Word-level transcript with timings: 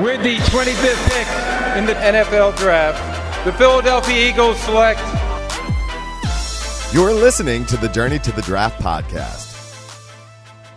With 0.00 0.22
the 0.22 0.38
25th 0.38 1.08
pick 1.10 1.76
in 1.76 1.84
the 1.84 1.92
NFL 1.92 2.56
Draft, 2.56 3.44
the 3.44 3.52
Philadelphia 3.52 4.30
Eagles 4.30 4.58
select. 4.60 4.98
You're 6.94 7.12
listening 7.12 7.66
to 7.66 7.76
the 7.76 7.90
Journey 7.92 8.18
to 8.20 8.32
the 8.32 8.40
Draft 8.40 8.82
podcast. 8.82 9.52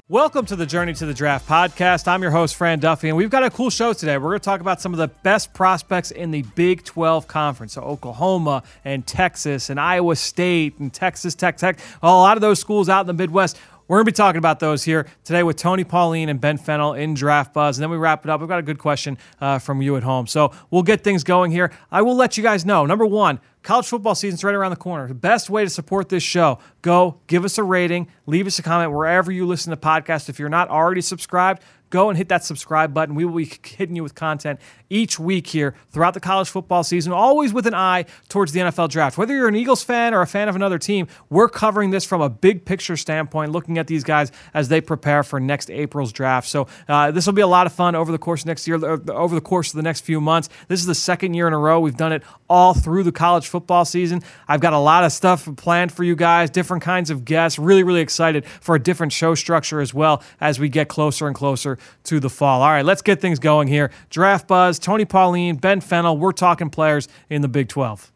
Welcome 0.09 0.45
to 0.47 0.57
the 0.57 0.65
Journey 0.65 0.93
to 0.95 1.05
the 1.05 1.13
Draft 1.13 1.47
podcast. 1.47 2.09
I'm 2.09 2.21
your 2.21 2.31
host, 2.31 2.55
Fran 2.55 2.79
Duffy, 2.79 3.07
and 3.07 3.15
we've 3.15 3.29
got 3.29 3.43
a 3.43 3.49
cool 3.49 3.69
show 3.69 3.93
today. 3.93 4.17
We're 4.17 4.31
going 4.31 4.41
to 4.41 4.45
talk 4.45 4.59
about 4.59 4.81
some 4.81 4.93
of 4.93 4.99
the 4.99 5.07
best 5.07 5.53
prospects 5.53 6.11
in 6.11 6.31
the 6.31 6.41
Big 6.53 6.83
12 6.83 7.25
Conference. 7.25 7.73
So, 7.73 7.83
Oklahoma 7.83 8.63
and 8.83 9.07
Texas 9.07 9.69
and 9.69 9.79
Iowa 9.79 10.17
State 10.17 10.77
and 10.77 10.93
Texas 10.93 11.35
Tech 11.35 11.55
Tech, 11.55 11.79
a 12.03 12.07
lot 12.11 12.35
of 12.35 12.41
those 12.41 12.59
schools 12.59 12.89
out 12.89 13.01
in 13.01 13.07
the 13.07 13.13
Midwest. 13.13 13.57
We're 13.87 13.97
going 13.97 14.05
to 14.05 14.11
be 14.11 14.15
talking 14.15 14.39
about 14.39 14.59
those 14.59 14.83
here 14.83 15.05
today 15.23 15.43
with 15.43 15.57
Tony 15.57 15.83
Pauline 15.83 16.27
and 16.29 16.41
Ben 16.41 16.57
Fennell 16.57 16.93
in 16.93 17.13
Draft 17.13 17.53
Buzz. 17.53 17.77
And 17.77 17.83
then 17.83 17.91
we 17.91 17.97
wrap 17.97 18.25
it 18.25 18.31
up. 18.31 18.39
We've 18.39 18.49
got 18.49 18.57
a 18.57 18.63
good 18.63 18.79
question 18.79 19.15
uh, 19.39 19.59
from 19.59 19.79
you 19.79 19.95
at 19.95 20.01
home. 20.01 20.25
So 20.25 20.51
we'll 20.71 20.81
get 20.81 21.03
things 21.03 21.23
going 21.23 21.51
here. 21.51 21.71
I 21.91 22.01
will 22.01 22.15
let 22.15 22.35
you 22.35 22.41
guys 22.41 22.65
know. 22.65 22.87
Number 22.87 23.05
one, 23.05 23.39
college 23.61 23.85
football 23.85 24.15
season's 24.15 24.43
right 24.43 24.55
around 24.55 24.71
the 24.71 24.75
corner. 24.75 25.07
The 25.07 25.13
best 25.13 25.51
way 25.51 25.63
to 25.63 25.69
support 25.69 26.09
this 26.09 26.23
show, 26.23 26.57
go 26.81 27.19
give 27.27 27.45
us 27.45 27.59
a 27.59 27.63
rating, 27.63 28.07
leave 28.25 28.47
us 28.47 28.57
a 28.57 28.63
comment 28.63 28.91
wherever 28.91 29.31
you 29.31 29.45
listen 29.45 29.69
to 29.69 29.77
podcasts. 29.77 30.29
If 30.29 30.39
you're 30.39 30.49
not 30.49 30.69
already 30.69 31.01
subscribed, 31.01 31.61
go 31.95 32.09
and 32.09 32.17
hit 32.17 32.29
that 32.29 32.43
subscribe 32.43 32.93
button. 32.93 33.15
We 33.15 33.23
will 33.23 33.37
be 33.37 33.51
hitting 33.63 33.95
you 33.95 34.03
with 34.03 34.15
content 34.15 34.59
each 34.89 35.17
week 35.17 35.47
here 35.47 35.75
throughout 35.91 36.13
the 36.13 36.19
college 36.19 36.49
football 36.49 36.83
season, 36.83 37.13
always 37.13 37.53
with 37.53 37.65
an 37.67 37.73
eye 37.73 38.05
towards 38.29 38.51
the 38.51 38.59
NFL 38.59 38.89
draft. 38.89 39.17
Whether 39.17 39.33
you're 39.33 39.47
an 39.47 39.55
Eagles 39.55 39.83
fan 39.83 40.13
or 40.13 40.21
a 40.21 40.27
fan 40.27 40.49
of 40.49 40.55
another 40.55 40.77
team, 40.77 41.07
we're 41.29 41.49
covering 41.49 41.91
this 41.91 42.05
from 42.05 42.21
a 42.21 42.29
big 42.29 42.65
picture 42.65 42.97
standpoint, 42.97 43.51
looking 43.51 43.77
at 43.77 43.87
these 43.87 44.03
guys 44.03 44.31
as 44.53 44.67
they 44.67 44.81
prepare 44.81 45.23
for 45.23 45.39
next 45.39 45.71
April's 45.71 46.11
draft. 46.11 46.47
So 46.47 46.67
uh, 46.87 47.11
this 47.11 47.25
will 47.25 47.33
be 47.33 47.41
a 47.41 47.47
lot 47.47 47.65
of 47.65 47.73
fun 47.73 47.95
over 47.95 48.11
the 48.11 48.17
course 48.17 48.45
next 48.45 48.67
year, 48.67 48.75
uh, 48.75 48.97
over 49.11 49.33
the 49.33 49.41
course 49.41 49.69
of 49.69 49.77
the 49.77 49.83
next 49.83 50.01
few 50.01 50.19
months. 50.19 50.49
This 50.67 50.81
is 50.81 50.85
the 50.85 50.95
second 50.95 51.33
year 51.33 51.47
in 51.47 51.53
a 51.53 51.57
row 51.57 51.79
we've 51.79 51.97
done 51.97 52.11
it 52.11 52.23
all 52.49 52.73
through 52.73 53.03
the 53.03 53.11
college 53.11 53.47
football 53.47 53.85
season. 53.85 54.21
I've 54.47 54.61
got 54.61 54.73
a 54.73 54.79
lot 54.79 55.03
of 55.03 55.11
stuff 55.11 55.47
planned 55.55 55.91
for 55.91 56.03
you 56.03 56.15
guys, 56.15 56.49
different 56.49 56.83
kinds 56.83 57.09
of 57.09 57.25
guests. 57.25 57.57
Really, 57.57 57.83
really 57.83 58.01
excited 58.01 58.45
for 58.45 58.75
a 58.75 58.79
different 58.79 59.13
show 59.13 59.33
structure 59.35 59.79
as 59.79 59.93
well 59.93 60.21
as 60.41 60.59
we 60.59 60.69
get 60.69 60.89
closer 60.89 61.27
and 61.27 61.35
closer 61.35 61.77
to 62.05 62.19
the 62.19 62.29
fall. 62.29 62.61
All 62.61 62.69
right, 62.69 62.85
let's 62.85 63.01
get 63.01 63.21
things 63.21 63.39
going 63.39 63.67
here. 63.67 63.91
Draft 64.09 64.47
Buzz, 64.47 64.79
Tony 64.79 65.05
Pauline, 65.05 65.55
Ben 65.55 65.81
Fennell. 65.81 66.17
We're 66.17 66.31
talking 66.31 66.69
players 66.69 67.07
in 67.29 67.41
the 67.41 67.47
Big 67.47 67.69
12. 67.69 68.11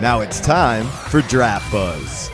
Now 0.00 0.20
it's 0.20 0.40
time 0.40 0.86
for 0.86 1.20
Draft 1.22 1.70
Buzz. 1.70 2.30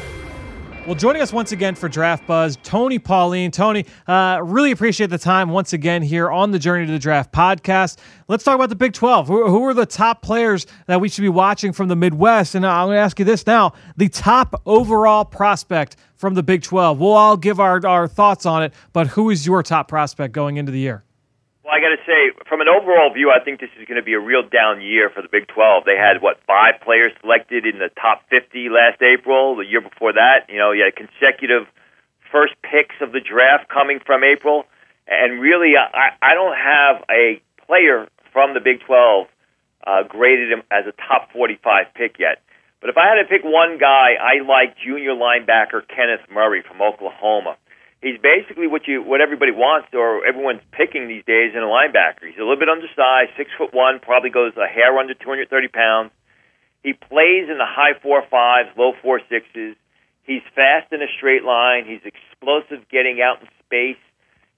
Well, 0.86 0.94
joining 0.94 1.20
us 1.20 1.32
once 1.32 1.50
again 1.50 1.74
for 1.74 1.88
Draft 1.88 2.28
Buzz, 2.28 2.58
Tony 2.62 3.00
Pauline. 3.00 3.50
Tony, 3.50 3.86
uh, 4.06 4.38
really 4.44 4.70
appreciate 4.70 5.10
the 5.10 5.18
time 5.18 5.48
once 5.48 5.72
again 5.72 6.00
here 6.00 6.30
on 6.30 6.52
the 6.52 6.60
Journey 6.60 6.86
to 6.86 6.92
the 6.92 7.00
Draft 7.00 7.32
podcast. 7.32 7.98
Let's 8.28 8.44
talk 8.44 8.54
about 8.54 8.68
the 8.68 8.76
Big 8.76 8.92
12. 8.92 9.26
Who, 9.26 9.48
who 9.48 9.64
are 9.64 9.74
the 9.74 9.84
top 9.84 10.22
players 10.22 10.64
that 10.86 11.00
we 11.00 11.08
should 11.08 11.22
be 11.22 11.28
watching 11.28 11.72
from 11.72 11.88
the 11.88 11.96
Midwest? 11.96 12.54
And 12.54 12.64
I'm 12.64 12.86
going 12.86 12.98
to 12.98 13.00
ask 13.00 13.18
you 13.18 13.24
this 13.24 13.44
now 13.48 13.72
the 13.96 14.08
top 14.08 14.62
overall 14.64 15.24
prospect 15.24 15.96
from 16.14 16.34
the 16.34 16.44
Big 16.44 16.62
12. 16.62 17.00
We'll 17.00 17.14
all 17.14 17.36
give 17.36 17.58
our, 17.58 17.84
our 17.84 18.06
thoughts 18.06 18.46
on 18.46 18.62
it, 18.62 18.72
but 18.92 19.08
who 19.08 19.30
is 19.30 19.44
your 19.44 19.64
top 19.64 19.88
prospect 19.88 20.32
going 20.34 20.56
into 20.56 20.70
the 20.70 20.78
year? 20.78 21.02
Well, 21.67 21.75
I 21.75 21.83
got 21.83 21.98
to 21.98 22.06
say, 22.06 22.31
from 22.47 22.62
an 22.62 22.70
overall 22.70 23.11
view, 23.11 23.34
I 23.34 23.42
think 23.42 23.59
this 23.59 23.75
is 23.75 23.91
going 23.91 23.98
to 23.98 24.06
be 24.06 24.14
a 24.14 24.22
real 24.22 24.47
down 24.47 24.78
year 24.78 25.11
for 25.11 25.19
the 25.19 25.27
Big 25.27 25.50
12. 25.50 25.83
They 25.83 25.98
had 25.98 26.22
what 26.22 26.39
five 26.47 26.78
players 26.78 27.11
selected 27.19 27.67
in 27.67 27.83
the 27.83 27.91
top 27.98 28.22
50 28.31 28.70
last 28.70 29.03
April. 29.03 29.59
The 29.59 29.67
year 29.67 29.83
before 29.83 30.14
that, 30.14 30.47
you 30.47 30.62
know, 30.62 30.70
you 30.70 30.87
had 30.87 30.94
consecutive 30.94 31.67
first 32.31 32.55
picks 32.62 32.94
of 33.03 33.11
the 33.11 33.19
draft 33.19 33.67
coming 33.67 33.98
from 33.98 34.22
April, 34.22 34.62
and 35.11 35.42
really, 35.42 35.75
I, 35.75 36.14
I 36.22 36.39
don't 36.39 36.55
have 36.55 37.03
a 37.11 37.42
player 37.67 38.06
from 38.31 38.55
the 38.55 38.62
Big 38.62 38.87
12 38.87 39.27
uh, 39.27 40.06
graded 40.06 40.55
as 40.70 40.87
a 40.87 40.94
top 40.94 41.34
45 41.34 41.59
pick 41.98 42.22
yet. 42.22 42.47
But 42.78 42.91
if 42.91 42.97
I 42.97 43.10
had 43.10 43.19
to 43.19 43.26
pick 43.26 43.43
one 43.43 43.82
guy, 43.82 44.15
I 44.15 44.38
like 44.47 44.78
junior 44.78 45.19
linebacker 45.19 45.82
Kenneth 45.91 46.31
Murray 46.31 46.62
from 46.62 46.78
Oklahoma 46.78 47.59
he's 48.06 48.22
basically 48.22 48.71
what 48.71 48.87
you 48.87 49.03
what 49.03 49.21
everybody 49.21 49.50
wants 49.50 49.91
or 49.91 50.22
everyone's 50.22 50.62
picking 50.71 51.11
these 51.11 51.27
days 51.27 51.59
in 51.59 51.62
a 51.62 51.67
linebacker. 51.67 52.31
He's 52.31 52.39
a 52.39 52.47
little 52.47 52.62
bit 52.62 52.71
undersized, 52.71 53.34
six 53.34 53.50
foot 53.59 53.75
one, 53.75 53.99
probably 53.99 54.31
goes 54.31 54.55
a 54.55 54.71
hair 54.71 54.94
under 54.94 55.15
230 55.15 55.50
pounds. 55.69 56.11
He 56.87 56.94
plays 56.94 57.50
in 57.50 57.59
the 57.59 57.67
high 57.67 57.99
four 57.99 58.22
fives, 58.31 58.71
low 58.78 58.94
four 59.03 59.19
sixes. 59.27 59.75
He's 60.22 60.43
fast 60.55 60.94
in 60.94 61.03
a 61.03 61.11
straight 61.19 61.43
line. 61.43 61.83
He's 61.87 62.03
explosive 62.06 62.87
getting 62.91 63.19
out 63.19 63.43
in 63.43 63.50
space. 63.67 64.03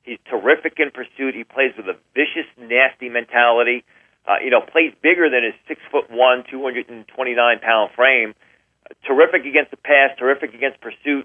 He's 0.05 0.21
terrific 0.29 0.77
in 0.77 0.93
pursuit. 0.93 1.33
He 1.33 1.45
plays 1.45 1.73
with 1.77 1.89
a 1.89 1.97
vicious, 2.13 2.49
nasty 2.57 3.09
mentality. 3.09 3.85
Uh, 4.29 4.45
you 4.45 4.51
know, 4.51 4.61
plays 4.61 4.93
bigger 5.01 5.29
than 5.33 5.45
his 5.45 5.57
six 5.65 5.81
foot 5.91 6.11
one, 6.13 6.45
229 6.51 7.01
pound 7.61 7.91
frame. 7.97 8.35
Terrific 9.05 9.45
against 9.45 9.71
the 9.71 9.81
pass. 9.81 10.13
Terrific 10.19 10.53
against 10.53 10.81
pursuit. 10.81 11.25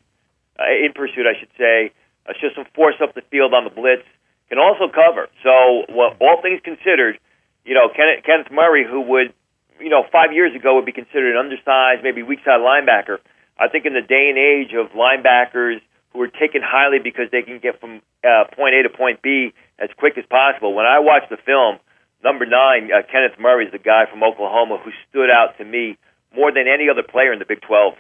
Uh, 0.59 0.71
in 0.71 0.93
pursuit, 0.93 1.25
I 1.27 1.39
should 1.39 1.51
say 1.57 1.91
uh, 2.27 2.33
show 2.39 2.49
some 2.55 2.65
force 2.75 2.95
up 3.01 3.15
the 3.15 3.23
field 3.29 3.53
on 3.53 3.63
the 3.63 3.69
blitz, 3.69 4.03
can 4.49 4.57
also 4.57 4.91
cover. 4.91 5.27
So, 5.41 5.85
well, 5.89 6.15
all 6.19 6.41
things 6.41 6.61
considered, 6.63 7.19
you 7.65 7.73
know, 7.73 7.89
Kenneth, 7.89 8.23
Kenneth 8.25 8.51
Murray, 8.51 8.85
who 8.85 9.01
would, 9.01 9.33
you 9.79 9.89
know, 9.89 10.03
five 10.11 10.31
years 10.31 10.55
ago 10.55 10.75
would 10.75 10.85
be 10.85 10.93
considered 10.93 11.35
an 11.35 11.39
undersized, 11.39 12.03
maybe 12.03 12.23
weak 12.23 12.39
side 12.45 12.61
linebacker. 12.61 13.17
I 13.57 13.67
think 13.67 13.85
in 13.85 13.93
the 13.93 14.01
day 14.01 14.29
and 14.29 14.37
age 14.37 14.73
of 14.73 14.91
linebackers 14.97 15.81
who 16.11 16.21
are 16.21 16.27
taken 16.27 16.61
highly 16.61 16.99
because 16.99 17.29
they 17.31 17.41
can 17.41 17.59
get 17.59 17.79
from 17.79 18.01
uh, 18.23 18.45
point 18.55 18.75
A 18.75 18.83
to 18.83 18.89
point 18.89 19.21
B 19.21 19.53
as 19.79 19.89
quick 19.97 20.17
as 20.17 20.25
possible. 20.29 20.73
When 20.73 20.85
I 20.85 20.99
watched 20.99 21.29
the 21.29 21.37
film, 21.37 21.79
number 22.23 22.45
nine, 22.45 22.89
uh, 22.93 23.01
Kenneth 23.09 23.39
Murray 23.39 23.65
is 23.65 23.71
the 23.71 23.81
guy 23.81 24.05
from 24.09 24.23
Oklahoma 24.23 24.77
who 24.83 24.91
stood 25.09 25.29
out 25.29 25.57
to 25.57 25.65
me 25.65 25.97
more 26.35 26.51
than 26.51 26.65
any 26.67 26.89
other 26.89 27.03
player 27.03 27.33
in 27.33 27.39
the 27.39 27.45
Big 27.45 27.61
12. 27.61 27.93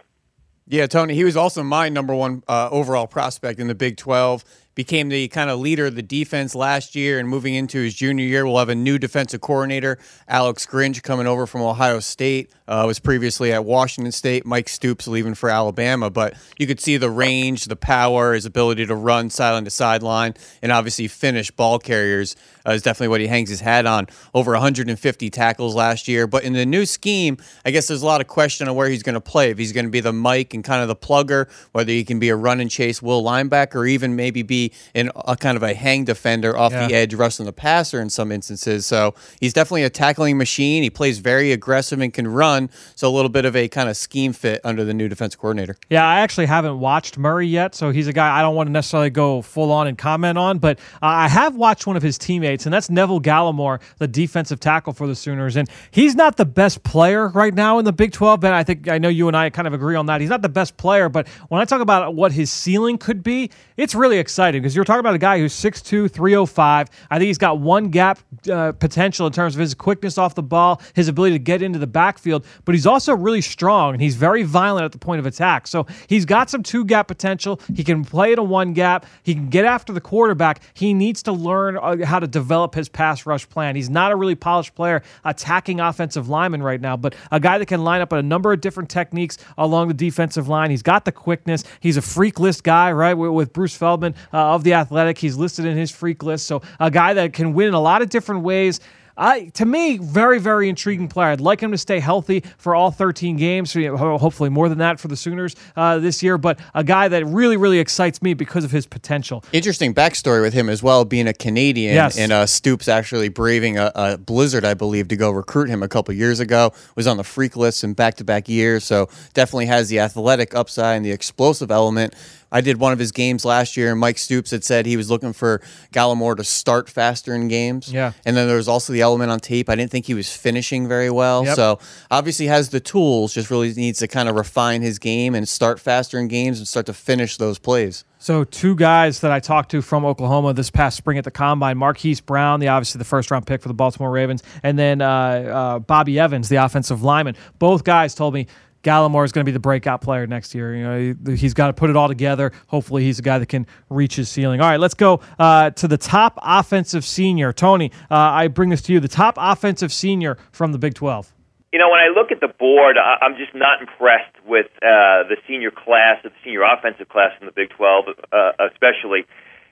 Yeah, 0.65 0.87
Tony, 0.87 1.13
he 1.13 1.25
was 1.25 1.35
also 1.35 1.61
my 1.61 1.89
number 1.89 2.15
one 2.15 2.41
uh, 2.47 2.69
overall 2.71 3.05
prospect 3.05 3.59
in 3.59 3.67
the 3.67 3.75
Big 3.75 3.97
12 3.97 4.45
became 4.75 5.09
the 5.09 5.27
kind 5.27 5.49
of 5.49 5.59
leader 5.59 5.85
of 5.85 5.95
the 5.95 6.01
defense 6.01 6.55
last 6.55 6.95
year 6.95 7.19
and 7.19 7.29
moving 7.29 7.53
into 7.53 7.79
his 7.79 7.93
junior 7.93 8.25
year. 8.25 8.45
We'll 8.45 8.57
have 8.57 8.69
a 8.69 8.75
new 8.75 8.97
defensive 8.97 9.41
coordinator, 9.41 9.97
Alex 10.27 10.65
Grinch, 10.65 11.01
coming 11.03 11.27
over 11.27 11.45
from 11.45 11.61
Ohio 11.61 11.99
State. 11.99 12.51
Uh, 12.65 12.85
was 12.87 12.97
previously 12.97 13.51
at 13.51 13.65
Washington 13.65 14.11
State. 14.11 14.45
Mike 14.45 14.69
Stoops 14.69 15.05
leaving 15.05 15.35
for 15.35 15.49
Alabama, 15.49 16.09
but 16.09 16.33
you 16.57 16.65
could 16.65 16.79
see 16.79 16.95
the 16.95 17.09
range, 17.09 17.65
the 17.65 17.75
power, 17.75 18.33
his 18.33 18.45
ability 18.45 18.85
to 18.85 18.95
run 18.95 19.29
sideline 19.29 19.65
to 19.65 19.69
sideline, 19.69 20.33
and 20.61 20.71
obviously 20.71 21.09
finish 21.09 21.51
ball 21.51 21.77
carriers 21.77 22.37
uh, 22.65 22.71
is 22.71 22.81
definitely 22.81 23.09
what 23.09 23.19
he 23.19 23.27
hangs 23.27 23.49
his 23.49 23.59
hat 23.59 23.85
on. 23.85 24.07
Over 24.33 24.53
150 24.53 25.29
tackles 25.29 25.75
last 25.75 26.07
year, 26.07 26.25
but 26.25 26.45
in 26.45 26.53
the 26.53 26.65
new 26.65 26.85
scheme, 26.85 27.37
I 27.65 27.71
guess 27.71 27.87
there's 27.87 28.01
a 28.01 28.05
lot 28.05 28.21
of 28.21 28.27
question 28.27 28.69
on 28.69 28.75
where 28.75 28.87
he's 28.87 29.03
going 29.03 29.15
to 29.15 29.21
play. 29.21 29.49
If 29.49 29.57
he's 29.57 29.73
going 29.73 29.85
to 29.85 29.91
be 29.91 29.99
the 29.99 30.13
Mike 30.13 30.53
and 30.53 30.63
kind 30.63 30.81
of 30.81 30.87
the 30.87 30.95
plugger, 30.95 31.49
whether 31.73 31.91
he 31.91 32.05
can 32.05 32.17
be 32.17 32.29
a 32.29 32.35
run 32.35 32.61
and 32.61 32.71
chase 32.71 33.01
will 33.01 33.21
linebacker, 33.23 33.75
or 33.75 33.85
even 33.85 34.15
maybe 34.15 34.41
be 34.41 34.62
in 34.93 35.11
a 35.15 35.35
kind 35.35 35.57
of 35.57 35.63
a 35.63 35.73
hang 35.73 36.05
defender 36.05 36.57
off 36.57 36.71
yeah. 36.71 36.87
the 36.87 36.93
edge, 36.93 37.13
rushing 37.13 37.45
the 37.45 37.53
passer 37.53 37.99
in 37.99 38.09
some 38.09 38.31
instances. 38.31 38.85
So 38.85 39.15
he's 39.39 39.53
definitely 39.53 39.83
a 39.83 39.89
tackling 39.89 40.37
machine. 40.37 40.83
He 40.83 40.89
plays 40.89 41.19
very 41.19 41.51
aggressive 41.51 41.99
and 41.99 42.13
can 42.13 42.27
run. 42.27 42.69
So 42.95 43.07
a 43.07 43.13
little 43.13 43.29
bit 43.29 43.45
of 43.45 43.55
a 43.55 43.67
kind 43.67 43.89
of 43.89 43.97
scheme 43.97 44.33
fit 44.33 44.61
under 44.63 44.83
the 44.83 44.93
new 44.93 45.09
defense 45.09 45.35
coordinator. 45.35 45.75
Yeah, 45.89 46.05
I 46.05 46.19
actually 46.19 46.45
haven't 46.45 46.79
watched 46.79 47.17
Murray 47.17 47.47
yet, 47.47 47.75
so 47.75 47.91
he's 47.91 48.07
a 48.07 48.13
guy 48.13 48.37
I 48.37 48.41
don't 48.41 48.55
want 48.55 48.67
to 48.67 48.71
necessarily 48.71 49.09
go 49.09 49.41
full 49.41 49.71
on 49.71 49.87
and 49.87 49.97
comment 49.97 50.37
on, 50.37 50.59
but 50.59 50.79
uh, 51.01 51.05
I 51.05 51.27
have 51.27 51.55
watched 51.55 51.87
one 51.87 51.97
of 51.97 52.03
his 52.03 52.17
teammates, 52.17 52.65
and 52.65 52.73
that's 52.73 52.89
Neville 52.89 53.21
Gallimore, 53.21 53.81
the 53.97 54.07
defensive 54.07 54.59
tackle 54.59 54.93
for 54.93 55.07
the 55.07 55.15
Sooners, 55.15 55.55
and 55.55 55.69
he's 55.91 56.15
not 56.15 56.37
the 56.37 56.45
best 56.45 56.83
player 56.83 57.29
right 57.29 57.53
now 57.53 57.79
in 57.79 57.85
the 57.85 57.93
Big 57.93 58.11
12. 58.11 58.39
But 58.39 58.53
I 58.53 58.63
think 58.63 58.87
I 58.87 58.97
know 58.97 59.09
you 59.09 59.27
and 59.27 59.35
I 59.35 59.49
kind 59.49 59.67
of 59.67 59.73
agree 59.73 59.95
on 59.95 60.05
that. 60.07 60.21
He's 60.21 60.29
not 60.29 60.41
the 60.41 60.49
best 60.49 60.77
player, 60.77 61.09
but 61.09 61.27
when 61.49 61.61
I 61.61 61.65
talk 61.65 61.81
about 61.81 62.15
what 62.15 62.31
his 62.31 62.51
ceiling 62.51 62.97
could 62.97 63.23
be, 63.23 63.49
it's 63.77 63.95
really 63.95 64.19
exciting 64.19 64.52
because 64.59 64.75
you're 64.75 64.85
talking 64.85 64.99
about 64.99 65.15
a 65.15 65.19
guy 65.19 65.39
who's 65.39 65.53
6'2", 65.53 66.11
305. 66.11 66.89
I 67.09 67.17
think 67.17 67.27
he's 67.27 67.37
got 67.37 67.59
one 67.59 67.89
gap 67.89 68.19
uh, 68.51 68.71
potential 68.73 69.27
in 69.27 69.33
terms 69.33 69.55
of 69.55 69.59
his 69.61 69.73
quickness 69.73 70.17
off 70.17 70.35
the 70.35 70.43
ball, 70.43 70.81
his 70.93 71.07
ability 71.07 71.35
to 71.35 71.39
get 71.39 71.61
into 71.61 71.79
the 71.79 71.87
backfield, 71.87 72.45
but 72.65 72.75
he's 72.75 72.85
also 72.85 73.15
really 73.15 73.41
strong 73.41 73.93
and 73.93 74.01
he's 74.01 74.15
very 74.15 74.43
violent 74.43 74.85
at 74.85 74.91
the 74.91 74.97
point 74.97 75.19
of 75.19 75.25
attack. 75.25 75.67
So 75.67 75.85
he's 76.07 76.25
got 76.25 76.49
some 76.49 76.63
two 76.63 76.85
gap 76.85 77.07
potential. 77.07 77.59
He 77.75 77.83
can 77.83 78.03
play 78.03 78.31
it 78.31 78.39
a 78.39 78.43
one 78.43 78.73
gap. 78.73 79.05
He 79.23 79.33
can 79.33 79.49
get 79.49 79.65
after 79.65 79.93
the 79.93 80.01
quarterback. 80.01 80.61
He 80.73 80.93
needs 80.93 81.23
to 81.23 81.31
learn 81.31 81.77
uh, 81.77 82.05
how 82.05 82.19
to 82.19 82.27
develop 82.27 82.75
his 82.75 82.89
pass 82.89 83.25
rush 83.25 83.47
plan. 83.49 83.75
He's 83.75 83.89
not 83.89 84.11
a 84.11 84.15
really 84.15 84.35
polished 84.35 84.75
player 84.75 85.01
attacking 85.25 85.79
offensive 85.79 86.29
linemen 86.29 86.61
right 86.63 86.81
now, 86.81 86.97
but 86.97 87.15
a 87.31 87.39
guy 87.39 87.57
that 87.57 87.67
can 87.67 87.83
line 87.83 88.01
up 88.01 88.11
a 88.11 88.21
number 88.21 88.51
of 88.53 88.61
different 88.61 88.89
techniques 88.89 89.37
along 89.57 89.87
the 89.87 89.93
defensive 89.93 90.47
line. 90.47 90.69
He's 90.69 90.83
got 90.83 91.05
the 91.05 91.11
quickness. 91.11 91.63
He's 91.79 91.97
a 91.97 92.01
freak 92.01 92.39
list 92.39 92.63
guy, 92.63 92.91
right? 92.91 93.13
With 93.13 93.53
Bruce 93.53 93.75
Feldman 93.75 94.15
uh, 94.33 94.37
of 94.43 94.63
the 94.63 94.73
Athletic. 94.73 95.17
He's 95.17 95.35
listed 95.37 95.65
in 95.65 95.77
his 95.77 95.91
freak 95.91 96.23
list. 96.23 96.45
So 96.47 96.61
a 96.79 96.91
guy 96.91 97.13
that 97.15 97.33
can 97.33 97.53
win 97.53 97.69
in 97.69 97.73
a 97.73 97.81
lot 97.81 98.01
of 98.01 98.09
different 98.09 98.43
ways. 98.43 98.79
I, 99.15 99.49
to 99.53 99.65
me, 99.67 99.99
very, 99.99 100.39
very 100.39 100.69
intriguing 100.69 101.07
player. 101.07 101.27
I'd 101.29 101.39
like 101.39 101.61
him 101.61 101.69
to 101.71 101.77
stay 101.77 101.99
healthy 101.99 102.43
for 102.57 102.73
all 102.73 102.89
13 102.89 103.37
games, 103.37 103.71
hopefully 103.71 104.49
more 104.49 104.69
than 104.69 104.79
that 104.79 104.99
for 104.99 105.07
the 105.07 105.15
Sooners 105.15 105.55
uh, 105.75 105.99
this 105.99 106.23
year, 106.23 106.39
but 106.39 106.59
a 106.73 106.83
guy 106.83 107.09
that 107.09 107.23
really, 107.27 107.55
really 107.55 107.77
excites 107.77 108.23
me 108.23 108.33
because 108.33 108.63
of 108.63 108.71
his 108.71 108.87
potential. 108.87 109.43
Interesting 109.51 109.93
backstory 109.93 110.41
with 110.41 110.55
him 110.55 110.67
as 110.67 110.81
well, 110.81 111.05
being 111.05 111.27
a 111.27 111.33
Canadian 111.33 111.93
Yes. 111.93 112.17
and 112.17 112.31
uh, 112.31 112.47
Stoops 112.47 112.87
actually 112.87 113.29
braving 113.29 113.77
a, 113.77 113.91
a 113.93 114.17
blizzard, 114.17 114.65
I 114.65 114.73
believe, 114.73 115.09
to 115.09 115.15
go 115.15 115.29
recruit 115.29 115.69
him 115.69 115.83
a 115.83 115.87
couple 115.87 116.11
years 116.15 116.39
ago. 116.39 116.73
Was 116.95 117.05
on 117.05 117.17
the 117.17 117.23
freak 117.23 117.55
list 117.55 117.83
in 117.83 117.93
back-to-back 117.93 118.49
years, 118.49 118.83
so 118.83 119.09
definitely 119.35 119.67
has 119.67 119.89
the 119.89 119.99
athletic 119.99 120.55
upside 120.55 120.97
and 120.97 121.05
the 121.05 121.11
explosive 121.11 121.69
element. 121.69 122.15
I 122.53 122.61
did 122.61 122.79
one 122.79 122.93
of 122.93 122.99
his 122.99 123.11
games 123.11 123.43
last 123.43 123.75
year, 123.75 123.91
and 123.91 123.99
Mike 123.99 124.19
Stoops 124.19 124.51
had 124.51 124.63
said 124.63 124.85
he 124.85 124.95
was 124.95 125.09
looking 125.09 125.33
for 125.33 125.61
Gallimore 125.91 126.37
to 126.37 126.43
start 126.43 126.87
faster 126.89 127.33
in 127.33 127.47
games. 127.47 127.91
Yeah. 127.91 128.13
And 128.25 128.37
then 128.37 128.47
there 128.47 128.57
was 128.57 128.67
also 128.67 128.93
the 128.93 129.01
element 129.01 129.31
on 129.31 129.39
tape. 129.39 129.69
I 129.69 129.75
didn't 129.75 129.91
think 129.91 130.05
he 130.05 130.13
was 130.13 130.33
finishing 130.33 130.87
very 130.87 131.09
well. 131.09 131.43
Yep. 131.45 131.55
So 131.55 131.79
obviously 132.11 132.45
has 132.45 132.69
the 132.69 132.79
tools, 132.79 133.33
just 133.33 133.49
really 133.49 133.73
needs 133.73 133.99
to 133.99 134.07
kind 134.07 134.29
of 134.29 134.35
refine 134.35 134.83
his 134.83 134.99
game 134.99 135.33
and 135.33 135.49
start 135.49 135.79
faster 135.79 136.19
in 136.19 136.27
games 136.27 136.59
and 136.59 136.67
start 136.67 136.85
to 136.85 136.93
finish 136.93 137.37
those 137.37 137.57
plays. 137.57 138.05
So 138.19 138.45
two 138.45 138.75
guys 138.75 139.19
that 139.19 139.31
I 139.31 139.41
talked 139.41 139.71
to 139.71 139.81
from 139.81 140.05
Oklahoma 140.05 140.53
this 140.53 140.69
past 140.69 140.95
spring 140.95 141.17
at 141.17 141.25
the 141.25 141.31
combine: 141.31 141.77
Marquise 141.77 142.21
Brown, 142.21 142.61
the 142.61 142.69
obviously 142.69 142.99
the 142.99 143.03
first 143.03 143.29
round 143.29 143.45
pick 143.45 143.61
for 143.61 143.67
the 143.67 143.73
Baltimore 143.73 144.11
Ravens, 144.11 144.43
and 144.61 144.79
then 144.79 145.01
uh, 145.01 145.07
uh, 145.07 145.79
Bobby 145.79 146.17
Evans, 146.19 146.47
the 146.47 146.55
offensive 146.55 147.03
lineman. 147.03 147.35
Both 147.59 147.83
guys 147.83 148.15
told 148.15 148.33
me 148.33 148.47
Gallimore 148.83 149.25
is 149.25 149.31
going 149.31 149.43
to 149.43 149.49
be 149.49 149.53
the 149.53 149.59
breakout 149.59 150.01
player 150.01 150.27
next 150.27 150.53
year. 150.53 150.75
You 150.75 150.83
know, 150.83 151.15
he, 151.25 151.35
he's 151.35 151.53
got 151.53 151.67
to 151.67 151.73
put 151.73 151.89
it 151.89 151.95
all 151.95 152.07
together. 152.07 152.51
Hopefully, 152.67 153.03
he's 153.03 153.19
a 153.19 153.21
guy 153.21 153.39
that 153.39 153.47
can 153.47 153.65
reach 153.89 154.15
his 154.15 154.29
ceiling. 154.29 154.61
All 154.61 154.69
right, 154.69 154.79
let's 154.79 154.93
go 154.93 155.21
uh, 155.39 155.71
to 155.71 155.87
the 155.87 155.97
top 155.97 156.37
offensive 156.41 157.05
senior. 157.05 157.53
Tony, 157.53 157.91
uh, 158.11 158.15
I 158.15 158.47
bring 158.49 158.69
this 158.69 158.81
to 158.83 158.93
you. 158.93 158.99
The 158.99 159.07
top 159.07 159.35
offensive 159.39 159.91
senior 159.91 160.37
from 160.51 160.73
the 160.73 160.77
Big 160.77 160.93
Twelve. 160.93 161.33
You 161.71 161.79
know, 161.79 161.89
when 161.89 161.99
I 161.99 162.13
look 162.13 162.31
at 162.31 162.39
the 162.39 162.53
board, 162.53 162.97
I'm 163.01 163.33
just 163.35 163.55
not 163.55 163.81
impressed 163.81 164.37
with 164.45 164.67
uh, 164.77 165.25
the 165.25 165.37
senior 165.47 165.71
class, 165.71 166.21
the 166.21 166.29
senior 166.43 166.61
offensive 166.61 167.09
class 167.09 167.31
in 167.41 167.47
the 167.47 167.51
Big 167.51 167.71
12, 167.71 168.05
uh, 168.31 168.51
especially. 168.69 169.25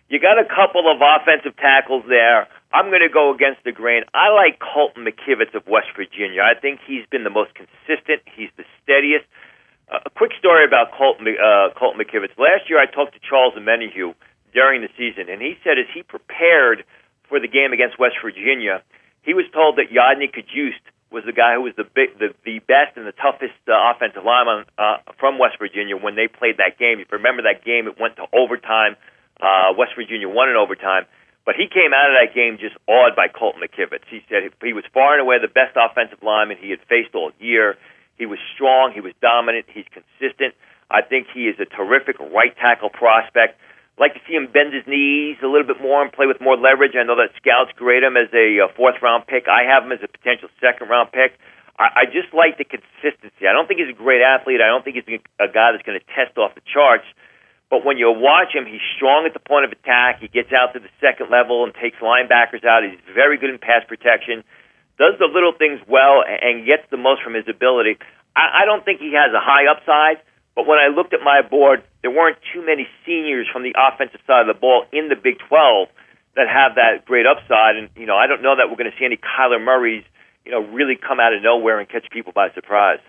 You 0.10 0.20
got 0.20 0.42
a 0.42 0.46
couple 0.50 0.90
of 0.90 0.98
offensive 0.98 1.56
tackles 1.58 2.04
there. 2.10 2.48
I'm 2.74 2.88
going 2.88 3.04
to 3.04 3.12
go 3.12 3.34
against 3.34 3.64
the 3.64 3.72
grain. 3.72 4.04
I 4.14 4.32
like 4.32 4.60
Colton 4.60 5.04
McKivitz 5.04 5.54
of 5.56 5.68
West 5.68 5.92
Virginia. 5.96 6.42
I 6.42 6.60
think 6.60 6.80
he's 6.88 7.06
been 7.12 7.24
the 7.24 7.34
most 7.34 7.52
consistent. 7.54 8.24
He's 8.32 8.50
the 8.56 8.64
steadiest. 8.82 9.28
Uh, 9.92 10.00
a 10.08 10.10
quick 10.10 10.32
story 10.40 10.64
about 10.64 10.96
Colton, 10.96 11.28
uh, 11.28 11.76
Colton 11.76 12.00
McKivitz. 12.00 12.40
Last 12.40 12.72
year, 12.72 12.80
I 12.80 12.88
talked 12.88 13.14
to 13.14 13.20
Charles 13.20 13.56
Omenihu 13.60 14.16
during 14.54 14.82
the 14.82 14.90
season, 14.96 15.28
and 15.28 15.42
he 15.42 15.60
said 15.64 15.76
as 15.80 15.88
he 15.94 16.04
prepared 16.04 16.84
for 17.28 17.40
the 17.40 17.48
game 17.48 17.74
against 17.74 18.00
West 18.00 18.16
Virginia, 18.24 18.84
he 19.24 19.34
was 19.34 19.46
told 19.54 19.76
that 19.76 19.92
Yodny 19.92 20.32
Cajuste 20.32 20.88
was 21.12 21.24
the 21.28 21.36
guy 21.36 21.56
who 21.56 21.68
was 21.68 21.76
the 21.76 21.84
big, 21.84 22.16
the, 22.20 22.32
the 22.48 22.60
best 22.60 22.96
and 22.96 23.06
the 23.06 23.12
toughest 23.12 23.56
uh, 23.68 23.76
offensive 23.92 24.24
lineman 24.24 24.64
uh, 24.80 25.04
from 25.20 25.38
West 25.38 25.60
Virginia 25.60 26.00
when 26.00 26.16
they 26.16 26.28
played 26.28 26.58
that 26.58 26.80
game. 26.80 27.04
If 27.04 27.12
you 27.12 27.20
remember 27.20 27.44
that 27.44 27.68
game, 27.68 27.88
it 27.88 28.00
went 28.00 28.16
to 28.16 28.32
overtime. 28.32 28.96
Uh, 29.36 29.76
West 29.76 29.92
Virginia 30.00 30.32
won 30.32 30.48
in 30.48 30.56
overtime. 30.56 31.04
But 31.46 31.56
he 31.58 31.66
came 31.68 31.90
out 31.90 32.14
of 32.14 32.16
that 32.22 32.36
game 32.38 32.62
just 32.62 32.78
awed 32.86 33.16
by 33.16 33.28
Colton 33.28 33.62
McKivitz. 33.66 34.06
He 34.10 34.22
said 34.30 34.46
he 34.62 34.74
was 34.74 34.86
far 34.94 35.18
and 35.18 35.22
away 35.22 35.42
the 35.42 35.50
best 35.50 35.74
offensive 35.74 36.22
lineman 36.22 36.58
he 36.62 36.70
had 36.70 36.80
faced 36.86 37.16
all 37.16 37.32
year. 37.40 37.78
He 38.18 38.26
was 38.26 38.38
strong. 38.54 38.94
He 38.94 39.02
was 39.02 39.14
dominant. 39.22 39.66
He's 39.66 39.90
consistent. 39.90 40.54
I 40.92 41.02
think 41.02 41.28
he 41.34 41.50
is 41.50 41.58
a 41.58 41.66
terrific 41.66 42.20
right 42.20 42.54
tackle 42.56 42.90
prospect. 42.90 43.58
Like 43.98 44.14
to 44.14 44.22
see 44.28 44.34
him 44.34 44.54
bend 44.54 44.74
his 44.74 44.86
knees 44.86 45.38
a 45.42 45.50
little 45.50 45.66
bit 45.66 45.82
more 45.82 46.02
and 46.02 46.12
play 46.12 46.28
with 46.28 46.42
more 46.42 46.58
leverage. 46.58 46.94
I 46.94 47.04
know 47.04 47.18
that 47.18 47.34
scouts 47.42 47.74
grade 47.76 48.04
him 48.04 48.18
as 48.18 48.30
a 48.34 48.62
uh, 48.62 48.68
fourth 48.78 49.02
round 49.02 49.26
pick. 49.26 49.48
I 49.50 49.66
have 49.66 49.84
him 49.84 49.92
as 49.92 50.00
a 50.04 50.08
potential 50.08 50.50
second 50.62 50.90
round 50.90 51.12
pick. 51.12 51.34
I, 51.78 52.04
I 52.04 52.04
just 52.06 52.34
like 52.34 52.62
the 52.62 52.66
consistency. 52.66 53.50
I 53.50 53.54
don't 53.54 53.66
think 53.66 53.80
he's 53.82 53.90
a 53.90 53.98
great 53.98 54.22
athlete. 54.22 54.62
I 54.62 54.70
don't 54.70 54.86
think 54.86 55.02
he's 55.02 55.10
a 55.42 55.50
guy 55.50 55.74
that's 55.74 55.86
going 55.86 55.98
to 55.98 56.06
test 56.14 56.38
off 56.38 56.54
the 56.54 56.66
charts. 56.66 57.06
But 57.72 57.88
when 57.88 57.96
you 57.96 58.12
watch 58.12 58.52
him, 58.52 58.68
he's 58.68 58.84
strong 59.00 59.24
at 59.26 59.32
the 59.32 59.40
point 59.40 59.64
of 59.64 59.72
attack. 59.72 60.20
He 60.20 60.28
gets 60.28 60.52
out 60.52 60.76
to 60.76 60.84
the 60.84 60.92
second 61.00 61.32
level 61.32 61.64
and 61.64 61.72
takes 61.74 61.98
linebackers 62.04 62.68
out. 62.68 62.84
He's 62.84 63.00
very 63.16 63.40
good 63.40 63.50
in 63.50 63.58
pass 63.64 63.88
protection. 63.88 64.44
Does 65.00 65.16
the 65.18 65.32
little 65.32 65.56
things 65.56 65.80
well 65.88 66.20
and 66.22 66.68
gets 66.68 66.84
the 66.92 67.00
most 67.00 67.24
from 67.24 67.34
his 67.34 67.48
ability. 67.48 67.96
I, 68.36 68.68
don't 68.68 68.84
think 68.84 69.00
he 69.00 69.16
has 69.16 69.32
a 69.32 69.40
high 69.40 69.72
upside. 69.72 70.20
But 70.54 70.68
when 70.68 70.80
I 70.80 70.92
looked 70.92 71.14
at 71.16 71.24
my 71.24 71.42
board, 71.42 71.84
there 72.02 72.12
weren't 72.12 72.38
too 72.54 72.60
many 72.60 72.88
seniors 73.06 73.48
from 73.48 73.64
the 73.64 73.72
offensive 73.80 74.20
side 74.28 74.48
of 74.48 74.52
the 74.52 74.60
ball 74.60 74.84
in 74.92 75.08
the 75.08 75.16
Big 75.16 75.40
12 75.48 75.88
that 76.36 76.52
have 76.52 76.76
that 76.76 77.06
great 77.06 77.26
upside. 77.26 77.80
And, 77.80 77.88
you 77.96 78.06
know, 78.06 78.16
I 78.20 78.28
don't 78.28 78.44
know 78.44 78.56
that 78.56 78.68
we're 78.68 78.76
going 78.76 78.92
to 78.92 78.98
see 79.00 79.06
any 79.06 79.16
Kyler 79.16 79.64
Murrays, 79.64 80.04
you 80.44 80.52
know, 80.52 80.60
really 80.60 81.00
come 81.00 81.20
out 81.20 81.34
of 81.34 81.42
nowhere 81.42 81.80
and 81.80 81.88
catch 81.88 82.04
people 82.12 82.34
by 82.36 82.52
surprise. 82.52 83.00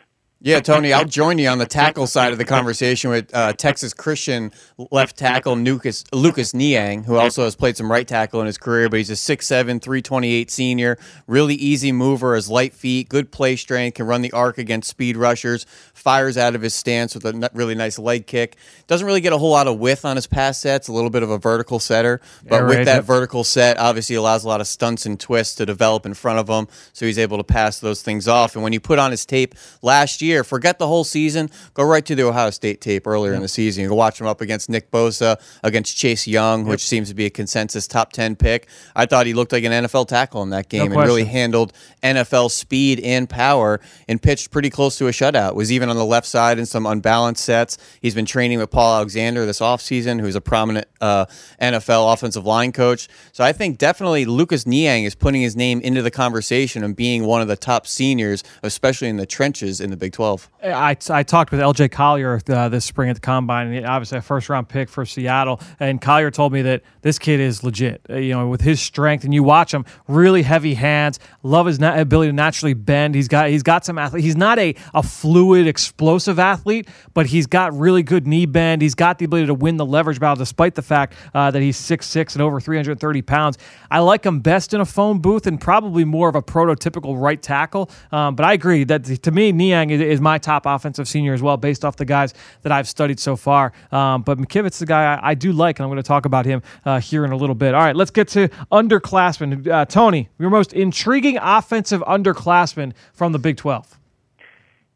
Yeah, 0.44 0.58
Tony, 0.60 0.92
I'll 0.92 1.04
join 1.04 1.38
you 1.38 1.48
on 1.48 1.58
the 1.58 1.66
tackle 1.66 2.08
side 2.08 2.32
of 2.32 2.38
the 2.38 2.44
conversation 2.44 3.10
with 3.10 3.32
uh, 3.32 3.52
Texas 3.52 3.94
Christian 3.94 4.50
left 4.90 5.16
tackle 5.16 5.56
Lucas, 5.56 6.04
Lucas 6.12 6.52
Niang, 6.52 7.04
who 7.04 7.16
also 7.16 7.44
has 7.44 7.54
played 7.54 7.76
some 7.76 7.90
right 7.90 8.06
tackle 8.06 8.40
in 8.40 8.46
his 8.46 8.58
career, 8.58 8.88
but 8.88 8.96
he's 8.96 9.10
a 9.10 9.14
6'7", 9.14 9.80
328 9.80 10.50
senior, 10.50 10.98
really 11.28 11.54
easy 11.54 11.92
mover, 11.92 12.34
has 12.34 12.50
light 12.50 12.74
feet, 12.74 13.08
good 13.08 13.30
play 13.30 13.54
strength, 13.54 13.94
can 13.94 14.06
run 14.06 14.22
the 14.22 14.32
arc 14.32 14.58
against 14.58 14.90
speed 14.90 15.16
rushers, 15.16 15.64
fires 15.94 16.36
out 16.36 16.56
of 16.56 16.62
his 16.62 16.74
stance 16.74 17.14
with 17.14 17.24
a 17.24 17.50
really 17.54 17.76
nice 17.76 17.98
leg 17.98 18.26
kick. 18.26 18.56
Doesn't 18.88 19.06
really 19.06 19.20
get 19.20 19.32
a 19.32 19.38
whole 19.38 19.50
lot 19.50 19.68
of 19.68 19.78
width 19.78 20.04
on 20.04 20.16
his 20.16 20.26
pass 20.26 20.60
sets, 20.60 20.88
a 20.88 20.92
little 20.92 21.10
bit 21.10 21.22
of 21.22 21.30
a 21.30 21.38
vertical 21.38 21.78
setter, 21.78 22.20
but 22.48 22.66
with 22.66 22.86
that 22.86 23.04
vertical 23.04 23.44
set, 23.44 23.78
obviously 23.78 24.16
allows 24.16 24.44
a 24.44 24.48
lot 24.48 24.60
of 24.60 24.66
stunts 24.66 25.06
and 25.06 25.20
twists 25.20 25.54
to 25.54 25.66
develop 25.66 26.04
in 26.04 26.14
front 26.14 26.40
of 26.40 26.48
him, 26.48 26.66
so 26.92 27.06
he's 27.06 27.18
able 27.18 27.38
to 27.38 27.44
pass 27.44 27.78
those 27.78 28.02
things 28.02 28.26
off. 28.26 28.56
And 28.56 28.64
when 28.64 28.72
you 28.72 28.80
put 28.80 28.98
on 28.98 29.12
his 29.12 29.24
tape 29.24 29.54
last 29.82 30.20
year, 30.20 30.31
forget 30.42 30.78
the 30.78 30.86
whole 30.86 31.04
season, 31.04 31.50
go 31.74 31.84
right 31.84 32.04
to 32.06 32.14
the 32.14 32.26
Ohio 32.26 32.50
State 32.50 32.80
tape 32.80 33.06
earlier 33.06 33.34
in 33.34 33.42
the 33.42 33.48
season. 33.48 33.82
You 33.82 33.88
go 33.90 33.94
watch 33.94 34.20
him 34.20 34.26
up 34.26 34.40
against 34.40 34.68
Nick 34.68 34.90
Bosa, 34.90 35.40
against 35.62 35.96
Chase 35.96 36.26
Young, 36.26 36.64
which 36.64 36.84
seems 36.86 37.08
to 37.08 37.14
be 37.14 37.26
a 37.26 37.30
consensus 37.30 37.86
top 37.86 38.12
10 38.12 38.36
pick. 38.36 38.68
I 38.96 39.06
thought 39.06 39.26
he 39.26 39.34
looked 39.34 39.52
like 39.52 39.64
an 39.64 39.72
NFL 39.72 40.08
tackle 40.08 40.42
in 40.42 40.50
that 40.50 40.68
game 40.68 40.92
and 40.92 41.00
really 41.02 41.24
handled 41.24 41.72
NFL 42.02 42.50
speed 42.50 43.00
and 43.00 43.28
power 43.28 43.80
and 44.08 44.20
pitched 44.20 44.50
pretty 44.50 44.70
close 44.70 44.96
to 44.98 45.08
a 45.08 45.10
shutout. 45.10 45.54
Was 45.54 45.70
even 45.70 45.88
on 45.88 45.96
the 45.96 46.04
left 46.04 46.26
side 46.26 46.58
in 46.58 46.66
some 46.66 46.86
unbalanced 46.86 47.44
sets. 47.44 47.78
He's 48.00 48.14
been 48.14 48.26
training 48.26 48.58
with 48.58 48.70
Paul 48.70 48.96
Alexander 48.96 49.44
this 49.44 49.60
offseason, 49.60 50.20
who's 50.20 50.36
a 50.36 50.40
prominent 50.40 50.86
uh, 51.00 51.26
NFL 51.60 52.12
offensive 52.12 52.46
line 52.46 52.72
coach. 52.72 53.08
So 53.32 53.44
I 53.44 53.52
think 53.52 53.78
definitely 53.78 54.24
Lucas 54.24 54.66
Niang 54.66 55.04
is 55.04 55.14
putting 55.14 55.42
his 55.42 55.56
name 55.56 55.80
into 55.80 56.02
the 56.02 56.10
conversation 56.10 56.84
and 56.84 56.94
being 56.96 57.24
one 57.24 57.42
of 57.42 57.48
the 57.48 57.56
top 57.56 57.86
seniors, 57.86 58.44
especially 58.62 59.08
in 59.08 59.16
the 59.16 59.26
trenches 59.26 59.80
in 59.80 59.90
the 59.90 59.96
Big 59.96 60.12
12. 60.12 60.21
I, 60.62 60.96
I 61.10 61.22
talked 61.22 61.50
with 61.50 61.60
LJ 61.60 61.90
Collier 61.90 62.40
uh, 62.48 62.68
this 62.68 62.84
spring 62.84 63.10
at 63.10 63.16
the 63.16 63.20
combine, 63.20 63.72
and 63.72 63.86
obviously 63.86 64.18
a 64.18 64.22
first 64.22 64.48
round 64.48 64.68
pick 64.68 64.88
for 64.88 65.04
Seattle. 65.04 65.60
And 65.80 66.00
Collier 66.00 66.30
told 66.30 66.52
me 66.52 66.62
that 66.62 66.82
this 67.02 67.18
kid 67.18 67.40
is 67.40 67.64
legit. 67.64 68.00
Uh, 68.08 68.16
you 68.16 68.32
know, 68.32 68.48
with 68.48 68.60
his 68.60 68.80
strength, 68.80 69.24
and 69.24 69.34
you 69.34 69.42
watch 69.42 69.74
him, 69.74 69.84
really 70.08 70.42
heavy 70.42 70.74
hands. 70.74 71.18
Love 71.42 71.66
his 71.66 71.80
na- 71.80 71.98
ability 71.98 72.30
to 72.30 72.34
naturally 72.34 72.74
bend. 72.74 73.14
He's 73.14 73.28
got 73.28 73.48
he's 73.48 73.62
got 73.62 73.84
some 73.84 73.98
athlete. 73.98 74.24
He's 74.24 74.36
not 74.36 74.58
a 74.58 74.74
a 74.94 75.02
fluid, 75.02 75.66
explosive 75.66 76.38
athlete, 76.38 76.88
but 77.14 77.26
he's 77.26 77.46
got 77.46 77.76
really 77.76 78.02
good 78.02 78.26
knee 78.26 78.46
bend. 78.46 78.82
He's 78.82 78.94
got 78.94 79.18
the 79.18 79.24
ability 79.24 79.46
to 79.46 79.54
win 79.54 79.76
the 79.76 79.86
leverage 79.86 80.20
battle, 80.20 80.36
despite 80.36 80.74
the 80.74 80.82
fact 80.82 81.14
uh, 81.34 81.50
that 81.50 81.60
he's 81.60 81.76
6'6 81.78 82.34
and 82.34 82.42
over 82.42 82.60
330 82.60 83.22
pounds. 83.22 83.58
I 83.90 84.00
like 84.00 84.24
him 84.24 84.40
best 84.40 84.74
in 84.74 84.80
a 84.80 84.84
phone 84.84 85.20
booth 85.20 85.46
and 85.46 85.60
probably 85.60 86.04
more 86.04 86.28
of 86.28 86.34
a 86.34 86.42
prototypical 86.42 87.20
right 87.20 87.40
tackle. 87.40 87.90
Um, 88.10 88.34
but 88.36 88.44
I 88.44 88.52
agree 88.52 88.84
that 88.84 89.04
to 89.04 89.30
me, 89.30 89.52
Niang 89.52 89.90
is, 89.90 90.11
is 90.12 90.20
my 90.20 90.38
top 90.38 90.66
offensive 90.66 91.08
senior 91.08 91.34
as 91.34 91.42
well, 91.42 91.56
based 91.56 91.84
off 91.84 91.96
the 91.96 92.04
guys 92.04 92.34
that 92.62 92.72
I've 92.72 92.88
studied 92.88 93.18
so 93.18 93.34
far. 93.36 93.72
Um, 93.90 94.22
but 94.22 94.38
McKivitz, 94.38 94.78
the 94.78 94.86
guy 94.86 95.14
I, 95.14 95.30
I 95.30 95.34
do 95.34 95.52
like, 95.52 95.78
and 95.78 95.84
I'm 95.84 95.90
going 95.90 96.02
to 96.02 96.06
talk 96.06 96.26
about 96.26 96.46
him 96.46 96.62
uh, 96.84 97.00
here 97.00 97.24
in 97.24 97.32
a 97.32 97.36
little 97.36 97.54
bit. 97.54 97.74
All 97.74 97.82
right, 97.82 97.96
let's 97.96 98.10
get 98.10 98.28
to 98.28 98.48
underclassmen. 98.70 99.66
Uh, 99.66 99.84
Tony, 99.86 100.28
your 100.38 100.50
most 100.50 100.72
intriguing 100.72 101.38
offensive 101.40 102.02
underclassman 102.02 102.92
from 103.12 103.32
the 103.32 103.38
Big 103.38 103.56
12. 103.56 103.98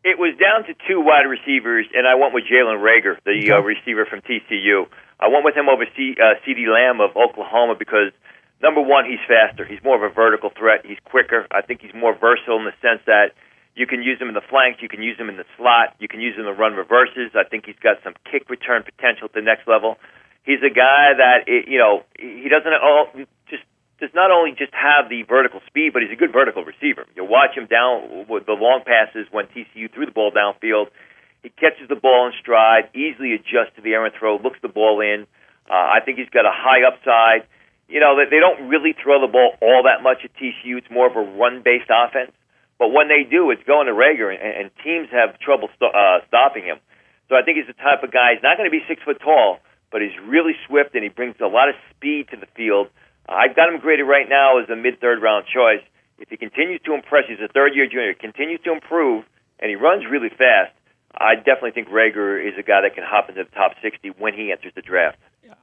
It 0.04 0.20
was 0.20 0.38
down 0.38 0.62
to 0.68 0.74
two 0.86 1.00
wide 1.00 1.26
receivers, 1.26 1.86
and 1.92 2.06
I 2.06 2.14
went 2.14 2.32
with 2.32 2.44
Jalen 2.44 2.78
Reagor, 2.78 3.18
the 3.24 3.50
uh, 3.50 3.60
receiver 3.60 4.06
from 4.06 4.20
TCU. 4.20 4.86
I 5.18 5.26
went 5.28 5.44
with 5.44 5.56
him 5.56 5.68
over 5.68 5.84
C, 5.96 6.14
uh, 6.14 6.38
CeeDee 6.46 6.68
Lamb 6.68 7.00
of 7.00 7.16
Oklahoma 7.16 7.74
because, 7.76 8.12
number 8.62 8.80
one, 8.80 9.04
he's 9.06 9.18
faster. 9.26 9.64
He's 9.64 9.82
more 9.82 9.96
of 9.96 10.08
a 10.08 10.14
vertical 10.14 10.50
threat. 10.56 10.86
He's 10.86 10.98
quicker. 11.04 11.48
I 11.50 11.62
think 11.62 11.80
he's 11.80 11.94
more 11.94 12.14
versatile 12.14 12.58
in 12.58 12.66
the 12.66 12.76
sense 12.80 13.00
that 13.06 13.34
you 13.76 13.86
can 13.86 14.02
use 14.02 14.18
him 14.18 14.28
in 14.28 14.34
the 14.34 14.48
flanks, 14.48 14.80
you 14.80 14.88
can 14.88 15.02
use 15.02 15.20
him 15.20 15.28
in 15.28 15.36
the 15.36 15.44
slot, 15.56 15.94
you 16.00 16.08
can 16.08 16.20
use 16.20 16.34
him 16.34 16.44
to 16.44 16.52
run 16.52 16.72
reverses. 16.74 17.36
I 17.36 17.44
think 17.44 17.66
he's 17.66 17.78
got 17.78 18.00
some 18.02 18.14
kick 18.24 18.48
return 18.48 18.82
potential 18.82 19.28
at 19.28 19.34
the 19.36 19.44
next 19.44 19.68
level. 19.68 19.98
He's 20.48 20.64
a 20.64 20.72
guy 20.72 21.12
that, 21.12 21.44
it, 21.46 21.68
you 21.68 21.76
know, 21.76 22.02
he 22.18 22.48
doesn't 22.48 22.72
all, 22.72 23.12
just 23.50 23.62
does 24.00 24.10
not 24.14 24.30
only 24.32 24.52
just 24.56 24.72
have 24.72 25.10
the 25.12 25.22
vertical 25.28 25.60
speed, 25.66 25.92
but 25.92 26.00
he's 26.00 26.10
a 26.10 26.16
good 26.16 26.32
vertical 26.32 26.64
receiver. 26.64 27.04
You 27.14 27.24
watch 27.28 27.52
him 27.52 27.66
down 27.66 28.26
with 28.28 28.46
the 28.46 28.56
long 28.56 28.80
passes 28.86 29.28
when 29.30 29.46
TCU 29.52 29.92
threw 29.92 30.06
the 30.06 30.16
ball 30.16 30.32
downfield. 30.32 30.88
He 31.42 31.50
catches 31.50 31.88
the 31.88 32.00
ball 32.00 32.26
in 32.26 32.32
stride, 32.40 32.88
easily 32.96 33.34
adjusts 33.34 33.76
to 33.76 33.82
the 33.82 33.92
errant 33.92 34.14
throw, 34.18 34.38
looks 34.38 34.58
the 34.62 34.72
ball 34.72 35.00
in. 35.00 35.26
Uh, 35.68 35.74
I 35.74 36.00
think 36.04 36.16
he's 36.16 36.30
got 36.30 36.46
a 36.46 36.54
high 36.54 36.86
upside. 36.86 37.46
you 37.88 38.00
know, 38.00 38.16
that 38.18 38.30
they 38.30 38.40
don't 38.40 38.68
really 38.68 38.94
throw 39.00 39.20
the 39.20 39.30
ball 39.30 39.54
all 39.62 39.84
that 39.84 40.02
much 40.02 40.24
at 40.24 40.34
TCU. 40.34 40.78
It's 40.78 40.90
more 40.90 41.06
of 41.06 41.14
a 41.14 41.22
run-based 41.22 41.90
offense. 41.90 42.32
But 42.78 42.92
when 42.92 43.08
they 43.08 43.24
do, 43.24 43.50
it's 43.50 43.64
going 43.64 43.86
to 43.86 43.96
Reagor, 43.96 44.28
and, 44.28 44.40
and 44.40 44.70
teams 44.84 45.08
have 45.10 45.38
trouble 45.40 45.68
st- 45.76 45.94
uh, 45.94 46.20
stopping 46.28 46.64
him. 46.64 46.78
So 47.28 47.34
I 47.34 47.42
think 47.42 47.58
he's 47.58 47.66
the 47.66 47.78
type 47.78 48.04
of 48.04 48.12
guy. 48.12 48.36
He's 48.36 48.44
not 48.44 48.56
going 48.56 48.68
to 48.68 48.74
be 48.74 48.84
six 48.86 49.02
foot 49.02 49.18
tall, 49.18 49.58
but 49.90 50.02
he's 50.02 50.14
really 50.26 50.54
swift 50.66 50.94
and 50.94 51.02
he 51.02 51.10
brings 51.10 51.34
a 51.40 51.50
lot 51.50 51.68
of 51.68 51.74
speed 51.90 52.28
to 52.30 52.36
the 52.36 52.46
field. 52.54 52.88
I've 53.28 53.56
got 53.56 53.72
him 53.72 53.80
graded 53.80 54.06
right 54.06 54.28
now 54.28 54.62
as 54.62 54.70
a 54.70 54.76
mid 54.76 55.00
third 55.00 55.20
round 55.22 55.46
choice. 55.50 55.82
If 56.18 56.30
he 56.30 56.36
continues 56.36 56.80
to 56.86 56.94
impress, 56.94 57.24
he's 57.28 57.42
a 57.42 57.50
third 57.50 57.74
year 57.74 57.86
junior, 57.90 58.14
continues 58.14 58.60
to 58.64 58.72
improve, 58.72 59.24
and 59.58 59.68
he 59.68 59.76
runs 59.76 60.04
really 60.08 60.30
fast. 60.30 60.72
I 61.16 61.34
definitely 61.36 61.72
think 61.72 61.88
Reagor 61.88 62.38
is 62.38 62.54
a 62.58 62.62
guy 62.62 62.82
that 62.82 62.94
can 62.94 63.04
hop 63.04 63.28
into 63.28 63.42
the 63.42 63.50
top 63.50 63.72
60 63.82 64.10
when 64.18 64.34
he 64.34 64.52
enters 64.52 64.72
the 64.76 64.82
draft. 64.82 65.18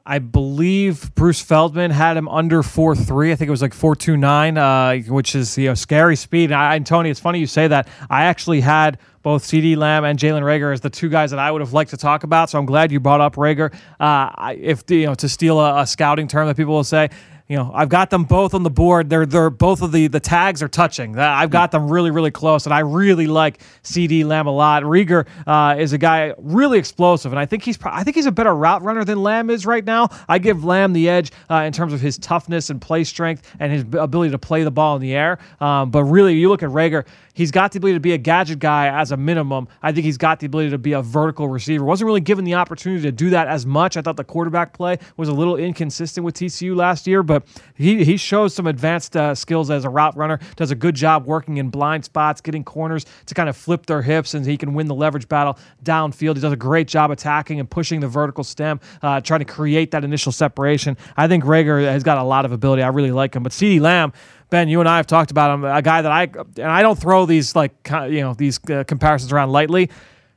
I 0.05 0.19
believe 0.19 1.15
Bruce 1.15 1.39
Feldman 1.39 1.91
had 1.91 2.17
him 2.17 2.27
under 2.27 2.61
four 2.61 2.93
three. 2.95 3.31
I 3.31 3.35
think 3.35 3.47
it 3.47 3.51
was 3.51 3.61
like 3.61 3.73
four 3.73 3.95
two 3.95 4.17
nine, 4.17 4.57
uh, 4.57 4.97
which 5.07 5.33
is 5.33 5.57
you 5.57 5.69
know 5.69 5.75
scary 5.75 6.17
speed. 6.17 6.45
And, 6.45 6.55
I, 6.55 6.75
and 6.75 6.85
Tony, 6.85 7.09
it's 7.09 7.21
funny 7.21 7.39
you 7.39 7.47
say 7.47 7.67
that. 7.67 7.87
I 8.09 8.25
actually 8.25 8.59
had 8.59 8.99
both 9.21 9.45
CeeDee 9.45 9.77
Lamb 9.77 10.03
and 10.03 10.19
Jalen 10.19 10.41
Reagor 10.41 10.73
as 10.73 10.81
the 10.81 10.89
two 10.89 11.07
guys 11.07 11.31
that 11.31 11.39
I 11.39 11.49
would 11.49 11.61
have 11.61 11.71
liked 11.71 11.91
to 11.91 11.97
talk 11.97 12.23
about. 12.23 12.49
So 12.49 12.59
I'm 12.59 12.65
glad 12.65 12.91
you 12.91 12.99
brought 12.99 13.21
up 13.21 13.35
Reagor. 13.35 13.73
Uh, 13.97 14.53
if 14.57 14.83
you 14.89 15.05
know 15.05 15.15
to 15.15 15.29
steal 15.29 15.59
a, 15.59 15.81
a 15.81 15.87
scouting 15.87 16.27
term 16.27 16.47
that 16.47 16.57
people 16.57 16.73
will 16.73 16.83
say, 16.83 17.09
you 17.47 17.57
know, 17.57 17.71
I've 17.73 17.89
got 17.89 18.09
them 18.09 18.23
both 18.23 18.53
on 18.53 18.63
the 18.63 18.69
board. 18.69 19.09
They're 19.09 19.25
they're 19.25 19.49
both 19.49 19.81
of 19.81 19.91
the 19.91 20.07
the 20.07 20.21
tags 20.21 20.63
are 20.63 20.69
touching. 20.69 21.19
I've 21.19 21.49
got 21.49 21.71
them 21.71 21.89
really 21.89 22.09
really 22.09 22.31
close, 22.31 22.65
and 22.65 22.73
I 22.73 22.79
really 22.79 23.27
like 23.27 23.59
CeeDee 23.83 24.23
Lamb 24.23 24.47
a 24.47 24.51
lot. 24.51 24.83
Reagor 24.83 25.27
uh, 25.45 25.75
is 25.77 25.91
a 25.91 25.97
guy 25.97 26.33
really 26.37 26.79
explosive, 26.79 27.33
and 27.33 27.39
I 27.39 27.45
think 27.45 27.63
he's 27.63 27.77
I 27.83 28.03
think 28.03 28.15
he's 28.15 28.27
a 28.27 28.31
better 28.31 28.55
route 28.55 28.81
runner 28.81 29.03
than 29.03 29.21
Lamb 29.21 29.49
is 29.49 29.65
right 29.65 29.83
now. 29.83 30.07
I 30.29 30.39
give 30.39 30.63
Lamb 30.63 30.93
the 30.93 31.09
edge 31.09 31.31
uh, 31.49 31.55
in 31.57 31.73
terms 31.73 31.91
of 31.91 31.99
his 31.99 32.17
toughness 32.17 32.69
and 32.69 32.81
play 32.81 33.03
strength 33.03 33.53
and 33.59 33.73
his 33.73 33.81
ability 33.81 34.31
to 34.31 34.39
play 34.39 34.63
the 34.63 34.71
ball 34.71 34.95
in 34.95 35.01
the 35.01 35.13
air. 35.13 35.37
Um, 35.59 35.91
but 35.91 36.05
really, 36.05 36.35
you 36.35 36.47
look 36.47 36.63
at 36.63 36.69
Reagor, 36.69 37.05
he's 37.33 37.51
got 37.51 37.73
the 37.73 37.77
ability 37.77 37.95
to 37.97 37.99
be 37.99 38.13
a 38.13 38.17
gadget 38.17 38.59
guy 38.59 38.87
as 38.87 39.11
a 39.11 39.17
minimum. 39.17 39.67
I 39.81 39.91
think 39.91 40.05
he's 40.05 40.17
got 40.17 40.39
the 40.39 40.45
ability 40.45 40.69
to 40.69 40.77
be 40.77 40.93
a 40.93 41.01
vertical 41.01 41.49
receiver. 41.49 41.83
Wasn't 41.83 42.05
really 42.05 42.21
given 42.21 42.45
the 42.45 42.53
opportunity 42.53 43.01
to 43.03 43.11
do 43.11 43.31
that 43.31 43.47
as 43.47 43.65
much. 43.65 43.97
I 43.97 44.01
thought 44.01 44.15
the 44.15 44.23
quarterback 44.23 44.73
play 44.73 44.97
was 45.17 45.27
a 45.27 45.33
little 45.33 45.57
inconsistent 45.57 46.23
with 46.23 46.35
TCU 46.35 46.75
last 46.75 47.05
year, 47.05 47.21
but 47.21 47.32
he 47.75 48.03
he 48.03 48.17
shows 48.17 48.53
some 48.53 48.67
advanced 48.67 49.15
uh, 49.15 49.35
skills 49.35 49.69
as 49.69 49.85
a 49.85 49.89
route 49.89 50.15
runner. 50.15 50.39
Does 50.55 50.71
a 50.71 50.75
good 50.75 50.95
job 50.95 51.25
working 51.25 51.57
in 51.57 51.69
blind 51.69 52.05
spots, 52.05 52.41
getting 52.41 52.63
corners 52.63 53.05
to 53.25 53.33
kind 53.33 53.49
of 53.49 53.57
flip 53.57 53.85
their 53.85 54.01
hips, 54.01 54.33
and 54.33 54.45
he 54.45 54.57
can 54.57 54.73
win 54.73 54.87
the 54.87 54.95
leverage 54.95 55.27
battle 55.27 55.57
downfield. 55.83 56.35
He 56.35 56.41
does 56.41 56.53
a 56.53 56.55
great 56.55 56.87
job 56.87 57.11
attacking 57.11 57.59
and 57.59 57.69
pushing 57.69 57.99
the 57.99 58.07
vertical 58.07 58.43
stem, 58.43 58.79
uh, 59.01 59.21
trying 59.21 59.39
to 59.39 59.45
create 59.45 59.91
that 59.91 60.03
initial 60.03 60.31
separation. 60.31 60.97
I 61.17 61.27
think 61.27 61.43
Reagor 61.43 61.83
has 61.83 62.03
got 62.03 62.17
a 62.17 62.23
lot 62.23 62.45
of 62.45 62.51
ability. 62.51 62.83
I 62.83 62.89
really 62.89 63.11
like 63.11 63.35
him. 63.35 63.43
But 63.43 63.51
CeeDee 63.51 63.79
Lamb, 63.79 64.13
Ben, 64.49 64.69
you 64.69 64.79
and 64.79 64.87
I 64.87 64.97
have 64.97 65.07
talked 65.07 65.31
about 65.31 65.53
him. 65.53 65.65
A 65.65 65.81
guy 65.81 66.01
that 66.01 66.11
I 66.11 66.23
and 66.23 66.71
I 66.71 66.81
don't 66.81 66.99
throw 66.99 67.25
these 67.25 67.55
like 67.55 67.73
you 67.89 68.21
know 68.21 68.33
these 68.33 68.59
uh, 68.69 68.83
comparisons 68.83 69.31
around 69.31 69.51
lightly. 69.51 69.89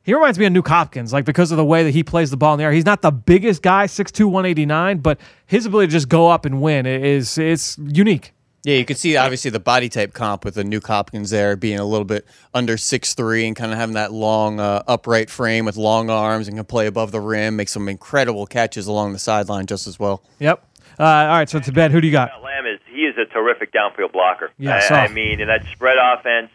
He 0.06 0.14
reminds 0.14 0.38
me 0.38 0.46
of 0.46 0.52
Nuk 0.52 0.68
Hopkins, 0.68 1.12
like 1.12 1.24
because 1.24 1.50
of 1.50 1.56
the 1.56 1.64
way 1.64 1.82
that 1.82 1.90
he 1.90 2.04
plays 2.04 2.30
the 2.30 2.36
ball 2.36 2.54
in 2.54 2.58
the 2.58 2.64
air. 2.64 2.70
He's 2.70 2.86
not 2.86 3.02
the 3.02 3.10
biggest 3.10 3.60
guy, 3.60 3.86
6'2", 3.86 4.26
189, 4.26 4.98
but 4.98 5.18
his 5.46 5.66
ability 5.66 5.88
to 5.88 5.92
just 5.92 6.08
go 6.08 6.28
up 6.28 6.44
and 6.44 6.62
win 6.62 6.86
is 6.86 7.36
it's 7.36 7.76
unique. 7.76 8.32
Yeah, 8.62 8.76
you 8.76 8.84
could 8.84 8.98
see 8.98 9.16
obviously 9.16 9.50
the 9.50 9.58
body 9.58 9.88
type 9.88 10.12
comp 10.12 10.44
with 10.44 10.54
the 10.54 10.62
Nuk 10.62 10.86
Hopkins 10.86 11.30
there 11.30 11.56
being 11.56 11.80
a 11.80 11.84
little 11.84 12.04
bit 12.04 12.24
under 12.54 12.76
six 12.76 13.14
three 13.14 13.48
and 13.48 13.56
kind 13.56 13.72
of 13.72 13.78
having 13.78 13.94
that 13.94 14.12
long 14.12 14.60
uh, 14.60 14.84
upright 14.86 15.28
frame 15.28 15.64
with 15.64 15.76
long 15.76 16.08
arms 16.08 16.46
and 16.46 16.56
can 16.56 16.64
play 16.64 16.86
above 16.86 17.10
the 17.10 17.20
rim, 17.20 17.56
make 17.56 17.68
some 17.68 17.88
incredible 17.88 18.46
catches 18.46 18.86
along 18.86 19.12
the 19.12 19.18
sideline 19.18 19.66
just 19.66 19.88
as 19.88 19.98
well. 19.98 20.22
Yep. 20.38 20.64
Uh, 21.00 21.02
all 21.02 21.26
right, 21.38 21.48
so 21.48 21.58
to 21.58 21.72
Ben, 21.72 21.90
who 21.90 22.00
do 22.00 22.06
you 22.06 22.12
got? 22.12 22.30
Lamb 22.44 22.64
is 22.66 22.78
he 22.86 23.02
is 23.02 23.16
a 23.18 23.24
terrific 23.32 23.72
downfield 23.72 24.12
blocker. 24.12 24.52
Yeah, 24.56 24.80
I, 24.88 25.06
I 25.06 25.08
mean, 25.08 25.40
in 25.40 25.48
that 25.48 25.64
spread 25.72 25.96
offense, 26.00 26.50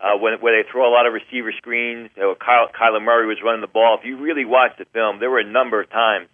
uh, 0.00 0.16
when, 0.18 0.40
where 0.40 0.56
they 0.56 0.68
throw 0.68 0.88
a 0.88 0.92
lot 0.92 1.06
of 1.06 1.12
receiver 1.12 1.52
screens. 1.56 2.10
Uh, 2.16 2.34
Kyle, 2.34 2.68
Kyler 2.68 3.02
Murray 3.02 3.26
was 3.26 3.38
running 3.44 3.60
the 3.60 3.66
ball. 3.68 3.98
If 4.00 4.06
you 4.06 4.16
really 4.18 4.44
watch 4.44 4.72
the 4.78 4.86
film, 4.92 5.20
there 5.20 5.30
were 5.30 5.40
a 5.40 5.46
number 5.46 5.80
of 5.80 5.90
times 5.90 6.28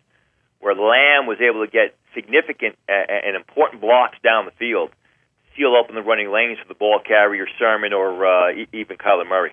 where 0.60 0.74
Lamb 0.74 1.26
was 1.26 1.38
able 1.40 1.64
to 1.64 1.70
get 1.70 1.94
significant 2.14 2.76
uh, 2.88 2.92
and 2.92 3.36
important 3.36 3.80
blocks 3.80 4.16
down 4.22 4.46
the 4.46 4.56
field, 4.58 4.90
seal 5.56 5.74
open 5.76 5.94
the 5.94 6.02
running 6.02 6.30
lanes 6.30 6.58
for 6.58 6.68
the 6.68 6.78
ball 6.78 7.00
carrier, 7.04 7.46
Sermon, 7.58 7.92
or 7.92 8.26
uh, 8.26 8.52
even 8.72 8.96
Kyler 8.96 9.28
Murray. 9.28 9.52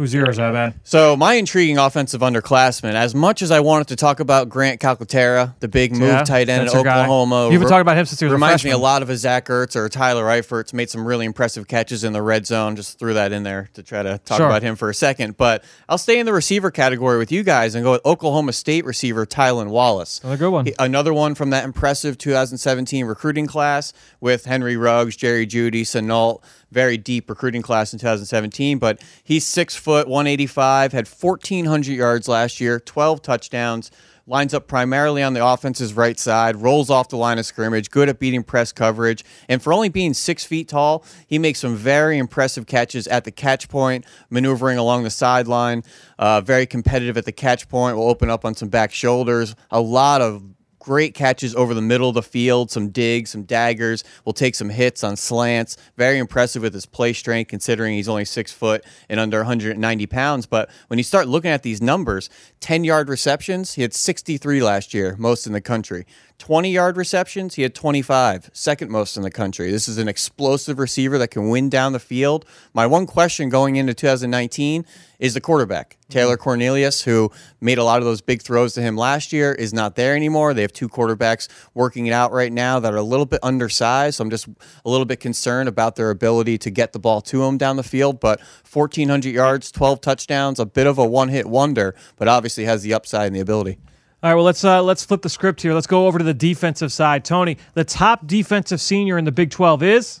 Who's 0.00 0.14
yours, 0.14 0.38
man? 0.38 0.72
So 0.82 1.14
my 1.14 1.34
intriguing 1.34 1.76
offensive 1.76 2.22
underclassman. 2.22 2.94
As 2.94 3.14
much 3.14 3.42
as 3.42 3.50
I 3.50 3.60
wanted 3.60 3.88
to 3.88 3.96
talk 3.96 4.18
about 4.18 4.48
Grant 4.48 4.80
Calcaterra, 4.80 5.54
the 5.60 5.68
big 5.68 5.92
move 5.92 6.08
Yeah, 6.08 6.22
tight 6.24 6.48
end 6.48 6.68
at. 6.68 6.74
Oklahoma, 6.74 7.50
You've 7.50 7.60
been 7.60 7.68
talking 7.68 7.82
about 7.82 7.98
him 7.98 8.06
since 8.06 8.18
he 8.18 8.24
was 8.24 8.32
a 8.32 8.34
reminds 8.34 8.64
me 8.64 8.70
a 8.70 8.78
lot 8.78 9.02
of 9.02 9.10
a 9.10 9.16
Zach 9.18 9.48
Ertz 9.48 9.76
or 9.76 9.90
Tyler 9.90 10.24
Eifert's. 10.24 10.72
Made 10.72 10.88
some 10.88 11.06
really 11.06 11.26
impressive 11.26 11.68
catches 11.68 12.02
in 12.02 12.14
the 12.14 12.22
red 12.22 12.46
zone. 12.46 12.76
Just 12.76 12.98
threw 12.98 13.12
that 13.12 13.30
in 13.32 13.42
there 13.42 13.68
to 13.74 13.82
try 13.82 14.02
to 14.02 14.16
talk 14.24 14.38
Sure. 14.38 14.46
about 14.46 14.62
him 14.62 14.74
for 14.74 14.88
a 14.88 14.94
second. 14.94 15.36
But 15.36 15.62
I'll 15.86 15.98
stay 15.98 16.18
in 16.18 16.24
the 16.24 16.32
receiver 16.32 16.70
category 16.70 17.18
with 17.18 17.30
you 17.30 17.42
guys 17.42 17.74
and 17.74 17.84
go 17.84 17.90
with 17.92 18.06
Oklahoma 18.06 18.54
State 18.54 18.86
receiver 18.86 19.26
Tylan 19.26 19.66
Wallace. 19.68 20.18
Another 20.24 20.38
good 20.38 20.50
one. 20.50 20.64
He- 20.64 20.74
another 20.78 21.12
one 21.12 21.34
from 21.34 21.50
that 21.50 21.64
impressive 21.64 22.16
2017 22.16 23.04
recruiting 23.04 23.46
class 23.46 23.92
with 24.18 24.46
Henry 24.46 24.78
Ruggs, 24.78 25.14
Jerry 25.14 25.46
Jeudy, 25.46 25.82
Sinault. 25.82 26.40
Very 26.72 26.96
deep 26.96 27.28
recruiting 27.28 27.62
class 27.62 27.92
in 27.92 27.98
2017, 27.98 28.78
but 28.78 29.00
he's 29.24 29.44
six 29.44 29.74
foot, 29.74 29.89
185, 29.90 30.92
had 30.92 31.06
1,400 31.06 31.92
yards 31.92 32.28
last 32.28 32.60
year, 32.60 32.80
12 32.80 33.22
touchdowns. 33.22 33.90
Lines 34.26 34.54
up 34.54 34.68
primarily 34.68 35.24
on 35.24 35.32
the 35.32 35.44
offense's 35.44 35.92
right 35.92 36.16
side, 36.16 36.54
rolls 36.56 36.88
off 36.88 37.08
the 37.08 37.16
line 37.16 37.38
of 37.38 37.46
scrimmage, 37.46 37.90
good 37.90 38.08
at 38.08 38.20
beating 38.20 38.44
press 38.44 38.70
coverage. 38.70 39.24
And 39.48 39.60
for 39.60 39.72
only 39.72 39.88
being 39.88 40.14
six 40.14 40.44
feet 40.44 40.68
tall, 40.68 41.04
he 41.26 41.36
makes 41.38 41.58
some 41.58 41.74
very 41.74 42.16
impressive 42.16 42.66
catches 42.66 43.08
at 43.08 43.24
the 43.24 43.32
catch 43.32 43.68
point, 43.68 44.04
maneuvering 44.28 44.78
along 44.78 45.02
the 45.02 45.10
sideline. 45.10 45.82
Uh, 46.16 46.40
very 46.42 46.66
competitive 46.66 47.16
at 47.16 47.24
the 47.24 47.32
catch 47.32 47.68
point, 47.68 47.96
will 47.96 48.08
open 48.08 48.30
up 48.30 48.44
on 48.44 48.54
some 48.54 48.68
back 48.68 48.92
shoulders. 48.92 49.56
A 49.72 49.80
lot 49.80 50.20
of 50.20 50.44
great 50.80 51.14
catches 51.14 51.54
over 51.54 51.74
the 51.74 51.80
middle 51.80 52.08
of 52.08 52.16
the 52.16 52.22
field, 52.22 52.70
some 52.70 52.88
digs, 52.88 53.30
some 53.30 53.44
daggers. 53.44 54.02
Will 54.24 54.32
take 54.32 54.56
some 54.56 54.70
hits 54.70 55.04
on 55.04 55.16
slants. 55.16 55.76
Very 55.96 56.18
impressive 56.18 56.62
with 56.62 56.74
his 56.74 56.86
play 56.86 57.12
strength, 57.12 57.48
considering 57.48 57.94
he's 57.94 58.08
only 58.08 58.24
six 58.24 58.50
foot 58.50 58.84
and 59.08 59.20
under 59.20 59.38
190 59.38 60.06
pounds. 60.06 60.46
But 60.46 60.68
when 60.88 60.98
you 60.98 61.04
start 61.04 61.28
looking 61.28 61.50
at 61.52 61.62
these 61.62 61.80
numbers, 61.80 62.28
10 62.58 62.82
yard 62.82 63.08
receptions, 63.08 63.74
he 63.74 63.82
had 63.82 63.94
63 63.94 64.62
last 64.62 64.92
year, 64.92 65.14
most 65.18 65.46
in 65.46 65.52
the 65.52 65.60
country. 65.60 66.06
20 66.40 66.70
yard 66.70 66.96
receptions, 66.96 67.56
he 67.56 67.62
had 67.62 67.74
25, 67.74 68.48
second 68.54 68.90
most 68.90 69.14
in 69.18 69.22
the 69.22 69.30
country. 69.30 69.70
This 69.70 69.86
is 69.86 69.98
an 69.98 70.08
explosive 70.08 70.78
receiver 70.78 71.18
that 71.18 71.28
can 71.28 71.50
win 71.50 71.68
down 71.68 71.92
the 71.92 72.00
field. 72.00 72.46
My 72.72 72.86
one 72.86 73.06
question 73.06 73.50
going 73.50 73.76
into 73.76 73.92
2019 73.92 74.86
is 75.18 75.34
the 75.34 75.40
quarterback, 75.42 75.90
mm-hmm. 75.90 76.12
Taylor 76.12 76.38
Cornelius, 76.38 77.02
who 77.02 77.30
made 77.60 77.76
a 77.76 77.84
lot 77.84 77.98
of 77.98 78.06
those 78.06 78.22
big 78.22 78.40
throws 78.40 78.72
to 78.72 78.80
him 78.80 78.96
last 78.96 79.34
year, 79.34 79.52
is 79.52 79.74
not 79.74 79.96
there 79.96 80.16
anymore. 80.16 80.54
They 80.54 80.62
have 80.62 80.72
two 80.72 80.88
quarterbacks 80.88 81.46
working 81.74 82.06
it 82.06 82.12
out 82.12 82.32
right 82.32 82.50
now 82.50 82.80
that 82.80 82.94
are 82.94 82.96
a 82.96 83.02
little 83.02 83.26
bit 83.26 83.40
undersized. 83.42 84.16
So 84.16 84.22
I'm 84.22 84.30
just 84.30 84.48
a 84.48 84.88
little 84.88 85.04
bit 85.04 85.20
concerned 85.20 85.68
about 85.68 85.96
their 85.96 86.08
ability 86.08 86.56
to 86.56 86.70
get 86.70 86.94
the 86.94 86.98
ball 86.98 87.20
to 87.20 87.44
him 87.44 87.58
down 87.58 87.76
the 87.76 87.82
field. 87.82 88.18
But 88.18 88.40
1,400 88.72 89.28
yards, 89.28 89.70
12 89.70 90.00
touchdowns, 90.00 90.58
a 90.58 90.64
bit 90.64 90.86
of 90.86 90.96
a 90.96 91.04
one 91.04 91.28
hit 91.28 91.44
wonder, 91.44 91.94
but 92.16 92.28
obviously 92.28 92.64
has 92.64 92.82
the 92.82 92.94
upside 92.94 93.26
and 93.26 93.36
the 93.36 93.40
ability. 93.40 93.76
All 94.22 94.28
right, 94.28 94.34
well 94.34 94.44
let's 94.44 94.62
uh, 94.64 94.82
let's 94.82 95.02
flip 95.02 95.22
the 95.22 95.30
script 95.30 95.62
here. 95.62 95.72
Let's 95.72 95.86
go 95.86 96.06
over 96.06 96.18
to 96.18 96.24
the 96.24 96.34
defensive 96.34 96.92
side. 96.92 97.24
Tony, 97.24 97.56
the 97.72 97.84
top 97.84 98.26
defensive 98.26 98.78
senior 98.78 99.16
in 99.16 99.24
the 99.24 99.32
Big 99.32 99.50
12 99.50 99.82
is 99.82 100.20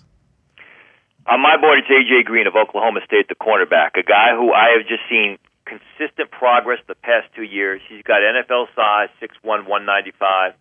On 1.26 1.38
my 1.38 1.60
board, 1.60 1.80
it's 1.80 1.88
AJ 1.88 2.24
Green 2.24 2.46
of 2.46 2.56
Oklahoma 2.56 3.00
State, 3.04 3.28
the 3.28 3.34
cornerback, 3.34 4.00
a 4.00 4.02
guy 4.02 4.32
who 4.32 4.52
I 4.54 4.78
have 4.78 4.88
just 4.88 5.02
seen 5.10 5.36
consistent 5.66 6.30
progress 6.30 6.78
the 6.88 6.94
past 6.94 7.28
two 7.36 7.42
years. 7.42 7.82
He's 7.90 8.02
got 8.02 8.24
NFL 8.24 8.68
size, 8.74 9.10
six 9.20 9.36
one, 9.42 9.66
one 9.66 9.84
ninety 9.84 10.12
five. 10.18 10.54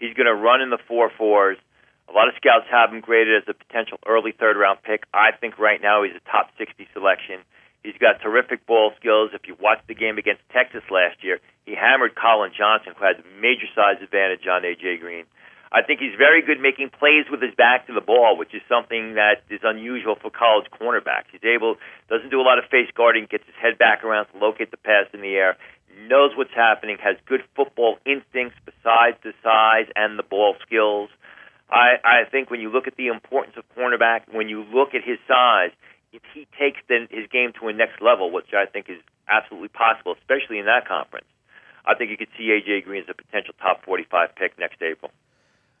He's 0.00 0.14
going 0.14 0.26
to 0.26 0.34
run 0.34 0.62
in 0.62 0.70
the 0.70 0.78
four 0.88 1.10
fours. 1.18 1.58
A 2.08 2.12
lot 2.12 2.28
of 2.28 2.34
scouts 2.36 2.64
have 2.70 2.94
him 2.94 3.00
graded 3.00 3.42
as 3.42 3.48
a 3.48 3.52
potential 3.52 3.98
early 4.06 4.32
third 4.32 4.56
round 4.56 4.78
pick. 4.82 5.04
I 5.12 5.32
think 5.38 5.58
right 5.58 5.82
now 5.82 6.02
he's 6.02 6.14
a 6.14 6.30
top 6.30 6.48
60 6.56 6.86
selection. 6.94 7.40
He's 7.82 7.98
got 8.00 8.20
terrific 8.20 8.66
ball 8.66 8.92
skills. 8.98 9.30
If 9.32 9.46
you 9.46 9.56
watched 9.60 9.86
the 9.86 9.94
game 9.94 10.18
against 10.18 10.42
Texas 10.52 10.82
last 10.90 11.22
year, 11.22 11.38
he 11.64 11.74
hammered 11.74 12.14
Collin 12.14 12.52
Johnson, 12.56 12.94
who 12.98 13.04
had 13.04 13.22
major 13.40 13.66
size 13.74 14.02
advantage 14.02 14.46
on 14.46 14.62
AJ 14.62 15.00
Green. 15.00 15.24
I 15.72 15.82
think 15.82 15.98
he's 15.98 16.14
very 16.16 16.42
good 16.42 16.60
making 16.60 16.90
plays 16.90 17.26
with 17.30 17.42
his 17.42 17.54
back 17.54 17.86
to 17.88 17.92
the 17.92 18.00
ball, 18.00 18.36
which 18.38 18.54
is 18.54 18.62
something 18.68 19.14
that 19.14 19.42
is 19.50 19.60
unusual 19.62 20.14
for 20.14 20.30
college 20.30 20.66
cornerbacks. 20.70 21.26
He's 21.32 21.44
able 21.44 21.76
doesn't 22.08 22.30
do 22.30 22.40
a 22.40 22.46
lot 22.46 22.58
of 22.58 22.64
face 22.70 22.88
guarding, 22.94 23.26
gets 23.28 23.44
his 23.46 23.56
head 23.60 23.78
back 23.78 24.04
around 24.04 24.26
to 24.32 24.38
locate 24.38 24.70
the 24.70 24.76
pass 24.76 25.06
in 25.12 25.20
the 25.20 25.34
air, 25.34 25.56
knows 26.06 26.32
what's 26.36 26.54
happening, 26.54 26.98
has 27.02 27.16
good 27.26 27.42
football 27.54 27.98
instincts 28.06 28.56
besides 28.64 29.18
the 29.24 29.34
size 29.42 29.90
and 29.96 30.18
the 30.18 30.22
ball 30.22 30.54
skills. 30.64 31.10
I, 31.68 31.98
I 32.04 32.30
think 32.30 32.48
when 32.48 32.60
you 32.60 32.70
look 32.70 32.86
at 32.86 32.96
the 32.96 33.08
importance 33.08 33.56
of 33.58 33.64
cornerback, 33.76 34.32
when 34.32 34.48
you 34.48 34.62
look 34.62 34.94
at 34.94 35.02
his 35.02 35.18
size, 35.26 35.72
if 36.16 36.22
he 36.34 36.46
takes 36.58 36.80
his 36.88 37.26
game 37.30 37.52
to 37.60 37.68
a 37.68 37.72
next 37.72 38.00
level, 38.00 38.30
which 38.30 38.52
I 38.54 38.66
think 38.66 38.88
is 38.88 38.98
absolutely 39.28 39.68
possible, 39.68 40.14
especially 40.18 40.58
in 40.58 40.66
that 40.66 40.88
conference, 40.88 41.26
I 41.84 41.94
think 41.94 42.10
you 42.10 42.16
could 42.16 42.28
see 42.36 42.48
AJ 42.48 42.84
Green 42.84 43.02
as 43.02 43.08
a 43.08 43.14
potential 43.14 43.54
top 43.60 43.84
45 43.84 44.34
pick 44.34 44.58
next 44.58 44.82
April. 44.82 45.10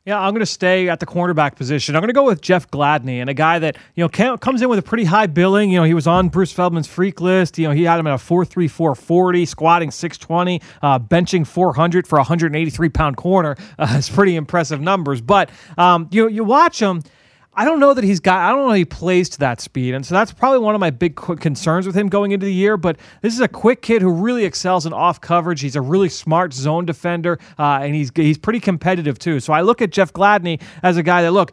Yeah, 0.04 0.20
I'm 0.20 0.34
going 0.34 0.40
to 0.40 0.46
stay 0.46 0.88
at 0.88 1.00
the 1.00 1.06
cornerback 1.06 1.56
position. 1.56 1.96
I'm 1.96 2.00
going 2.00 2.10
to 2.10 2.14
go 2.14 2.26
with 2.26 2.40
Jeff 2.40 2.70
Gladney 2.70 3.20
and 3.20 3.28
a 3.28 3.34
guy 3.34 3.58
that 3.58 3.76
you 3.96 4.04
know 4.04 4.36
comes 4.36 4.62
in 4.62 4.68
with 4.68 4.78
a 4.78 4.82
pretty 4.82 5.02
high 5.02 5.26
billing. 5.26 5.68
You 5.72 5.78
know, 5.78 5.84
he 5.84 5.94
was 5.94 6.06
on 6.06 6.28
Bruce 6.28 6.52
Feldman's 6.52 6.86
freak 6.86 7.20
list. 7.20 7.58
You 7.58 7.66
know, 7.66 7.74
he 7.74 7.82
had 7.82 7.98
him 7.98 8.06
at 8.06 8.14
a 8.14 8.16
4.34 8.16 8.96
40, 8.96 9.46
squatting 9.46 9.90
620, 9.90 10.62
uh, 10.80 11.00
benching 11.00 11.44
400 11.44 12.06
for 12.06 12.18
a 12.18 12.20
183 12.20 12.88
pound 12.88 13.16
corner. 13.16 13.56
Uh, 13.78 13.94
it's 13.98 14.08
pretty 14.08 14.36
impressive 14.36 14.80
numbers. 14.80 15.20
But 15.20 15.50
um, 15.76 16.08
you 16.10 16.28
you 16.28 16.44
watch 16.44 16.80
him. 16.80 17.02
I 17.58 17.64
don't 17.64 17.80
know 17.80 17.94
that 17.94 18.04
he's 18.04 18.20
got. 18.20 18.38
I 18.38 18.50
don't 18.50 18.68
know 18.68 18.74
he 18.74 18.84
plays 18.84 19.30
to 19.30 19.38
that 19.38 19.62
speed, 19.62 19.94
and 19.94 20.04
so 20.04 20.14
that's 20.14 20.30
probably 20.30 20.58
one 20.58 20.74
of 20.74 20.80
my 20.80 20.90
big 20.90 21.16
concerns 21.16 21.86
with 21.86 21.96
him 21.96 22.08
going 22.08 22.32
into 22.32 22.44
the 22.44 22.52
year. 22.52 22.76
But 22.76 22.98
this 23.22 23.32
is 23.32 23.40
a 23.40 23.48
quick 23.48 23.80
kid 23.80 24.02
who 24.02 24.10
really 24.10 24.44
excels 24.44 24.84
in 24.84 24.92
off 24.92 25.22
coverage. 25.22 25.62
He's 25.62 25.74
a 25.74 25.80
really 25.80 26.10
smart 26.10 26.52
zone 26.52 26.84
defender, 26.84 27.38
uh, 27.58 27.80
and 27.80 27.94
he's 27.94 28.12
he's 28.14 28.36
pretty 28.36 28.60
competitive 28.60 29.18
too. 29.18 29.40
So 29.40 29.54
I 29.54 29.62
look 29.62 29.80
at 29.80 29.90
Jeff 29.90 30.12
Gladney 30.12 30.60
as 30.82 30.98
a 30.98 31.02
guy 31.02 31.22
that 31.22 31.32
look. 31.32 31.52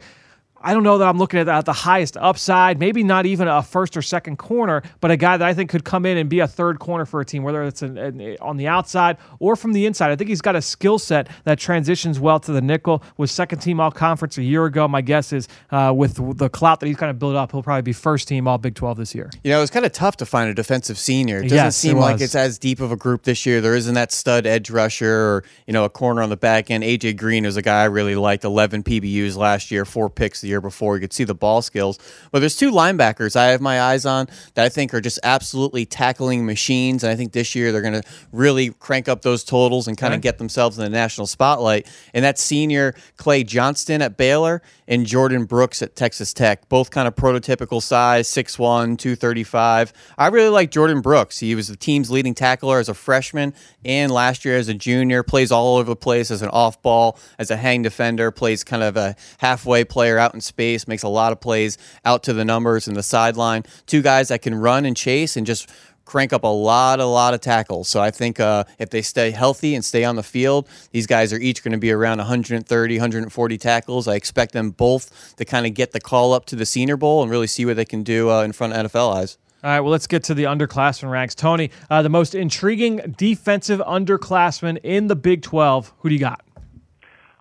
I 0.64 0.72
don't 0.72 0.82
know 0.82 0.96
that 0.96 1.06
I'm 1.06 1.18
looking 1.18 1.38
at, 1.40 1.64
the 1.66 1.72
highest 1.74 2.16
upside, 2.16 2.80
maybe 2.80 3.02
not 3.02 3.26
even 3.26 3.48
a 3.48 3.62
first 3.62 3.96
or 3.98 4.02
second 4.02 4.38
corner, 4.38 4.82
but 5.00 5.10
a 5.10 5.16
guy 5.16 5.36
that 5.36 5.46
I 5.46 5.52
think 5.52 5.68
could 5.68 5.84
come 5.84 6.06
in 6.06 6.16
and 6.16 6.28
be 6.28 6.40
a 6.40 6.48
third 6.48 6.78
corner 6.78 7.04
for 7.04 7.20
a 7.20 7.24
team, 7.24 7.42
whether 7.42 7.62
it's 7.64 7.82
an, 7.82 7.98
an, 7.98 8.36
on 8.40 8.56
the 8.56 8.66
outside 8.66 9.18
or 9.38 9.56
from 9.56 9.74
the 9.74 9.84
inside. 9.84 10.10
I 10.10 10.16
think 10.16 10.28
he's 10.28 10.40
got 10.40 10.56
a 10.56 10.62
skill 10.62 10.98
set 10.98 11.28
that 11.44 11.58
transitions 11.58 12.18
well 12.18 12.40
to 12.40 12.52
the 12.52 12.62
nickel. 12.62 13.02
Was 13.18 13.30
second 13.30 13.58
team 13.58 13.78
all 13.78 13.90
conference 13.90 14.38
a 14.38 14.42
year 14.42 14.64
ago. 14.64 14.88
My 14.88 15.02
guess 15.02 15.34
is 15.34 15.48
uh, 15.70 15.92
with 15.94 16.38
the 16.38 16.48
clout 16.48 16.80
that 16.80 16.86
he's 16.86 16.96
kind 16.96 17.10
of 17.10 17.18
built 17.18 17.36
up, 17.36 17.52
he'll 17.52 17.62
probably 17.62 17.82
be 17.82 17.92
first 17.92 18.26
team 18.26 18.48
all 18.48 18.56
Big 18.56 18.74
12 18.74 18.96
this 18.96 19.14
year. 19.14 19.30
You 19.42 19.50
know, 19.50 19.60
it's 19.60 19.70
kind 19.70 19.84
of 19.84 19.92
tough 19.92 20.16
to 20.18 20.26
find 20.26 20.48
a 20.48 20.54
defensive 20.54 20.96
senior. 20.96 21.40
It 21.40 21.44
doesn't 21.44 21.56
yes, 21.56 21.76
seem 21.76 21.98
it 21.98 22.00
like 22.00 22.20
it's 22.22 22.34
as 22.34 22.58
deep 22.58 22.80
of 22.80 22.90
a 22.90 22.96
group 22.96 23.24
this 23.24 23.44
year. 23.44 23.60
There 23.60 23.74
isn't 23.74 23.94
that 23.94 24.12
stud 24.12 24.46
edge 24.46 24.70
rusher 24.70 25.12
or, 25.14 25.44
you 25.66 25.74
know, 25.74 25.84
a 25.84 25.90
corner 25.90 26.22
on 26.22 26.30
the 26.30 26.36
back 26.38 26.70
end. 26.70 26.84
AJ 26.84 27.18
Green 27.18 27.44
is 27.44 27.58
a 27.58 27.62
guy 27.62 27.82
I 27.82 27.84
really 27.84 28.14
liked, 28.14 28.44
11 28.44 28.82
PBUs 28.84 29.36
last 29.36 29.70
year, 29.70 29.84
four 29.84 30.08
picks 30.08 30.40
the 30.40 30.48
year 30.48 30.53
before. 30.60 30.96
You 30.96 31.00
could 31.00 31.12
see 31.12 31.24
the 31.24 31.34
ball 31.34 31.62
skills. 31.62 31.98
But 32.30 32.40
there's 32.40 32.56
two 32.56 32.70
linebackers 32.70 33.36
I 33.36 33.46
have 33.46 33.60
my 33.60 33.80
eyes 33.80 34.06
on 34.06 34.28
that 34.54 34.64
I 34.64 34.68
think 34.68 34.94
are 34.94 35.00
just 35.00 35.18
absolutely 35.22 35.86
tackling 35.86 36.46
machines. 36.46 37.04
And 37.04 37.12
I 37.12 37.16
think 37.16 37.32
this 37.32 37.54
year 37.54 37.72
they're 37.72 37.82
going 37.82 38.00
to 38.00 38.08
really 38.32 38.70
crank 38.70 39.08
up 39.08 39.22
those 39.22 39.44
totals 39.44 39.88
and 39.88 39.96
kind 39.96 40.14
of 40.14 40.20
get 40.20 40.38
themselves 40.38 40.78
in 40.78 40.84
the 40.84 40.90
national 40.90 41.26
spotlight. 41.26 41.86
And 42.12 42.24
that's 42.24 42.42
senior 42.42 42.94
Clay 43.16 43.44
Johnston 43.44 44.02
at 44.02 44.16
Baylor 44.16 44.62
and 44.86 45.06
Jordan 45.06 45.44
Brooks 45.44 45.82
at 45.82 45.96
Texas 45.96 46.32
Tech. 46.32 46.68
Both 46.68 46.90
kind 46.90 47.08
of 47.08 47.14
prototypical 47.16 47.82
size, 47.82 48.28
6'1, 48.28 48.98
235. 48.98 49.92
I 50.18 50.28
really 50.28 50.48
like 50.50 50.70
Jordan 50.70 51.00
Brooks. 51.00 51.38
He 51.38 51.54
was 51.54 51.68
the 51.68 51.76
team's 51.76 52.10
leading 52.10 52.34
tackler 52.34 52.78
as 52.78 52.88
a 52.88 52.94
freshman 52.94 53.54
and 53.84 54.12
last 54.12 54.44
year 54.44 54.56
as 54.56 54.68
a 54.68 54.74
junior. 54.74 55.22
Plays 55.22 55.52
all 55.52 55.76
over 55.76 55.90
the 55.90 55.96
place 55.96 56.30
as 56.30 56.42
an 56.42 56.50
off 56.50 56.82
ball, 56.82 57.18
as 57.38 57.50
a 57.50 57.56
hang 57.56 57.82
defender, 57.82 58.30
plays 58.30 58.64
kind 58.64 58.82
of 58.82 58.96
a 58.96 59.16
halfway 59.38 59.84
player 59.84 60.18
out 60.18 60.34
in 60.34 60.40
space, 60.44 60.86
makes 60.86 61.02
a 61.02 61.08
lot 61.08 61.32
of 61.32 61.40
plays 61.40 61.78
out 62.04 62.22
to 62.24 62.32
the 62.32 62.44
numbers 62.44 62.86
and 62.86 62.96
the 62.96 63.02
sideline. 63.02 63.64
Two 63.86 64.02
guys 64.02 64.28
that 64.28 64.42
can 64.42 64.54
run 64.54 64.84
and 64.84 64.96
chase 64.96 65.36
and 65.36 65.46
just 65.46 65.68
crank 66.04 66.32
up 66.32 66.44
a 66.44 66.48
lot, 66.48 67.00
a 67.00 67.04
lot 67.04 67.34
of 67.34 67.40
tackles. 67.40 67.88
So 67.88 68.00
I 68.00 68.10
think 68.10 68.40
uh, 68.40 68.64
if 68.78 68.90
they 68.90 69.02
stay 69.02 69.30
healthy 69.30 69.74
and 69.74 69.84
stay 69.84 70.04
on 70.04 70.16
the 70.16 70.22
field, 70.22 70.68
these 70.92 71.06
guys 71.06 71.32
are 71.32 71.38
each 71.38 71.62
going 71.62 71.72
to 71.72 71.78
be 71.78 71.90
around 71.90 72.18
130, 72.18 72.94
140 72.96 73.58
tackles. 73.58 74.08
I 74.08 74.14
expect 74.14 74.52
them 74.52 74.70
both 74.70 75.34
to 75.36 75.44
kind 75.44 75.66
of 75.66 75.74
get 75.74 75.92
the 75.92 76.00
call 76.00 76.32
up 76.32 76.44
to 76.46 76.56
the 76.56 76.66
Senior 76.66 76.96
Bowl 76.96 77.22
and 77.22 77.30
really 77.30 77.46
see 77.46 77.64
what 77.64 77.76
they 77.76 77.84
can 77.84 78.02
do 78.02 78.30
uh, 78.30 78.42
in 78.42 78.52
front 78.52 78.74
of 78.74 78.90
NFL 78.90 79.14
eyes. 79.14 79.38
All 79.62 79.70
right, 79.70 79.80
well, 79.80 79.92
let's 79.92 80.06
get 80.06 80.22
to 80.24 80.34
the 80.34 80.44
underclassmen 80.44 81.10
ranks. 81.10 81.34
Tony, 81.34 81.70
uh, 81.88 82.02
the 82.02 82.10
most 82.10 82.34
intriguing 82.34 83.14
defensive 83.16 83.80
underclassmen 83.80 84.78
in 84.82 85.06
the 85.06 85.16
Big 85.16 85.40
12. 85.40 85.94
Who 86.00 86.10
do 86.10 86.14
you 86.14 86.20
got? 86.20 86.43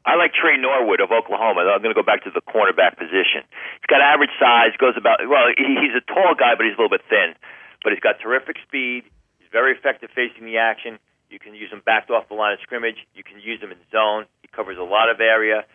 I 0.03 0.19
like 0.19 0.36
Tre 0.36 0.60
Norwood 0.60 1.00
of 1.00 1.12
Oklahoma. 1.12 1.63
I'm 1.63 1.79
going 1.79 1.95
to 1.95 2.00
go 2.00 2.03
back 2.03 2.27
to 2.27 2.31
the 2.31 2.43
cornerback 2.43 3.00
position. 3.00 3.48
He's 3.79 3.88
got 3.88 4.03
average 4.03 4.36
size, 4.36 4.75
goes 4.75 5.00
about, 5.00 5.24
well, 5.24 5.48
he's 5.55 5.95
a 5.95 6.03
tall 6.03 6.36
guy, 6.36 6.60
but 6.60 6.67
he's 6.67 6.75
a 6.75 6.79
little 6.79 6.91
bit 6.91 7.07
thin 7.07 7.39
but 7.83 7.91
he's 7.91 8.00
got 8.00 8.17
terrific 8.24 8.55
speed. 8.65 9.03
He's 9.38 9.51
very 9.51 9.75
effective 9.75 10.10
facing 10.15 10.48
the 10.48 10.57
action. 10.57 10.98
You 11.29 11.38
can 11.38 11.53
use 11.53 11.69
him 11.69 11.83
backed 11.86 12.10
off 12.10 12.31
the 12.31 12.39
line 12.39 12.53
of 12.53 12.60
scrimmage. 12.63 12.98
You 13.13 13.24
can 13.24 13.39
use 13.43 13.60
him 13.60 13.72
in 13.72 13.77
zone. 13.91 14.25
He 14.41 14.48
covers 14.48 14.79
a 14.79 14.88
lot 14.88 15.12
of 15.12 15.19
area. 15.19 15.67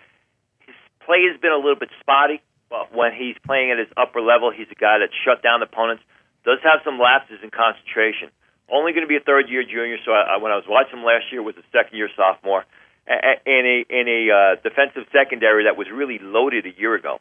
His 0.65 0.75
play 1.05 1.29
has 1.31 1.39
been 1.41 1.53
a 1.53 1.61
little 1.61 1.79
bit 1.79 1.91
spotty, 2.01 2.41
but 2.71 2.95
when 2.97 3.13
he's 3.13 3.37
playing 3.45 3.71
at 3.71 3.79
his 3.79 3.89
upper 3.97 4.21
level, 4.21 4.51
he's 4.51 4.71
a 4.73 4.79
guy 4.79 4.99
that 5.05 5.13
shut 5.13 5.43
down 5.45 5.63
opponents. 5.63 6.03
Does 6.45 6.59
have 6.65 6.81
some 6.83 6.99
lapses 6.99 7.45
in 7.45 7.51
concentration. 7.51 8.33
Only 8.71 8.93
going 8.93 9.05
to 9.05 9.11
be 9.11 9.17
a 9.17 9.25
third 9.25 9.49
year 9.49 9.65
junior, 9.65 9.97
so 10.05 10.13
I, 10.13 10.37
when 10.39 10.53
I 10.53 10.57
was 10.57 10.69
watching 10.69 11.01
him 11.01 11.05
last 11.05 11.29
year, 11.33 11.43
was 11.43 11.57
a 11.57 11.67
second 11.73 11.97
year 11.97 12.09
sophomore 12.17 12.65
in 13.09 13.65
a 13.65 13.77
in 13.89 14.07
a 14.09 14.21
uh, 14.29 14.55
defensive 14.63 15.09
secondary 15.13 15.65
that 15.65 15.77
was 15.77 15.89
really 15.93 16.19
loaded 16.21 16.67
a 16.67 16.75
year 16.79 16.95
ago 16.95 17.21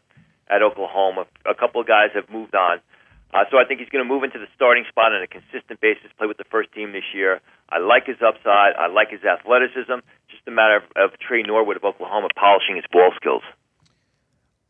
at 0.50 0.62
Oklahoma. 0.62 1.26
A 1.46 1.56
couple 1.56 1.82
of 1.82 1.88
guys 1.88 2.12
have 2.14 2.30
moved 2.30 2.56
on. 2.56 2.80
Uh, 3.34 3.44
so 3.52 3.58
I 3.60 3.66
think 3.68 3.82
he's 3.82 3.90
going 3.90 4.04
to 4.04 4.08
move 4.08 4.24
into 4.24 4.40
the 4.40 4.48
starting 4.56 4.86
spot 4.88 5.12
on 5.12 5.22
a 5.22 5.28
consistent 5.28 5.82
basis, 5.82 6.08
play 6.18 6.28
with 6.28 6.38
the 6.38 6.48
first 6.48 6.72
team 6.72 6.94
this 6.94 7.04
year. 7.14 7.42
I 7.68 7.80
like 7.80 8.08
his 8.08 8.24
upside. 8.24 8.76
I 8.80 8.88
like 8.88 9.12
his 9.12 9.24
athleticism. 9.24 10.00
Just 10.32 10.48
a 10.48 10.52
matter 10.52 10.78
of, 10.80 10.84
of 10.96 11.20
Tre 11.20 11.44
Norwood 11.44 11.76
of 11.76 11.84
Oklahoma 11.84 12.30
polishing 12.36 12.78
his 12.78 12.86
ball 12.92 13.12
skills. 13.20 13.44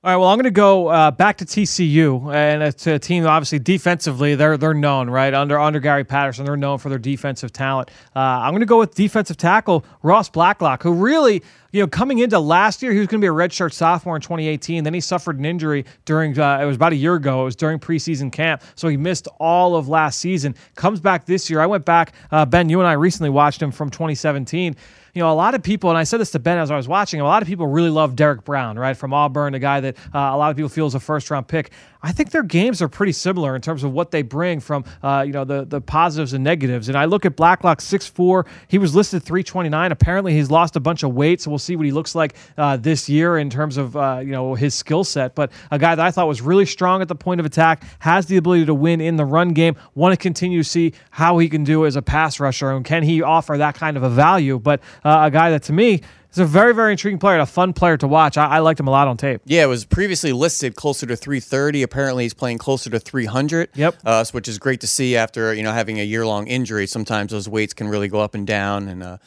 All 0.08 0.14
right, 0.14 0.20
well, 0.20 0.30
I'm 0.30 0.38
going 0.38 0.46
to 0.46 0.52
go 0.52 0.88
uh, 0.88 1.12
back 1.12 1.36
to 1.40 1.46
TCU, 1.46 2.34
and 2.34 2.64
it's 2.64 2.88
a 2.88 2.98
team 2.98 3.28
obviously 3.28 3.60
defensively 3.60 4.36
they're 4.36 4.56
they're 4.56 4.74
known 4.74 5.10
right 5.10 5.34
under 5.34 5.60
under 5.60 5.82
Gary 5.82 6.06
Patterson. 6.06 6.46
They're 6.46 6.56
known 6.56 6.78
for 6.78 6.88
their 6.88 6.98
defensive 6.98 7.52
talent. 7.52 7.92
Uh, 8.16 8.20
I'm 8.20 8.54
going 8.54 8.62
to 8.62 8.66
go 8.66 8.80
with 8.80 8.96
defensive 8.96 9.36
tackle 9.36 9.84
Ross 10.04 10.30
Blacklock, 10.30 10.82
who 10.82 10.94
really 10.94 11.44
you 11.72 11.82
know, 11.82 11.88
coming 11.88 12.20
into 12.20 12.40
last 12.40 12.82
year, 12.82 12.92
he 12.92 13.00
was 13.00 13.08
going 13.08 13.22
to 13.22 13.26
be 13.26 13.30
a 13.30 13.32
redshirt 13.32 13.74
sophomore 13.74 14.16
in 14.16 14.22
2018. 14.22 14.84
Then 14.84 14.94
he 14.94 15.02
suffered 15.02 15.38
an 15.38 15.46
injury 15.46 15.86
during, 16.06 16.40
uh, 16.40 16.60
it 16.60 16.66
was 16.66 16.76
about 16.76 16.94
a 16.94 16.96
year 16.96 17.16
ago. 17.16 17.42
It 17.42 17.46
was 17.46 17.56
during 17.56 17.78
preseason 17.78 18.32
camp. 18.32 18.64
So 18.76 18.88
he 18.88 18.98
missed 18.98 19.28
all 19.40 19.76
of 19.76 19.88
last 19.90 20.20
season. 20.20 20.56
Comes 20.76 21.00
back 21.00 21.26
this 21.26 21.50
year. 21.50 21.60
I 21.60 21.66
went 21.66 21.86
back, 21.86 22.14
uh, 22.32 22.46
Ben, 22.46 22.70
you 22.70 22.80
and 22.80 22.88
I 22.88 22.94
recently 22.94 23.30
watched 23.30 23.62
him 23.62 23.72
from 23.72 23.90
2017 23.90 24.76
you 25.18 25.24
know, 25.24 25.32
a 25.32 25.34
lot 25.34 25.56
of 25.56 25.64
people, 25.64 25.90
and 25.90 25.98
I 25.98 26.04
said 26.04 26.20
this 26.20 26.30
to 26.34 26.40
Ben 26.40 26.60
as 26.60 26.70
I 26.70 26.78
was 26.78 26.88
watching, 26.88 27.20
a 27.22 27.24
lot 27.24 27.42
of 27.42 27.48
people 27.48 27.66
really 27.66 27.90
love 27.90 28.16
Derrick 28.16 28.44
Brown, 28.46 28.78
right, 28.78 28.96
from 28.96 29.16
Auburn, 29.16 29.56
a 29.56 29.60
guy 29.60 29.80
that 29.80 29.98
uh, 30.14 30.20
a 30.20 30.38
lot 30.38 30.52
of 30.52 30.56
people 30.56 30.70
feel 30.70 30.86
is 30.86 30.94
a 30.94 31.00
first 31.00 31.32
round 31.32 31.48
pick. 31.48 31.72
I 32.08 32.14
think 32.14 32.32
their 32.32 32.42
games 32.42 32.82
are 32.82 32.88
pretty 32.88 33.12
similar 33.12 33.54
in 33.54 33.62
terms 33.62 33.84
of 33.84 33.92
what 33.92 34.12
they 34.12 34.22
bring 34.22 34.62
from, 34.62 34.86
uh, 35.04 35.26
you 35.28 35.34
know, 35.34 35.44
the 35.44 35.66
the 35.66 35.82
positives 35.82 36.32
and 36.32 36.42
negatives. 36.42 36.88
And 36.88 36.98
I 36.98 37.04
look 37.04 37.26
at 37.26 37.36
Blacklock, 37.36 37.80
6'4", 37.80 38.48
he 38.70 38.78
was 38.78 38.96
listed 38.96 39.24
329. 39.24 39.92
Apparently, 39.92 40.32
he's 40.32 40.50
lost 40.50 40.78
a 40.78 40.80
bunch 40.80 41.04
of 41.04 41.14
weight, 41.14 41.42
so 41.42 41.52
we'll 41.52 41.60
see 41.60 41.76
what 41.76 41.86
he 41.86 41.92
looks 41.92 42.16
like 42.16 42.36
uh, 42.58 42.78
this 42.78 43.10
year 43.10 43.38
in 43.38 43.50
terms 43.50 43.76
of, 43.76 43.98
uh, 43.98 44.22
you 44.24 44.32
know, 44.32 44.56
his 44.56 44.74
skill 44.74 45.04
set. 45.04 45.36
But 45.36 45.52
a 45.70 45.78
guy 45.78 45.96
that 45.96 46.06
I 46.06 46.10
thought 46.12 46.30
was 46.30 46.42
really 46.42 46.66
strong 46.66 47.02
at 47.02 47.10
the 47.10 47.16
point 47.16 47.42
of 47.42 47.46
attack, 47.46 47.84
has 48.00 48.28
the 48.28 48.38
ability 48.38 48.68
to 48.68 48.74
win 48.74 49.02
in 49.02 49.18
the 49.18 49.26
run 49.26 49.50
game. 49.50 49.76
Want 49.94 50.14
to 50.14 50.18
continue 50.18 50.64
to 50.64 50.70
see 50.70 50.94
how 51.12 51.40
he 51.40 51.50
can 51.50 51.66
do 51.66 51.86
as 51.86 51.98
a 51.98 52.02
pass 52.02 52.40
rusher, 52.40 52.72
and 52.72 52.86
can 52.86 53.04
he 53.04 53.22
offer 53.22 53.58
that 53.58 53.76
kind 53.76 53.98
of 53.98 54.04
a 54.04 54.10
value? 54.10 54.60
But 54.60 54.80
uh, 55.04 55.24
a 55.24 55.30
guy 55.30 55.50
that 55.50 55.64
to 55.64 55.74
me 55.74 56.04
is 56.32 56.40
a 56.40 56.46
very, 56.46 56.74
very 56.74 56.92
intriguing 56.92 57.20
player, 57.20 57.36
and 57.36 57.44
a 57.44 57.46
fun 57.46 57.74
player 57.74 57.98
to 57.98 58.08
watch. 58.08 58.38
I, 58.38 58.48
I, 58.48 58.60
liked 58.60 58.80
him 58.80 58.88
a 58.88 58.92
lot 58.92 59.08
on 59.08 59.18
tape. 59.18 59.42
Yeah, 59.46 59.64
it 59.64 59.68
was 59.68 59.86
previously 59.86 60.32
listed 60.32 60.76
closer 60.76 61.06
to 61.06 61.16
330. 61.16 61.84
Apparently, 61.84 62.24
he's 62.24 62.34
playing 62.34 62.58
closer 62.58 62.90
to 62.90 63.00
300. 63.00 63.70
Yep. 63.76 63.96
Uh, 64.06 64.26
which 64.32 64.48
is 64.48 64.60
great 64.60 64.82
to 64.82 64.88
see 64.88 65.16
after 65.16 65.54
you 65.54 65.64
know 65.64 65.72
having 65.72 66.00
a 66.00 66.04
year 66.04 66.26
long 66.26 66.48
injury. 66.48 66.88
Sometimes 66.88 67.32
those 67.32 67.48
weights 67.48 67.74
can 67.74 67.88
really 67.88 68.08
go 68.08 68.20
up 68.20 68.36
and 68.36 68.46
down, 68.46 68.88
and 68.88 69.04
uh, 69.04 69.18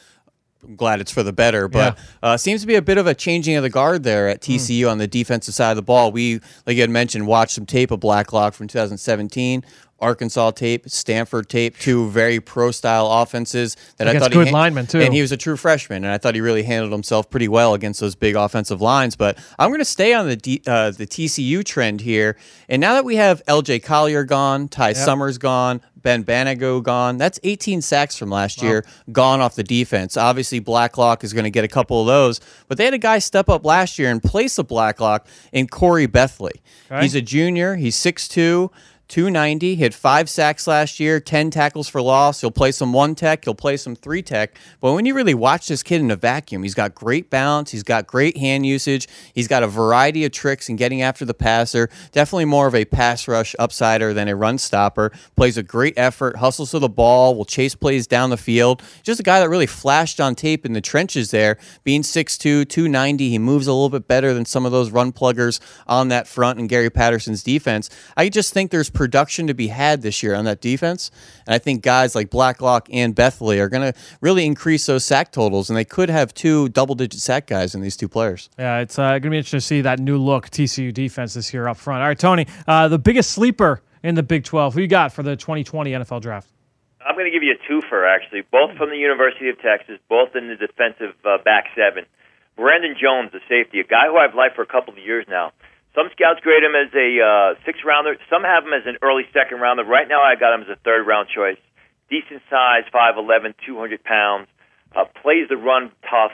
I'm 0.63 0.75
glad 0.75 1.01
it's 1.01 1.11
for 1.11 1.23
the 1.23 1.33
better. 1.33 1.67
But 1.67 1.97
yeah. 1.97 2.03
uh, 2.31 2.37
seems 2.37 2.61
to 2.61 2.67
be 2.67 2.75
a 2.75 2.81
bit 2.81 2.97
of 2.97 3.07
a 3.07 3.13
changing 3.13 3.55
of 3.55 3.63
the 3.63 3.69
guard 3.69 4.03
there 4.03 4.29
at 4.29 4.41
TCU 4.41 4.81
mm. 4.81 4.91
on 4.91 4.97
the 4.97 5.07
defensive 5.07 5.53
side 5.53 5.71
of 5.71 5.75
the 5.75 5.81
ball. 5.81 6.11
We, 6.11 6.39
like 6.65 6.75
you 6.75 6.81
had 6.81 6.89
mentioned, 6.89 7.27
watched 7.27 7.53
some 7.53 7.65
tape 7.65 7.91
of 7.91 7.99
Blacklock 7.99 8.53
from 8.53 8.67
2017. 8.67 9.63
Arkansas 10.01 10.51
tape, 10.51 10.89
Stanford 10.89 11.47
tape, 11.47 11.77
two 11.77 12.09
very 12.09 12.39
pro 12.39 12.71
style 12.71 13.07
offenses 13.07 13.77
that 13.97 14.07
against 14.07 14.15
I 14.15 14.27
thought 14.27 14.33
good 14.33 14.47
he 14.47 14.53
linemen 14.53 14.87
too. 14.87 14.99
And 14.99 15.13
he 15.13 15.21
was 15.21 15.31
a 15.31 15.37
true 15.37 15.55
freshman, 15.55 16.03
and 16.03 16.11
I 16.11 16.17
thought 16.17 16.35
he 16.35 16.41
really 16.41 16.63
handled 16.63 16.91
himself 16.91 17.29
pretty 17.29 17.47
well 17.47 17.73
against 17.73 17.99
those 17.99 18.15
big 18.15 18.35
offensive 18.35 18.81
lines. 18.81 19.15
But 19.15 19.37
I'm 19.59 19.69
going 19.69 19.79
to 19.79 19.85
stay 19.85 20.13
on 20.13 20.27
the 20.27 20.35
D, 20.35 20.61
uh, 20.67 20.91
the 20.91 21.05
TCU 21.05 21.63
trend 21.63 22.01
here. 22.01 22.37
And 22.67 22.79
now 22.79 22.93
that 22.95 23.05
we 23.05 23.15
have 23.17 23.41
L.J. 23.47 23.79
Collier 23.79 24.23
gone, 24.23 24.67
Ty 24.67 24.89
yep. 24.89 24.97
Summers 24.97 25.37
gone, 25.37 25.81
Ben 26.01 26.23
Banogu 26.23 26.81
gone. 26.83 27.17
That's 27.17 27.39
18 27.43 27.81
sacks 27.81 28.17
from 28.17 28.29
last 28.29 28.61
wow. 28.61 28.69
year 28.69 28.85
gone 29.11 29.41
off 29.41 29.55
the 29.55 29.63
defense. 29.63 30.17
Obviously, 30.17 30.59
Blacklock 30.59 31.23
is 31.23 31.33
going 31.33 31.43
to 31.43 31.51
get 31.51 31.63
a 31.63 31.67
couple 31.67 32.01
of 32.01 32.07
those, 32.07 32.39
but 32.67 32.77
they 32.77 32.85
had 32.85 32.93
a 32.93 32.99
guy 32.99 33.19
step 33.19 33.49
up 33.49 33.65
last 33.65 33.99
year 33.99 34.09
in 34.09 34.19
place 34.19 34.57
of 34.57 34.67
Blacklock 34.67 35.27
in 35.51 35.67
Corey 35.67 36.07
Bethley. 36.07 36.61
Okay. 36.91 37.01
He's 37.01 37.15
a 37.15 37.21
junior. 37.21 37.75
He's 37.75 37.95
6'2", 37.95 38.69
290. 39.11 39.75
He 39.75 39.83
had 39.83 39.93
five 39.93 40.29
sacks 40.29 40.67
last 40.67 40.97
year, 40.97 41.19
10 41.19 41.51
tackles 41.51 41.89
for 41.89 42.01
loss. 42.01 42.39
He'll 42.39 42.49
play 42.49 42.71
some 42.71 42.93
one 42.93 43.13
tech, 43.13 43.43
he'll 43.43 43.53
play 43.53 43.75
some 43.75 43.93
three 43.93 44.21
tech. 44.21 44.57
But 44.79 44.93
when 44.93 45.05
you 45.05 45.13
really 45.13 45.33
watch 45.33 45.67
this 45.67 45.83
kid 45.83 45.99
in 45.99 46.09
a 46.09 46.15
vacuum, 46.15 46.63
he's 46.63 46.73
got 46.73 46.95
great 46.95 47.29
balance, 47.29 47.71
he's 47.71 47.83
got 47.83 48.07
great 48.07 48.37
hand 48.37 48.65
usage, 48.65 49.09
he's 49.33 49.49
got 49.49 49.63
a 49.63 49.67
variety 49.67 50.23
of 50.23 50.31
tricks 50.31 50.69
in 50.69 50.77
getting 50.77 51.01
after 51.01 51.25
the 51.25 51.33
passer. 51.33 51.89
Definitely 52.13 52.45
more 52.45 52.67
of 52.67 52.73
a 52.73 52.85
pass 52.85 53.27
rush 53.27 53.53
upsider 53.59 54.15
than 54.15 54.29
a 54.29 54.35
run 54.35 54.57
stopper. 54.57 55.11
Plays 55.35 55.57
a 55.57 55.63
great 55.63 55.95
effort, 55.97 56.37
hustles 56.37 56.71
to 56.71 56.79
the 56.79 56.87
ball, 56.87 57.35
will 57.35 57.43
chase 57.43 57.75
plays 57.75 58.07
down 58.07 58.29
the 58.29 58.37
field. 58.37 58.81
Just 59.03 59.19
a 59.19 59.23
guy 59.23 59.41
that 59.41 59.49
really 59.49 59.67
flashed 59.67 60.21
on 60.21 60.35
tape 60.35 60.65
in 60.65 60.71
the 60.71 60.79
trenches 60.79 61.31
there. 61.31 61.57
Being 61.83 62.03
6'2, 62.03 62.39
290, 62.39 63.29
he 63.29 63.39
moves 63.39 63.67
a 63.67 63.73
little 63.73 63.89
bit 63.89 64.07
better 64.07 64.33
than 64.33 64.45
some 64.45 64.65
of 64.65 64.71
those 64.71 64.89
run 64.89 65.11
pluggers 65.11 65.59
on 65.85 66.07
that 66.07 66.29
front 66.29 66.59
in 66.59 66.67
Gary 66.67 66.89
Patterson's 66.89 67.43
defense. 67.43 67.89
I 68.15 68.29
just 68.29 68.53
think 68.53 68.71
there's 68.71 68.89
production 69.01 69.47
to 69.47 69.55
be 69.55 69.65
had 69.65 70.03
this 70.03 70.21
year 70.21 70.35
on 70.35 70.45
that 70.45 70.61
defense. 70.61 71.09
And 71.47 71.55
I 71.55 71.57
think 71.57 71.81
guys 71.81 72.13
like 72.13 72.29
Blacklock 72.29 72.87
and 72.93 73.15
Bethley 73.15 73.57
are 73.57 73.67
going 73.67 73.91
to 73.91 73.99
really 74.21 74.45
increase 74.45 74.85
those 74.85 75.03
sack 75.03 75.31
totals, 75.31 75.71
and 75.71 75.75
they 75.75 75.85
could 75.85 76.07
have 76.07 76.35
two 76.35 76.69
double 76.69 76.93
digit 76.93 77.19
sack 77.19 77.47
guys 77.47 77.73
in 77.73 77.81
these 77.81 77.97
two 77.97 78.07
players. 78.07 78.47
Yeah, 78.59 78.77
it's 78.77 78.99
uh, 78.99 79.13
going 79.13 79.23
to 79.23 79.29
be 79.31 79.37
interesting 79.37 79.57
to 79.57 79.65
see 79.65 79.81
that 79.81 79.97
new 79.97 80.19
look 80.19 80.51
TCU 80.51 80.93
defense 80.93 81.33
this 81.33 81.51
year 81.51 81.67
up 81.67 81.77
front. 81.77 82.03
All 82.03 82.09
right, 82.09 82.19
Tony, 82.19 82.45
uh, 82.67 82.89
the 82.89 82.99
biggest 82.99 83.31
sleeper 83.31 83.81
in 84.03 84.13
the 84.13 84.21
Big 84.21 84.43
12. 84.43 84.75
Who 84.75 84.81
you 84.81 84.87
got 84.87 85.11
for 85.11 85.23
the 85.23 85.35
2020 85.35 85.93
NFL 85.93 86.21
draft? 86.21 86.47
I'm 87.03 87.15
going 87.15 87.25
to 87.25 87.31
give 87.31 87.41
you 87.41 87.55
a 87.57 87.71
twofer, 87.71 88.05
actually, 88.07 88.43
both 88.51 88.77
from 88.77 88.91
the 88.91 88.97
University 88.97 89.49
of 89.49 89.59
Texas, 89.59 89.97
both 90.09 90.35
in 90.35 90.47
the 90.47 90.57
defensive 90.57 91.15
uh, 91.25 91.39
back 91.43 91.65
seven. 91.75 92.05
Brandon 92.55 92.93
Jones, 93.01 93.31
the 93.31 93.39
safety, 93.49 93.79
a 93.79 93.83
guy 93.83 94.05
who 94.05 94.17
I've 94.17 94.35
liked 94.35 94.55
for 94.55 94.61
a 94.61 94.67
couple 94.67 94.93
of 94.93 94.99
years 94.99 95.25
now. 95.27 95.53
Some 95.93 96.07
scouts 96.15 96.39
grade 96.39 96.63
him 96.63 96.71
as 96.71 96.87
a 96.95 97.09
uh, 97.19 97.59
six 97.65 97.79
rounder. 97.83 98.15
Some 98.29 98.43
have 98.43 98.63
him 98.63 98.71
as 98.71 98.87
an 98.87 98.97
early 99.01 99.23
second 99.33 99.59
rounder. 99.59 99.83
Right 99.83 100.07
now, 100.07 100.23
I 100.23 100.35
got 100.35 100.55
him 100.55 100.61
as 100.61 100.69
a 100.71 100.79
third 100.79 101.05
round 101.05 101.27
choice. 101.27 101.59
Decent 102.09 102.41
size, 102.49 102.83
5'11", 102.93 103.55
200 103.65 104.03
pounds. 104.03 104.47
Uh, 104.95 105.05
plays 105.21 105.47
the 105.49 105.57
run 105.57 105.91
tough. 106.03 106.31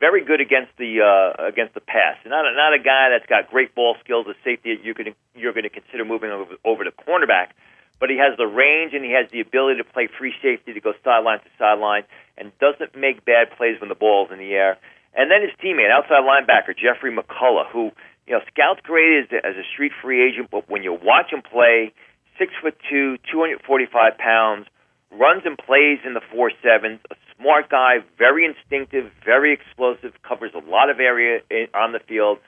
Very 0.00 0.24
good 0.24 0.40
against 0.40 0.72
the 0.76 1.00
uh, 1.00 1.46
against 1.48 1.72
the 1.72 1.80
pass. 1.80 2.16
Not 2.26 2.44
a, 2.44 2.52
not 2.52 2.74
a 2.74 2.82
guy 2.82 3.08
that's 3.12 3.28
got 3.28 3.48
great 3.48 3.74
ball 3.74 3.96
skills. 4.04 4.26
A 4.28 4.34
safety 4.44 4.76
you're 4.82 4.92
going 4.92 5.14
you're 5.34 5.52
going 5.52 5.64
to 5.64 5.72
consider 5.72 6.04
moving 6.04 6.30
over, 6.30 6.56
over 6.64 6.84
to 6.84 6.90
cornerback. 6.90 7.56
But 8.00 8.10
he 8.10 8.18
has 8.18 8.36
the 8.36 8.46
range 8.46 8.92
and 8.92 9.04
he 9.04 9.12
has 9.12 9.30
the 9.30 9.40
ability 9.40 9.78
to 9.78 9.84
play 9.84 10.08
free 10.18 10.34
safety 10.42 10.74
to 10.74 10.80
go 10.80 10.92
sideline 11.04 11.38
to 11.40 11.50
sideline 11.58 12.04
and 12.36 12.50
doesn't 12.58 12.96
make 12.96 13.24
bad 13.24 13.56
plays 13.56 13.80
when 13.80 13.88
the 13.88 13.94
ball's 13.94 14.30
in 14.32 14.38
the 14.38 14.52
air. 14.52 14.76
And 15.16 15.30
then 15.30 15.42
his 15.42 15.54
teammate, 15.62 15.94
outside 15.94 16.26
linebacker 16.26 16.74
Jeffrey 16.76 17.14
McCulloch, 17.14 17.70
who 17.70 17.92
you 18.26 18.34
know, 18.34 18.40
scouts 18.48 18.80
graded 18.82 19.32
as, 19.32 19.40
as 19.44 19.56
a 19.56 19.66
street 19.72 19.92
free 20.02 20.24
agent, 20.24 20.48
but 20.50 20.68
when 20.68 20.82
you 20.82 20.92
watch 20.92 21.32
him 21.32 21.42
play, 21.42 21.92
six 22.38 22.52
foot 22.60 22.76
two, 22.88 23.16
245 23.30 24.18
pounds, 24.18 24.66
runs 25.12 25.42
and 25.44 25.58
plays 25.58 25.98
in 26.04 26.14
the 26.14 26.22
four 26.32 26.50
sevens, 26.62 27.00
a 27.10 27.16
smart 27.38 27.70
guy, 27.70 27.98
very 28.18 28.44
instinctive, 28.44 29.10
very 29.24 29.52
explosive, 29.52 30.12
covers 30.26 30.52
a 30.54 30.70
lot 30.70 30.90
of 30.90 30.98
area 31.00 31.40
in, 31.50 31.66
on 31.74 31.92
the 31.92 32.00
field, 32.00 32.38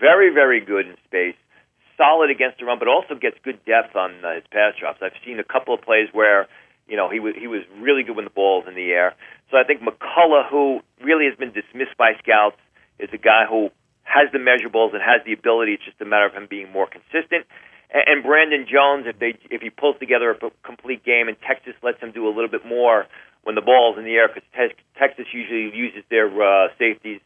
very, 0.00 0.32
very 0.32 0.60
good 0.60 0.86
in 0.86 0.96
space, 1.06 1.36
solid 1.96 2.30
against 2.30 2.58
the 2.58 2.64
run, 2.66 2.78
but 2.78 2.88
also 2.88 3.14
gets 3.14 3.36
good 3.44 3.64
depth 3.64 3.94
on 3.94 4.24
uh, 4.24 4.34
his 4.34 4.44
pass 4.50 4.74
drops. 4.78 4.98
I've 5.02 5.16
seen 5.24 5.38
a 5.38 5.44
couple 5.44 5.74
of 5.74 5.80
plays 5.82 6.08
where 6.12 6.48
you 6.88 6.96
know 6.96 7.08
he 7.08 7.20
was 7.20 7.34
he 7.38 7.46
was 7.46 7.62
really 7.78 8.02
good 8.02 8.16
when 8.16 8.24
the 8.24 8.34
ball's 8.34 8.64
in 8.66 8.74
the 8.74 8.90
air. 8.90 9.14
So 9.50 9.56
I 9.56 9.64
think 9.64 9.80
McCulloch, 9.82 10.50
who 10.50 10.80
really 11.00 11.26
has 11.26 11.38
been 11.38 11.52
dismissed 11.52 11.96
by 11.96 12.12
scouts, 12.18 12.56
is 12.98 13.10
a 13.12 13.18
guy 13.18 13.44
who 13.48 13.70
has 14.04 14.30
the 14.32 14.38
measurables 14.38 14.92
and 14.92 15.02
has 15.02 15.22
the 15.24 15.32
ability. 15.32 15.74
It's 15.74 15.84
just 15.84 16.00
a 16.00 16.04
matter 16.04 16.26
of 16.26 16.34
him 16.34 16.46
being 16.48 16.70
more 16.70 16.86
consistent. 16.86 17.46
And, 17.90 18.04
and 18.06 18.18
Brandon 18.22 18.66
Jones, 18.68 19.06
if 19.06 19.18
they 19.18 19.38
if 19.50 19.62
he 19.62 19.70
pulls 19.70 19.98
together 19.98 20.30
a 20.30 20.36
complete 20.64 21.04
game, 21.04 21.28
and 21.28 21.36
Texas 21.40 21.74
lets 21.82 22.00
him 22.00 22.12
do 22.12 22.26
a 22.26 22.32
little 22.32 22.50
bit 22.50 22.66
more 22.66 23.06
when 23.44 23.54
the 23.54 23.62
ball's 23.62 23.98
in 23.98 24.04
the 24.04 24.14
air, 24.14 24.28
because 24.28 24.46
te- 24.54 24.78
Texas 24.98 25.26
usually 25.32 25.74
uses 25.74 26.04
their 26.10 26.30
uh, 26.30 26.68
safeties 26.78 27.20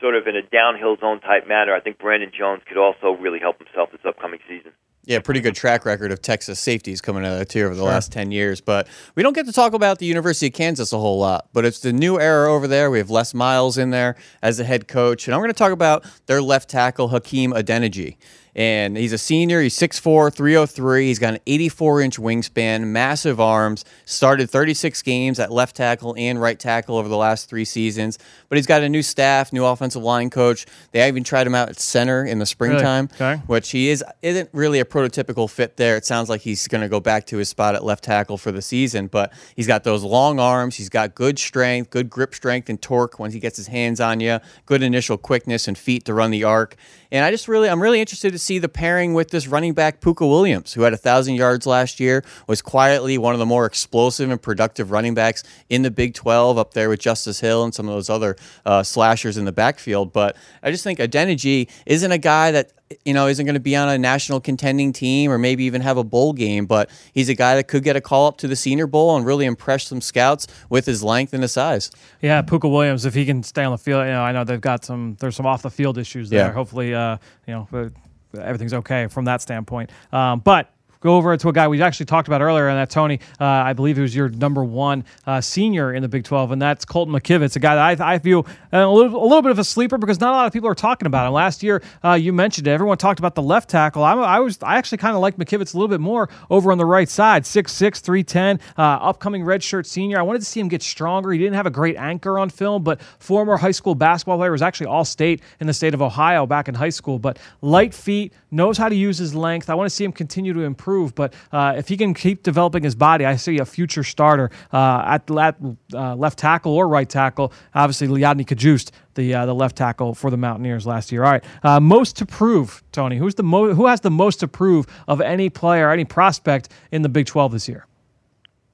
sort 0.00 0.16
of 0.16 0.26
in 0.26 0.36
a 0.36 0.42
downhill 0.42 0.96
zone 0.98 1.20
type 1.20 1.46
manner. 1.46 1.74
I 1.74 1.80
think 1.80 1.98
Brandon 1.98 2.30
Jones 2.36 2.62
could 2.66 2.76
also 2.76 3.12
really 3.12 3.38
help 3.38 3.58
himself 3.58 3.90
this 3.92 4.00
upcoming 4.06 4.40
season. 4.48 4.72
Yeah, 5.04 5.18
pretty 5.18 5.40
good 5.40 5.56
track 5.56 5.84
record 5.84 6.12
of 6.12 6.22
Texas 6.22 6.60
safeties 6.60 7.00
coming 7.00 7.24
out 7.24 7.32
of 7.32 7.38
the 7.40 7.44
tier 7.44 7.66
over 7.66 7.74
the 7.74 7.82
sure. 7.82 7.88
last 7.88 8.12
10 8.12 8.30
years. 8.30 8.60
But 8.60 8.86
we 9.16 9.24
don't 9.24 9.32
get 9.32 9.46
to 9.46 9.52
talk 9.52 9.72
about 9.72 9.98
the 9.98 10.06
University 10.06 10.46
of 10.46 10.52
Kansas 10.52 10.92
a 10.92 10.98
whole 10.98 11.18
lot. 11.18 11.48
But 11.52 11.64
it's 11.64 11.80
the 11.80 11.92
new 11.92 12.20
era 12.20 12.52
over 12.52 12.68
there. 12.68 12.88
We 12.88 12.98
have 12.98 13.10
Les 13.10 13.34
Miles 13.34 13.78
in 13.78 13.90
there 13.90 14.14
as 14.42 14.58
the 14.58 14.64
head 14.64 14.86
coach. 14.86 15.26
And 15.26 15.34
I'm 15.34 15.40
going 15.40 15.50
to 15.50 15.54
talk 15.54 15.72
about 15.72 16.04
their 16.26 16.40
left 16.40 16.70
tackle, 16.70 17.08
Hakeem 17.08 17.52
Adeniji 17.52 18.16
and 18.54 18.96
he's 18.96 19.12
a 19.12 19.18
senior. 19.18 19.60
He's 19.60 19.76
6'4", 19.76 20.32
303. 20.32 21.06
He's 21.06 21.18
got 21.18 21.34
an 21.34 21.40
84-inch 21.46 22.18
wingspan, 22.18 22.86
massive 22.86 23.40
arms. 23.40 23.84
Started 24.04 24.50
36 24.50 25.00
games 25.02 25.38
at 25.38 25.50
left 25.50 25.76
tackle 25.76 26.14
and 26.18 26.40
right 26.40 26.58
tackle 26.58 26.96
over 26.96 27.08
the 27.08 27.16
last 27.16 27.48
three 27.48 27.64
seasons. 27.64 28.18
But 28.48 28.58
he's 28.58 28.66
got 28.66 28.82
a 28.82 28.88
new 28.88 29.02
staff, 29.02 29.52
new 29.52 29.64
offensive 29.64 30.02
line 30.02 30.28
coach. 30.28 30.66
They 30.90 31.06
even 31.08 31.24
tried 31.24 31.46
him 31.46 31.54
out 31.54 31.70
at 31.70 31.80
center 31.80 32.24
in 32.24 32.38
the 32.38 32.46
springtime, 32.46 33.08
really? 33.18 33.32
okay. 33.34 33.42
which 33.46 33.70
he 33.70 33.88
is 33.88 34.04
isn't 34.20 34.50
really 34.52 34.80
a 34.80 34.84
prototypical 34.84 35.48
fit 35.48 35.76
there. 35.76 35.96
It 35.96 36.04
sounds 36.04 36.28
like 36.28 36.42
he's 36.42 36.68
going 36.68 36.82
to 36.82 36.88
go 36.88 37.00
back 37.00 37.26
to 37.26 37.38
his 37.38 37.48
spot 37.48 37.74
at 37.74 37.84
left 37.84 38.04
tackle 38.04 38.36
for 38.36 38.52
the 38.52 38.62
season. 38.62 39.06
But 39.06 39.32
he's 39.56 39.66
got 39.66 39.84
those 39.84 40.02
long 40.02 40.38
arms. 40.38 40.76
He's 40.76 40.90
got 40.90 41.14
good 41.14 41.38
strength, 41.38 41.90
good 41.90 42.10
grip 42.10 42.34
strength 42.34 42.68
and 42.68 42.80
torque 42.80 43.18
when 43.18 43.30
he 43.30 43.38
gets 43.40 43.56
his 43.56 43.68
hands 43.68 44.00
on 44.00 44.20
you. 44.20 44.40
Good 44.66 44.82
initial 44.82 45.16
quickness 45.16 45.66
and 45.68 45.78
feet 45.78 46.04
to 46.04 46.14
run 46.14 46.30
the 46.30 46.44
arc. 46.44 46.76
And 47.10 47.24
I 47.24 47.30
just 47.30 47.48
really, 47.48 47.68
I'm 47.68 47.82
really 47.82 48.00
interested 48.00 48.32
to 48.32 48.38
see 48.42 48.58
the 48.58 48.68
pairing 48.68 49.14
with 49.14 49.30
this 49.30 49.46
running 49.46 49.72
back 49.72 50.00
Pooka 50.00 50.28
Williams, 50.28 50.72
who 50.72 50.82
had 50.82 50.92
a 50.92 50.96
thousand 50.96 51.34
yards 51.34 51.66
last 51.66 52.00
year, 52.00 52.24
was 52.46 52.60
quietly 52.60 53.18
one 53.18 53.34
of 53.34 53.38
the 53.38 53.46
more 53.46 53.66
explosive 53.66 54.30
and 54.30 54.40
productive 54.40 54.90
running 54.90 55.14
backs 55.14 55.42
in 55.68 55.82
the 55.82 55.90
Big 55.90 56.14
12, 56.14 56.58
up 56.58 56.74
there 56.74 56.88
with 56.88 57.00
Justice 57.00 57.40
Hill 57.40 57.64
and 57.64 57.74
some 57.74 57.88
of 57.88 57.94
those 57.94 58.10
other 58.10 58.36
uh, 58.66 58.82
slashers 58.82 59.36
in 59.36 59.44
the 59.44 59.52
backfield. 59.52 60.12
But 60.12 60.36
I 60.62 60.70
just 60.70 60.84
think 60.84 60.98
Adeniji 60.98 61.68
isn't 61.86 62.12
a 62.12 62.18
guy 62.18 62.50
that 62.50 62.72
you 63.04 63.14
know, 63.14 63.26
isn't 63.26 63.44
going 63.44 63.54
to 63.54 63.60
be 63.60 63.76
on 63.76 63.88
a 63.88 63.98
national 63.98 64.40
contending 64.40 64.92
team 64.92 65.30
or 65.30 65.38
maybe 65.38 65.64
even 65.64 65.80
have 65.80 65.96
a 65.96 66.04
bowl 66.04 66.32
game, 66.32 66.66
but 66.66 66.90
he's 67.12 67.28
a 67.28 67.34
guy 67.34 67.54
that 67.56 67.68
could 67.68 67.82
get 67.82 67.96
a 67.96 68.00
call 68.00 68.26
up 68.26 68.36
to 68.38 68.48
the 68.48 68.56
Senior 68.56 68.86
Bowl 68.86 69.16
and 69.16 69.24
really 69.24 69.46
impress 69.46 69.86
some 69.86 70.00
scouts 70.00 70.46
with 70.68 70.86
his 70.86 71.02
length 71.02 71.32
and 71.32 71.42
his 71.42 71.52
size. 71.52 71.90
Yeah, 72.20 72.42
Pooka 72.42 72.70
Williams, 72.70 73.04
if 73.04 73.14
he 73.14 73.24
can 73.24 73.42
stay 73.42 73.64
on 73.64 73.72
the 73.72 73.78
field, 73.78 74.04
you 74.06 74.12
know, 74.12 74.22
I 74.22 74.32
know 74.32 74.44
they've 74.44 74.60
got 74.60 74.84
some, 74.84 75.16
there's 75.20 75.36
some 75.36 75.46
off 75.46 75.62
the 75.62 75.70
field 75.70 75.98
issues 75.98 76.30
there. 76.30 76.48
Yeah. 76.48 76.52
Hopefully, 76.52 76.94
uh, 76.94 77.18
you 77.46 77.54
know, 77.54 77.92
everything's 78.34 78.74
okay 78.74 79.06
from 79.06 79.24
that 79.26 79.40
standpoint. 79.42 79.90
Um, 80.12 80.40
but 80.40 80.70
go 81.02 81.16
over 81.16 81.36
to 81.36 81.48
a 81.48 81.52
guy 81.52 81.68
we 81.68 81.82
actually 81.82 82.06
talked 82.06 82.28
about 82.28 82.40
earlier, 82.40 82.68
and 82.68 82.78
that 82.78 82.90
Tony, 82.90 83.20
uh, 83.40 83.44
I 83.44 83.72
believe 83.72 83.96
he 83.96 84.02
was 84.02 84.14
your 84.14 84.28
number 84.28 84.64
one 84.64 85.04
uh, 85.26 85.40
senior 85.40 85.92
in 85.92 86.02
the 86.02 86.08
Big 86.08 86.24
12, 86.24 86.52
and 86.52 86.62
that's 86.62 86.84
Colton 86.84 87.14
McKivitz, 87.14 87.56
a 87.56 87.58
guy 87.58 87.74
that 87.74 88.00
I, 88.00 88.14
I 88.14 88.18
view 88.18 88.44
a 88.72 88.86
little, 88.86 89.22
a 89.22 89.26
little, 89.26 89.42
bit 89.42 89.50
of 89.50 89.58
a 89.58 89.64
sleeper 89.64 89.98
because 89.98 90.20
not 90.20 90.32
a 90.32 90.36
lot 90.36 90.46
of 90.46 90.52
people 90.52 90.68
are 90.68 90.74
talking 90.74 91.06
about 91.06 91.26
him. 91.26 91.32
Last 91.32 91.62
year, 91.62 91.82
uh, 92.04 92.12
you 92.12 92.32
mentioned 92.32 92.68
it. 92.68 92.70
Everyone 92.70 92.96
talked 92.96 93.18
about 93.18 93.34
the 93.34 93.42
left 93.42 93.68
tackle. 93.68 94.04
I'm, 94.04 94.20
i 94.20 94.38
was, 94.38 94.58
I 94.62 94.76
actually 94.76 94.98
kind 94.98 95.16
of 95.16 95.20
like 95.20 95.36
McKivitz 95.36 95.74
a 95.74 95.76
little 95.76 95.88
bit 95.88 96.00
more 96.00 96.28
over 96.48 96.70
on 96.70 96.78
the 96.78 96.86
right 96.86 97.08
side. 97.08 97.42
6'6", 97.42 98.00
310, 98.00 98.60
uh, 98.78 98.82
upcoming 98.82 99.42
redshirt 99.42 99.86
senior. 99.86 100.18
I 100.18 100.22
wanted 100.22 100.38
to 100.38 100.44
see 100.44 100.60
him 100.60 100.68
get 100.68 100.82
stronger. 100.82 101.32
He 101.32 101.38
didn't 101.38 101.54
have 101.54 101.66
a 101.66 101.70
great 101.70 101.96
anchor 101.96 102.38
on 102.38 102.50
film, 102.50 102.84
but 102.84 103.00
former 103.18 103.56
high 103.56 103.72
school 103.72 103.94
basketball 103.94 104.38
player 104.38 104.52
was 104.52 104.62
actually 104.62 104.86
all 104.86 105.04
state 105.04 105.42
in 105.58 105.66
the 105.66 105.74
state 105.74 105.94
of 105.94 106.02
Ohio 106.02 106.46
back 106.46 106.68
in 106.68 106.74
high 106.74 106.90
school. 106.90 107.18
But 107.18 107.38
light 107.60 107.92
feet, 107.92 108.32
knows 108.52 108.76
how 108.76 108.88
to 108.88 108.94
use 108.94 109.18
his 109.18 109.34
length. 109.34 109.70
I 109.70 109.74
want 109.74 109.86
to 109.86 109.90
see 109.94 110.04
him 110.04 110.12
continue 110.12 110.52
to 110.52 110.60
improve, 110.60 110.91
but 111.14 111.34
uh, 111.52 111.62
uh, 111.62 111.74
if 111.76 111.88
he 111.88 111.96
can 111.96 112.12
keep 112.12 112.42
developing 112.42 112.82
his 112.82 112.94
body, 112.94 113.24
I 113.24 113.36
see 113.36 113.58
a 113.58 113.64
future 113.64 114.02
starter 114.02 114.50
uh, 114.72 115.04
at, 115.06 115.30
at 115.30 115.56
uh, 115.94 116.14
left 116.16 116.38
tackle 116.38 116.72
or 116.72 116.88
right 116.88 117.08
tackle. 117.08 117.52
Obviously, 117.74 118.08
Yodny 118.08 118.44
Cajuste, 118.44 118.90
the 119.14 119.34
uh, 119.34 119.46
the 119.46 119.54
left 119.54 119.76
tackle 119.76 120.14
for 120.14 120.30
the 120.30 120.36
Mountaineers 120.36 120.86
last 120.86 121.12
year. 121.12 121.24
All 121.24 121.30
right, 121.30 121.44
uh, 121.62 121.80
most 121.80 122.16
to 122.16 122.26
prove, 122.26 122.82
Tony. 122.92 123.16
Who's 123.16 123.36
the 123.36 123.42
mo- 123.42 123.74
who 123.74 123.86
has 123.86 124.00
the 124.00 124.10
most 124.10 124.40
to 124.40 124.48
prove 124.48 124.86
of 125.06 125.20
any 125.20 125.48
player, 125.50 125.90
any 125.90 126.04
prospect 126.04 126.68
in 126.90 127.02
the 127.02 127.08
Big 127.08 127.26
12 127.26 127.52
this 127.52 127.68
year? 127.68 127.86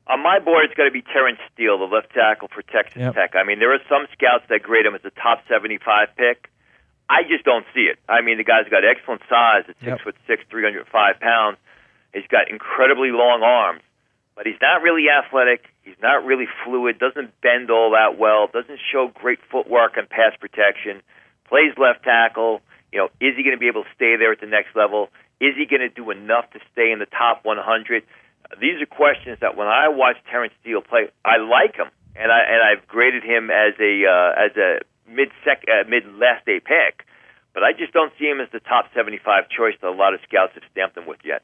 On 0.07 0.23
my 0.23 0.39
board, 0.39 0.65
it's 0.65 0.75
going 0.75 0.89
to 0.89 0.93
be 0.93 1.03
Terence 1.03 1.39
Steele, 1.53 1.79
the 1.79 1.85
left 1.85 2.15
tackle 2.15 2.49
for 2.49 2.63
Texas 2.63 2.97
yep. 2.97 3.15
Tech. 3.15 3.37
I 3.37 3.45
mean, 3.45 3.59
there 3.59 3.75
are 3.75 3.85
some 3.91 4.07
scouts 4.15 4.45
that 4.49 4.63
grade 4.63 4.87
him 4.87 4.95
as 4.95 5.05
a 5.05 5.11
top 5.11 5.45
75 5.51 6.09
pick. 6.17 6.49
I 7.11 7.25
just 7.29 7.45
don't 7.45 7.67
see 7.75 7.93
it. 7.93 7.99
I 8.09 8.23
mean, 8.23 8.39
the 8.39 8.45
guy's 8.45 8.69
got 8.71 8.85
excellent 8.85 9.21
size 9.29 9.65
at 9.69 9.77
six 9.81 9.87
yep. 9.87 10.01
foot 10.01 10.17
six, 10.27 10.45
305 10.49 11.21
pounds. 11.21 11.59
He's 12.13 12.27
got 12.31 12.51
incredibly 12.51 13.11
long 13.11 13.43
arms, 13.43 13.83
but 14.35 14.47
he's 14.47 14.61
not 14.61 14.83
really 14.83 15.11
athletic. 15.11 15.67
He's 15.83 15.99
not 16.03 16.25
really 16.25 16.47
fluid. 16.65 16.99
Doesn't 16.99 17.33
bend 17.41 17.71
all 17.71 17.93
that 17.93 18.19
well. 18.19 18.49
Doesn't 18.53 18.81
show 18.93 19.11
great 19.13 19.39
footwork 19.51 19.97
and 19.97 20.09
pass 20.09 20.33
protection. 20.39 21.03
Plays 21.49 21.75
left 21.77 22.05
tackle. 22.05 22.61
You 22.93 22.99
know, 23.01 23.09
is 23.21 23.37
he 23.37 23.43
going 23.43 23.57
to 23.57 23.61
be 23.61 23.69
able 23.69 23.85
to 23.85 23.93
stay 23.95 24.17
there 24.17 24.33
at 24.33 24.41
the 24.41 24.47
next 24.47 24.75
level? 24.75 25.09
Is 25.41 25.55
he 25.57 25.67
going 25.67 25.85
to 25.85 25.93
do 25.93 26.11
enough 26.11 26.51
to 26.53 26.61
stay 26.73 26.91
in 26.91 26.99
the 26.99 27.07
top 27.07 27.45
100? 27.45 28.03
These 28.61 28.81
are 28.81 28.87
questions 28.87 29.39
that 29.41 29.57
when 29.57 29.69
I 29.69 29.89
watch 29.89 30.17
Terence 30.31 30.55
Steele 30.61 30.81
play, 30.81 31.13
I 31.25 31.37
like 31.37 31.77
him, 31.77 31.93
and 32.17 32.33
I 32.33 32.41
and 32.49 32.61
I've 32.65 32.89
graded 32.89 33.23
him 33.23 33.51
as 33.51 33.77
a 33.79 33.93
uh, 34.09 34.33
as 34.35 34.57
a 34.57 34.81
mid 35.07 35.29
sec 35.45 35.65
uh, 35.69 35.85
mid 35.89 36.07
last 36.17 36.47
day 36.47 36.59
pick, 36.59 37.05
but 37.53 37.63
I 37.63 37.73
just 37.77 37.93
don't 37.93 38.13
see 38.19 38.25
him 38.25 38.41
as 38.41 38.49
the 38.51 38.61
top 38.61 38.87
75 38.95 39.49
choice 39.53 39.75
that 39.81 39.89
a 39.89 39.93
lot 39.93 40.15
of 40.15 40.21
scouts 40.25 40.55
have 40.55 40.65
stamped 40.73 40.97
him 40.97 41.07
with 41.07 41.21
yet. 41.25 41.43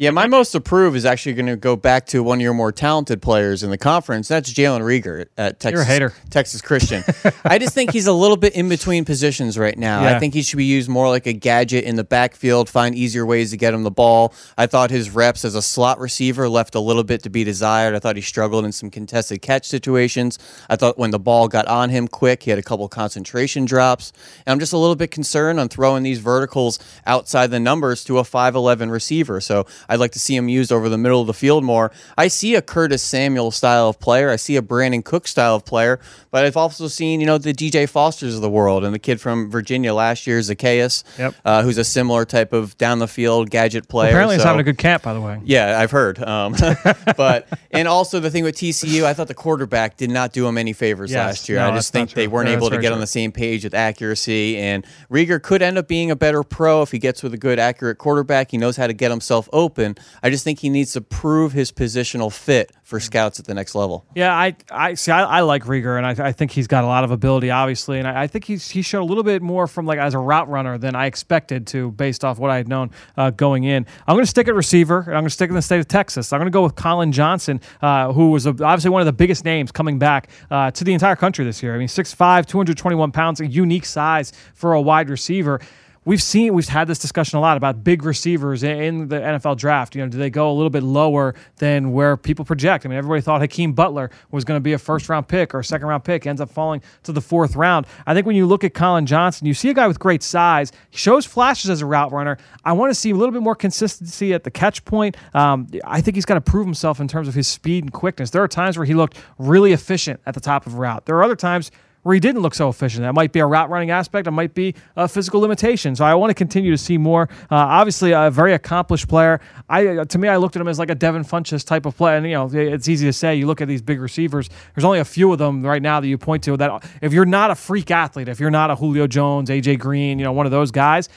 Yeah, 0.00 0.12
my 0.12 0.26
most 0.28 0.54
approved 0.54 0.96
is 0.96 1.04
actually 1.04 1.34
going 1.34 1.48
to 1.48 1.56
go 1.56 1.76
back 1.76 2.06
to 2.06 2.22
one 2.22 2.38
of 2.38 2.42
your 2.42 2.54
more 2.54 2.72
talented 2.72 3.20
players 3.20 3.62
in 3.62 3.68
the 3.68 3.76
conference. 3.76 4.28
That's 4.28 4.50
Jalen 4.50 4.80
Reagor 4.80 5.26
at 5.36 5.60
Texas. 5.60 5.72
You're 5.72 5.82
a 5.82 5.84
hater. 5.84 6.14
Texas 6.30 6.62
Christian. 6.62 7.04
I 7.44 7.58
just 7.58 7.74
think 7.74 7.92
he's 7.92 8.06
a 8.06 8.12
little 8.14 8.38
bit 8.38 8.54
in 8.54 8.70
between 8.70 9.04
positions 9.04 9.58
right 9.58 9.76
now. 9.76 10.04
Yeah. 10.04 10.16
I 10.16 10.18
think 10.18 10.32
he 10.32 10.40
should 10.40 10.56
be 10.56 10.64
used 10.64 10.88
more 10.88 11.10
like 11.10 11.26
a 11.26 11.34
gadget 11.34 11.84
in 11.84 11.96
the 11.96 12.02
backfield, 12.02 12.70
find 12.70 12.94
easier 12.94 13.26
ways 13.26 13.50
to 13.50 13.58
get 13.58 13.74
him 13.74 13.82
the 13.82 13.90
ball. 13.90 14.32
I 14.56 14.66
thought 14.66 14.88
his 14.88 15.10
reps 15.10 15.44
as 15.44 15.54
a 15.54 15.60
slot 15.60 15.98
receiver 15.98 16.48
left 16.48 16.74
a 16.74 16.80
little 16.80 17.04
bit 17.04 17.22
to 17.24 17.28
be 17.28 17.44
desired. 17.44 17.94
I 17.94 17.98
thought 17.98 18.16
he 18.16 18.22
struggled 18.22 18.64
in 18.64 18.72
some 18.72 18.88
contested 18.88 19.42
catch 19.42 19.66
situations. 19.66 20.38
I 20.70 20.76
thought 20.76 20.96
when 20.96 21.10
the 21.10 21.18
ball 21.18 21.46
got 21.46 21.66
on 21.66 21.90
him 21.90 22.08
quick, 22.08 22.44
he 22.44 22.48
had 22.48 22.58
a 22.58 22.62
couple 22.62 22.88
concentration 22.88 23.66
drops. 23.66 24.14
And 24.46 24.52
I'm 24.52 24.60
just 24.60 24.72
a 24.72 24.78
little 24.78 24.96
bit 24.96 25.10
concerned 25.10 25.60
on 25.60 25.68
throwing 25.68 26.04
these 26.04 26.20
verticals 26.20 26.78
outside 27.04 27.50
the 27.50 27.60
numbers 27.60 28.02
to 28.04 28.16
a 28.16 28.22
5'11 28.22 28.90
receiver. 28.90 29.42
So 29.42 29.66
I'd 29.90 30.00
like 30.00 30.12
to 30.12 30.18
see 30.18 30.34
him 30.34 30.48
used 30.48 30.72
over 30.72 30.88
the 30.88 30.96
middle 30.96 31.20
of 31.20 31.26
the 31.26 31.34
field 31.34 31.64
more. 31.64 31.90
I 32.16 32.28
see 32.28 32.54
a 32.54 32.62
Curtis 32.62 33.02
Samuel 33.02 33.50
style 33.50 33.88
of 33.88 34.00
player. 34.00 34.30
I 34.30 34.36
see 34.36 34.56
a 34.56 34.62
Brandon 34.62 35.02
Cook 35.02 35.28
style 35.28 35.56
of 35.56 35.64
player, 35.66 36.00
but 36.30 36.44
I've 36.46 36.56
also 36.56 36.88
seen, 36.88 37.20
you 37.20 37.26
know, 37.26 37.36
the 37.36 37.52
DJ 37.52 37.88
Fosters 37.88 38.34
of 38.36 38.40
the 38.40 38.48
world 38.48 38.84
and 38.84 38.94
the 38.94 38.98
kid 38.98 39.20
from 39.20 39.50
Virginia 39.50 39.92
last 39.92 40.26
year, 40.26 40.38
Zaccheaus, 40.38 41.02
Yep. 41.18 41.34
uh, 41.44 41.62
who's 41.62 41.76
a 41.76 41.84
similar 41.84 42.24
type 42.24 42.52
of 42.52 42.78
down 42.78 43.00
the 43.00 43.08
field 43.08 43.50
gadget 43.50 43.88
player. 43.88 44.10
Apparently, 44.10 44.36
he's 44.36 44.44
having 44.44 44.60
a 44.60 44.64
good 44.64 44.78
camp, 44.78 45.02
by 45.02 45.12
the 45.12 45.20
way. 45.20 45.40
yeah, 45.44 45.78
I've 45.78 45.90
heard. 45.90 46.22
Um, 46.22 46.54
but 47.16 47.48
and 47.72 47.88
also 47.88 48.20
the 48.20 48.30
thing 48.30 48.44
with 48.44 48.54
TCU, 48.56 49.02
I 49.04 49.12
thought 49.14 49.28
the 49.28 49.34
quarterback 49.34 49.96
did 49.96 50.10
not 50.10 50.32
do 50.32 50.46
him 50.46 50.56
any 50.56 50.72
favors 50.72 51.10
Yes. 51.10 51.26
last 51.26 51.48
year. 51.48 51.58
No, 51.58 51.70
I 51.70 51.74
just 51.74 51.92
think 51.92 52.12
they 52.12 52.28
weren't 52.28 52.48
Yeah, 52.48 52.56
able 52.56 52.70
to 52.70 52.76
get 52.78 52.88
true. 52.88 52.94
on 52.94 53.00
the 53.00 53.06
same 53.08 53.32
page 53.32 53.64
with 53.64 53.74
accuracy. 53.74 54.56
And 54.58 54.86
Rieger 55.10 55.42
could 55.42 55.62
end 55.62 55.78
up 55.78 55.88
being 55.88 56.10
a 56.10 56.16
better 56.16 56.42
pro 56.42 56.82
if 56.82 56.90
he 56.92 56.98
gets 56.98 57.22
with 57.22 57.34
a 57.34 57.38
good, 57.38 57.58
accurate 57.58 57.98
quarterback. 57.98 58.50
He 58.52 58.58
knows 58.58 58.76
how 58.76 58.86
to 58.86 58.92
get 58.92 59.10
himself 59.10 59.48
open. 59.52 59.79
I 60.22 60.30
just 60.30 60.44
think 60.44 60.58
he 60.58 60.68
needs 60.68 60.92
to 60.92 61.00
prove 61.00 61.52
his 61.52 61.72
positional 61.72 62.32
fit 62.32 62.72
for 62.82 63.00
scouts 63.00 63.38
at 63.38 63.46
the 63.46 63.54
next 63.54 63.74
level. 63.74 64.04
Yeah, 64.14 64.34
I, 64.34 64.56
I 64.70 64.94
see. 64.94 65.12
I, 65.12 65.22
I 65.22 65.40
like 65.40 65.64
Reagor, 65.64 65.96
and 65.96 66.06
I, 66.06 66.28
I 66.28 66.32
think 66.32 66.50
he's 66.50 66.66
got 66.66 66.84
a 66.84 66.86
lot 66.86 67.04
of 67.04 67.10
ability, 67.10 67.50
obviously, 67.50 67.98
and 67.98 68.08
I, 68.08 68.22
I 68.22 68.26
think 68.26 68.44
he's 68.44 68.68
he 68.68 68.82
showed 68.82 69.02
a 69.02 69.04
little 69.04 69.22
bit 69.22 69.42
more 69.42 69.66
from 69.66 69.86
like 69.86 69.98
as 69.98 70.14
a 70.14 70.18
route 70.18 70.48
runner 70.48 70.76
than 70.76 70.94
I 70.94 71.06
expected 71.06 71.66
to, 71.68 71.92
based 71.92 72.24
off 72.24 72.38
what 72.38 72.50
I 72.50 72.56
had 72.56 72.68
known 72.68 72.90
uh, 73.16 73.30
going 73.30 73.64
in. 73.64 73.86
I'm 74.06 74.16
going 74.16 74.24
to 74.24 74.30
stick 74.30 74.48
at 74.48 74.54
receiver, 74.54 74.98
and 75.00 75.14
I'm 75.14 75.22
going 75.22 75.26
to 75.26 75.30
stick 75.30 75.50
in 75.50 75.56
the 75.56 75.62
state 75.62 75.80
of 75.80 75.88
Texas. 75.88 76.32
I'm 76.32 76.40
going 76.40 76.50
to 76.50 76.52
go 76.52 76.62
with 76.62 76.74
Collin 76.74 77.12
Johnson, 77.12 77.60
uh, 77.80 78.12
who 78.12 78.30
was 78.30 78.46
a, 78.46 78.50
obviously 78.50 78.90
one 78.90 79.02
of 79.02 79.06
the 79.06 79.12
biggest 79.12 79.44
names 79.44 79.72
coming 79.72 79.98
back 79.98 80.28
uh, 80.50 80.70
to 80.72 80.84
the 80.84 80.92
entire 80.92 81.16
country 81.16 81.44
this 81.44 81.62
year. 81.62 81.74
I 81.74 81.78
mean, 81.78 81.88
6'5", 81.88 82.46
221 82.46 83.12
pounds, 83.12 83.40
a 83.40 83.46
unique 83.46 83.84
size 83.84 84.32
for 84.54 84.74
a 84.74 84.80
wide 84.80 85.10
receiver 85.10 85.60
we've 86.04 86.22
seen 86.22 86.54
we've 86.54 86.68
had 86.68 86.88
this 86.88 86.98
discussion 86.98 87.38
a 87.38 87.40
lot 87.40 87.56
about 87.56 87.84
big 87.84 88.04
receivers 88.04 88.62
in, 88.62 89.08
the 89.08 89.16
NFL 89.16 89.56
draft. 89.56 89.94
You 89.94 90.02
know, 90.02 90.08
do 90.08 90.18
they 90.18 90.30
go 90.30 90.50
a 90.50 90.54
little 90.54 90.70
bit 90.70 90.82
lower 90.82 91.34
than 91.56 91.92
where 91.92 92.16
people 92.16 92.44
project? 92.44 92.86
I 92.86 92.88
mean, 92.88 92.98
everybody 92.98 93.20
thought 93.20 93.40
Hakeem 93.40 93.72
Butler 93.72 94.10
was 94.30 94.44
going 94.44 94.56
to 94.56 94.62
be 94.62 94.72
a 94.72 94.78
first 94.78 95.08
round 95.08 95.28
pick 95.28 95.54
or 95.54 95.60
a 95.60 95.64
second 95.64 95.88
round 95.88 96.04
pick, 96.04 96.26
ends 96.26 96.40
up 96.40 96.50
falling 96.50 96.82
to 97.02 97.12
the 97.12 97.20
fourth 97.20 97.56
round. 97.56 97.86
I 98.06 98.14
think 98.14 98.26
when 98.26 98.36
you 98.36 98.46
look 98.46 98.64
at 98.64 98.74
Collin 98.74 99.06
Johnson, 99.06 99.46
you 99.46 99.54
see 99.54 99.70
a 99.70 99.74
guy 99.74 99.86
with 99.86 99.98
great 99.98 100.22
size, 100.22 100.72
shows 100.90 101.26
flashes 101.26 101.70
as 101.70 101.82
a 101.82 101.86
route 101.86 102.12
runner. 102.12 102.38
I 102.64 102.72
want 102.72 102.90
to 102.90 102.94
see 102.94 103.10
a 103.10 103.14
little 103.14 103.32
bit 103.32 103.42
more 103.42 103.56
consistency 103.56 104.32
at 104.32 104.44
the 104.44 104.50
catch 104.50 104.84
point. 104.84 105.16
Um, 105.34 105.68
I 105.84 106.00
think 106.00 106.16
he's 106.16 106.24
got 106.26 106.34
to 106.34 106.40
prove 106.40 106.66
himself 106.66 107.00
in 107.00 107.08
terms 107.08 107.28
of 107.28 107.34
his 107.34 107.48
speed 107.48 107.84
and 107.84 107.92
quickness. 107.92 108.30
There 108.30 108.42
are 108.42 108.48
times 108.48 108.78
where 108.78 108.86
he 108.86 108.94
looked 108.94 109.18
really 109.38 109.72
efficient 109.72 110.20
at 110.26 110.34
the 110.34 110.40
top 110.40 110.66
of 110.66 110.74
a 110.74 110.76
route. 110.76 111.06
There 111.06 111.16
are 111.16 111.22
other 111.22 111.36
times 111.36 111.70
where 112.02 112.14
he 112.14 112.20
didn't 112.20 112.42
look 112.42 112.54
so 112.54 112.68
efficient. 112.68 113.02
That 113.02 113.14
might 113.14 113.32
be 113.32 113.40
a 113.40 113.46
route 113.46 113.70
running 113.70 113.90
aspect. 113.90 114.26
It 114.26 114.30
might 114.30 114.54
be 114.54 114.74
a 114.96 115.06
physical 115.06 115.40
limitation. 115.40 115.94
So 115.96 116.04
I 116.04 116.14
want 116.14 116.30
to 116.30 116.34
continue 116.34 116.70
to 116.70 116.78
see 116.78 116.98
more. 116.98 117.28
Uh, 117.50 117.56
obviously, 117.56 118.12
a 118.12 118.30
very 118.30 118.54
accomplished 118.54 119.08
player. 119.08 119.40
I 119.68 119.86
uh, 119.86 120.04
to 120.06 120.18
me, 120.18 120.28
I 120.28 120.36
looked 120.36 120.56
at 120.56 120.62
him 120.62 120.68
as 120.68 120.78
like 120.78 120.90
a 120.90 120.94
Devin 120.94 121.24
Funchess 121.24 121.64
type 121.64 121.86
of 121.86 121.96
player. 121.96 122.16
And 122.16 122.26
you 122.26 122.32
know, 122.32 122.50
it's 122.52 122.88
easy 122.88 123.06
to 123.06 123.12
say. 123.12 123.36
You 123.36 123.46
look 123.46 123.60
at 123.60 123.68
these 123.68 123.82
big 123.82 124.00
receivers. 124.00 124.48
There's 124.74 124.84
only 124.84 125.00
a 125.00 125.04
few 125.04 125.32
of 125.32 125.38
them 125.38 125.62
right 125.62 125.82
now 125.82 126.00
that 126.00 126.08
you 126.08 126.18
point 126.18 126.44
to 126.44 126.56
that. 126.56 126.84
If 127.02 127.12
you're 127.12 127.26
not 127.26 127.50
a 127.50 127.54
freak 127.54 127.90
athlete, 127.90 128.28
if 128.28 128.40
you're 128.40 128.50
not 128.50 128.70
a 128.70 128.76
Julio 128.76 129.06
Jones, 129.06 129.50
AJ 129.50 129.78
Green, 129.78 130.18
you 130.18 130.24
know, 130.24 130.32
one 130.32 130.46
of 130.46 130.52
those 130.52 130.70
guys 130.70 131.08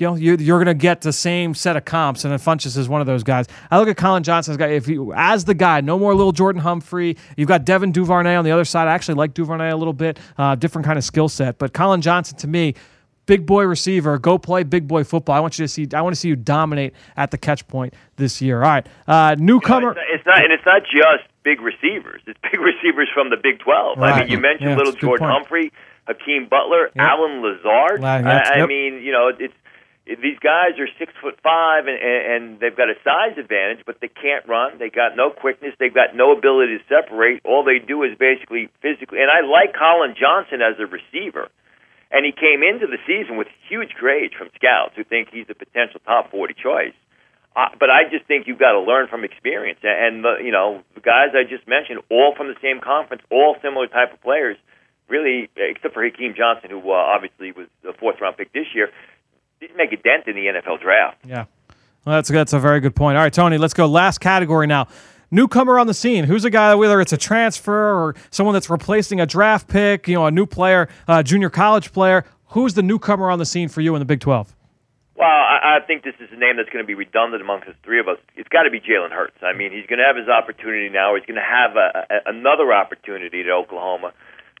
you 0.00 0.06
know, 0.06 0.16
you, 0.16 0.36
you're 0.36 0.58
going 0.58 0.66
to 0.66 0.74
get 0.74 1.02
the 1.02 1.12
same 1.12 1.54
set 1.54 1.76
of 1.76 1.84
comps, 1.84 2.24
and 2.24 2.32
Funchess 2.34 2.76
is 2.76 2.88
one 2.88 3.00
of 3.00 3.06
those 3.06 3.22
guys. 3.22 3.46
I 3.70 3.78
look 3.78 3.88
at 3.88 3.96
Collin 3.96 4.22
Johnson 4.22 4.52
as 4.52 4.56
guy. 4.56 4.68
If 4.68 4.88
you 4.88 5.12
as 5.14 5.44
the 5.44 5.54
guy, 5.54 5.80
no 5.82 5.98
more 5.98 6.14
little 6.14 6.32
Jordan 6.32 6.62
Humphrey. 6.62 7.16
You've 7.36 7.48
got 7.48 7.64
Devin 7.64 7.92
Duvernay 7.92 8.34
on 8.34 8.44
the 8.44 8.50
other 8.50 8.64
side. 8.64 8.88
I 8.88 8.92
actually 8.92 9.16
like 9.16 9.34
Duvernay 9.34 9.70
a 9.70 9.76
little 9.76 9.92
bit, 9.92 10.18
uh, 10.38 10.54
different 10.54 10.86
kind 10.86 10.98
of 10.98 11.04
skill 11.04 11.28
set. 11.28 11.58
But 11.58 11.72
Collin 11.72 12.00
Johnson, 12.00 12.36
to 12.38 12.46
me, 12.48 12.74
big 13.26 13.46
boy 13.46 13.64
receiver. 13.64 14.18
Go 14.18 14.38
play 14.38 14.62
big 14.62 14.88
boy 14.88 15.04
football. 15.04 15.34
I 15.36 15.40
want 15.40 15.58
you 15.58 15.64
to 15.64 15.68
see. 15.68 15.86
I 15.94 16.00
want 16.00 16.14
to 16.14 16.20
see 16.20 16.28
you 16.28 16.36
dominate 16.36 16.94
at 17.16 17.30
the 17.30 17.38
catch 17.38 17.66
point 17.68 17.94
this 18.16 18.40
year. 18.40 18.62
All 18.62 18.68
right, 18.70 18.86
uh, 19.06 19.36
newcomer. 19.38 19.90
It's 19.90 19.96
not, 19.96 20.04
it's 20.14 20.26
not, 20.26 20.44
and 20.44 20.52
it's 20.52 20.66
not 20.66 20.82
just 20.82 21.28
big 21.42 21.60
receivers. 21.60 22.22
It's 22.26 22.38
big 22.42 22.60
receivers 22.60 23.08
from 23.12 23.30
the 23.30 23.36
Big 23.36 23.58
Twelve. 23.60 23.98
I 24.00 24.20
mean, 24.20 24.30
you 24.30 24.38
mentioned 24.38 24.70
Yeah, 24.70 24.76
little 24.76 24.92
Jordan 24.92 25.26
point. 25.26 25.32
Humphrey, 25.32 25.72
Hakeem 26.06 26.48
Butler, 26.48 26.90
Allen 26.96 27.42
Lazard. 27.42 28.00
La- 28.00 28.14
I, 28.14 28.18
yep, 28.20 28.46
I 28.46 28.56
yep. 28.58 28.68
mean, 28.68 29.02
you 29.02 29.12
know, 29.12 29.28
it's 29.28 29.40
it- 29.40 29.52
these 30.06 30.38
guys 30.40 30.80
are 30.80 30.88
six 30.98 31.12
foot 31.20 31.38
five 31.42 31.86
and, 31.86 32.00
and 32.00 32.42
they've 32.60 32.76
got 32.76 32.88
a 32.88 32.96
size 33.04 33.36
advantage, 33.36 33.84
but 33.84 34.00
they 34.00 34.08
can't 34.08 34.46
run. 34.48 34.78
They 34.78 34.90
got 34.90 35.14
no 35.16 35.30
quickness. 35.30 35.74
They've 35.78 35.94
got 35.94 36.16
no 36.16 36.32
ability 36.32 36.78
to 36.78 36.84
separate. 36.88 37.42
All 37.44 37.62
they 37.62 37.78
do 37.78 38.02
is 38.02 38.16
basically 38.18 38.72
physically. 38.82 39.20
And 39.20 39.30
I 39.30 39.44
like 39.46 39.76
Collin 39.76 40.16
Johnson 40.18 40.64
as 40.64 40.80
a 40.80 40.86
receiver. 40.88 41.48
And 42.10 42.26
he 42.26 42.32
came 42.32 42.66
into 42.66 42.90
the 42.90 42.98
season 43.06 43.36
with 43.36 43.46
huge 43.68 43.94
grades 43.94 44.34
from 44.34 44.50
scouts 44.58 44.96
who 44.96 45.04
think 45.04 45.28
he's 45.30 45.46
a 45.46 45.54
potential 45.54 46.00
top 46.02 46.32
40 46.32 46.54
choice. 46.58 46.96
Uh, 47.54 47.70
but 47.78 47.90
I 47.90 48.10
just 48.10 48.26
think 48.26 48.46
you've 48.46 48.58
got 48.58 48.72
to 48.72 48.80
learn 48.80 49.06
from 49.06 49.22
experience. 49.22 49.78
And, 49.82 50.24
the, 50.24 50.42
you 50.42 50.50
know, 50.50 50.82
the 50.94 51.02
guys 51.02 51.34
I 51.38 51.46
just 51.46 51.68
mentioned, 51.68 52.02
all 52.10 52.34
from 52.36 52.48
the 52.48 52.58
same 52.62 52.80
conference, 52.80 53.22
all 53.30 53.54
similar 53.62 53.86
type 53.86 54.12
of 54.12 54.20
players, 54.22 54.56
really, 55.08 55.50
except 55.54 55.94
for 55.94 56.02
Hakeem 56.02 56.34
Johnson, 56.34 56.70
who 56.70 56.82
uh, 56.90 56.94
obviously 56.94 57.52
was 57.52 57.66
a 57.86 57.92
fourth 57.94 58.20
round 58.20 58.36
pick 58.38 58.52
this 58.52 58.66
year, 58.74 58.90
didn't 59.60 59.76
make 59.76 59.92
a 59.92 59.96
dent 59.96 60.26
in 60.26 60.34
the 60.34 60.46
NFL 60.46 60.80
draft. 60.80 61.18
Yeah. 61.26 61.44
Well, 62.04 62.16
that's 62.16 62.30
that's 62.30 62.52
a 62.52 62.58
very 62.58 62.80
good 62.80 62.96
point. 62.96 63.16
All 63.18 63.22
right, 63.22 63.32
Tony, 63.32 63.58
let's 63.58 63.74
go 63.74 63.86
last 63.86 64.18
category 64.18 64.66
now. 64.66 64.88
Newcomer 65.30 65.78
on 65.78 65.86
the 65.86 65.94
scene. 65.94 66.24
Who's 66.24 66.44
a 66.44 66.50
guy, 66.50 66.74
whether 66.74 67.00
it's 67.00 67.12
a 67.12 67.16
transfer 67.16 67.94
or 67.94 68.16
someone 68.30 68.54
that's 68.54 68.70
replacing 68.70 69.20
a 69.20 69.26
draft 69.26 69.68
pick, 69.68 70.08
you 70.08 70.14
know, 70.14 70.26
a 70.26 70.30
new 70.30 70.46
player, 70.46 70.88
a 71.06 71.22
junior 71.22 71.50
college 71.50 71.92
player. 71.92 72.24
Who's 72.48 72.74
the 72.74 72.82
newcomer 72.82 73.30
on 73.30 73.38
the 73.38 73.46
scene 73.46 73.68
for 73.68 73.80
you 73.80 73.94
in 73.94 74.00
the 74.00 74.06
Big 74.06 74.18
12? 74.18 74.56
Well, 75.14 75.28
I, 75.28 75.78
I 75.78 75.86
think 75.86 76.02
this 76.02 76.14
is 76.18 76.30
a 76.32 76.36
name 76.36 76.56
that's 76.56 76.70
going 76.70 76.82
to 76.82 76.86
be 76.86 76.94
redundant 76.94 77.42
amongst 77.42 77.68
the 77.68 77.74
three 77.84 78.00
of 78.00 78.08
us. 78.08 78.16
It's 78.34 78.48
got 78.48 78.64
to 78.64 78.70
be 78.70 78.80
Jalen 78.80 79.12
Hurts. 79.12 79.36
I 79.42 79.52
mean, 79.52 79.70
he's 79.70 79.86
going 79.86 80.00
to 80.00 80.04
have 80.04 80.16
his 80.16 80.28
opportunity 80.28 80.88
now. 80.88 81.14
He's 81.14 81.26
going 81.26 81.38
to 81.38 81.46
have 81.46 81.76
a, 81.76 82.06
a, 82.10 82.34
another 82.34 82.72
opportunity 82.72 83.42
at 83.42 83.50
Oklahoma 83.50 84.12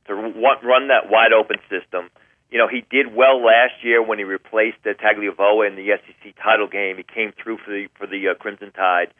to 0.06 0.14
run 0.14 0.88
that 0.88 1.10
wide 1.10 1.32
open 1.32 1.56
system. 1.68 2.10
You 2.50 2.58
know, 2.58 2.66
he 2.66 2.84
did 2.90 3.14
well 3.14 3.38
last 3.44 3.82
year 3.82 4.02
when 4.02 4.18
he 4.18 4.24
replaced 4.24 4.78
uh, 4.84 4.94
Tagovailoa 4.94 5.68
in 5.68 5.76
the 5.76 5.94
SEC 6.02 6.34
title 6.42 6.66
game. 6.66 6.96
He 6.96 7.04
came 7.04 7.32
through 7.32 7.58
for 7.58 7.70
the 7.70 7.86
for 7.98 8.06
the 8.06 8.28
uh, 8.28 8.34
Crimson 8.34 8.72
Tide. 8.72 9.14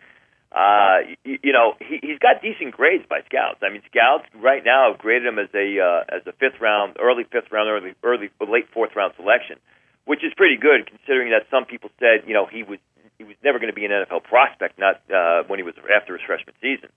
Uh, 0.51 1.14
you, 1.23 1.38
you 1.45 1.53
know, 1.53 1.75
he, 1.79 2.03
he's 2.03 2.19
got 2.19 2.43
decent 2.43 2.75
grades 2.75 3.07
by 3.09 3.23
scouts. 3.27 3.62
I 3.62 3.71
mean, 3.71 3.83
scouts 3.87 4.27
right 4.35 4.64
now 4.64 4.90
have 4.90 4.99
graded 4.99 5.31
him 5.31 5.38
as 5.38 5.47
a 5.55 5.79
uh, 5.79 6.16
as 6.16 6.27
a 6.27 6.33
fifth 6.33 6.61
round, 6.61 6.97
early 6.99 7.23
fifth 7.23 7.53
round, 7.53 7.71
early 7.71 7.95
early 8.03 8.31
late 8.43 8.66
fourth 8.75 8.97
round 8.97 9.14
selection, 9.14 9.62
which 10.07 10.25
is 10.25 10.35
pretty 10.35 10.57
good 10.57 10.90
considering 10.90 11.31
that 11.31 11.47
some 11.55 11.66
people 11.66 11.90
said 12.01 12.27
you 12.27 12.35
know 12.35 12.47
he 12.51 12.64
was 12.64 12.79
he 13.16 13.23
was 13.23 13.37
never 13.45 13.61
going 13.61 13.71
to 13.71 13.77
be 13.77 13.85
an 13.85 13.93
NFL 13.93 14.25
prospect, 14.25 14.79
not 14.79 14.99
uh, 15.07 15.45
when 15.47 15.61
he 15.61 15.62
was 15.62 15.75
after 15.87 16.19
his 16.19 16.27
freshman 16.27 16.57
season. 16.59 16.90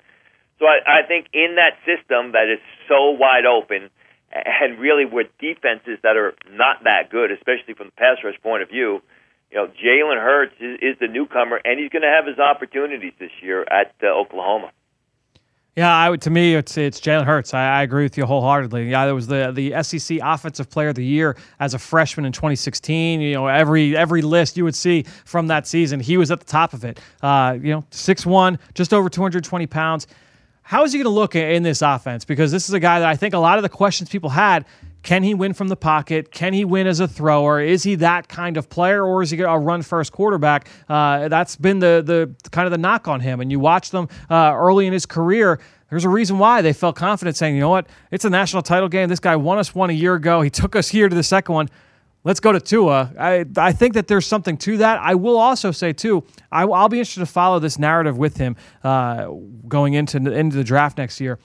So 0.58 0.66
I, 0.66 1.04
I 1.04 1.08
think 1.08 1.28
in 1.34 1.58
that 1.62 1.78
system 1.86 2.32
that 2.32 2.50
is 2.50 2.64
so 2.88 3.12
wide 3.12 3.46
open, 3.46 3.92
and 4.34 4.80
really 4.80 5.06
with 5.06 5.28
defenses 5.40 6.00
that 6.04 6.18
are 6.18 6.34
not 6.50 6.84
that 6.86 7.10
good, 7.10 7.32
especially 7.32 7.76
from 7.76 7.88
the 7.88 7.94
pass 7.94 8.18
rush 8.24 8.40
point 8.42 8.64
of 8.64 8.70
view, 8.70 9.02
you 9.52 9.58
know, 9.58 9.68
Jalen 9.68 10.20
Hurts 10.20 10.56
is, 10.60 10.80
is 10.82 11.00
the 11.00 11.08
newcomer, 11.08 11.60
and 11.64 11.80
he's 11.80 11.90
going 11.90 12.02
to 12.02 12.08
have 12.08 12.26
his 12.26 12.40
opportunities 12.40 13.14
this 13.20 13.32
year 13.42 13.62
at 13.70 13.94
uh, 14.02 14.08
Oklahoma. 14.08 14.72
Yeah, 15.76 15.92
I 15.92 16.12
would. 16.12 16.22
To 16.22 16.30
me, 16.30 16.54
it's 16.54 16.78
it's 16.78 17.00
Jalen 17.00 17.26
Hurts. 17.26 17.52
I, 17.52 17.80
I 17.80 17.82
agree 17.82 18.04
with 18.04 18.16
you 18.16 18.26
wholeheartedly. 18.28 18.92
Yeah, 18.92 19.06
there 19.06 19.16
was 19.16 19.26
the 19.26 19.52
the 19.52 19.82
SEC 19.82 20.20
Offensive 20.22 20.70
Player 20.70 20.90
of 20.90 20.96
the 20.96 21.06
Year 21.06 21.36
as 21.60 21.74
a 21.74 21.80
freshman 21.80 22.26
in 22.28 22.32
2016. 22.32 23.22
You 23.22 23.34
know, 23.34 23.48
every 23.48 23.98
every 23.98 24.22
list 24.22 24.56
you 24.56 24.66
would 24.66 24.76
see 24.76 25.04
from 25.26 25.48
that 25.48 25.66
season, 25.66 26.00
he 26.00 26.16
was 26.16 26.30
at 26.30 26.40
the 26.40 26.46
top 26.46 26.74
of 26.74 26.84
it. 26.84 27.00
Uh, 27.24 27.58
you 27.60 27.72
know, 27.72 27.82
6'1", 27.90 28.60
just 28.76 28.94
over 28.94 29.10
220 29.10 29.66
pounds. 29.66 30.06
How 30.64 30.84
is 30.84 30.94
he 30.94 31.00
going 31.00 31.06
to 31.06 31.10
look 31.10 31.36
in 31.36 31.64
this 31.64 31.82
offense? 31.82 32.26
Because 32.26 32.52
this 32.52 32.68
is 32.68 32.74
a 32.74 32.80
guy 32.80 33.00
that 33.00 33.08
I 33.08 33.16
think 33.16 33.34
a 33.34 33.40
lot 33.40 33.58
of 33.58 33.64
the 33.64 33.70
questions 33.70 34.10
people 34.10 34.30
had. 34.30 34.66
Can 35.04 35.22
he 35.22 35.34
win 35.34 35.54
from 35.54 35.68
the 35.68 35.76
pocket? 35.76 36.32
Can 36.32 36.54
he 36.54 36.64
win 36.64 36.88
as 36.88 37.02
a 37.02 37.08
thrower? 37.10 37.60
Is 37.60 37.84
he 37.84 37.96
that 37.96 38.30
kind 38.30 38.56
of 38.56 38.70
player, 38.70 39.06
or 39.06 39.22
is 39.22 39.32
he 39.32 39.42
a 39.42 39.58
run 39.58 39.82
first 39.82 40.14
quarterback? 40.14 40.70
Uh, 40.88 41.28
that's 41.28 41.58
been 41.58 41.80
the 41.80 42.02
the 42.06 42.50
kind 42.52 42.66
of 42.66 42.72
the 42.72 42.78
knock 42.78 43.10
on 43.10 43.20
him. 43.20 43.42
And 43.42 43.52
you 43.52 43.60
watch 43.60 43.92
them 43.92 44.08
uh, 44.30 44.54
early 44.56 44.88
in 44.88 44.94
his 44.94 45.06
career. 45.06 45.60
There's 45.90 46.06
a 46.06 46.10
reason 46.10 46.40
why 46.40 46.62
they 46.62 46.72
felt 46.74 46.96
confident 46.96 47.36
saying, 47.36 47.54
you 47.54 47.62
know 47.62 47.70
what, 47.70 47.88
it's 48.10 48.26
a 48.26 48.30
national 48.30 48.64
title 48.64 48.88
game. 48.88 49.10
This 49.10 49.20
guy 49.20 49.36
won 49.36 49.58
us 49.58 49.76
one 49.76 49.90
a 49.90 49.94
year 49.94 50.16
ago. 50.16 50.42
He 50.42 50.50
took 50.50 50.76
us 50.76 50.88
here 50.88 51.10
to 51.10 51.16
the 51.16 51.22
second 51.22 51.54
one. 51.54 51.70
Let's 52.24 52.40
go 52.40 52.54
to 52.54 52.60
Tua. 52.60 53.12
I, 53.20 53.46
I 53.58 53.74
think 53.74 53.96
that 53.96 54.08
there's 54.08 54.26
something 54.26 54.58
to 54.60 54.78
that. 54.78 55.00
I 55.02 55.16
will 55.16 55.38
also 55.38 55.72
say, 55.72 55.92
too, 55.92 56.24
I, 56.52 56.64
will 56.66 56.88
be 56.88 57.00
interested 57.00 57.20
to 57.20 57.26
follow 57.26 57.60
this 57.60 57.78
narrative 57.78 58.18
with 58.18 58.38
him 58.38 58.56
uh, 58.84 59.28
going 59.68 59.94
into, 59.94 60.18
into 60.18 60.56
the 60.56 60.64
draft 60.64 60.98
next 60.98 61.20
year 61.20 61.38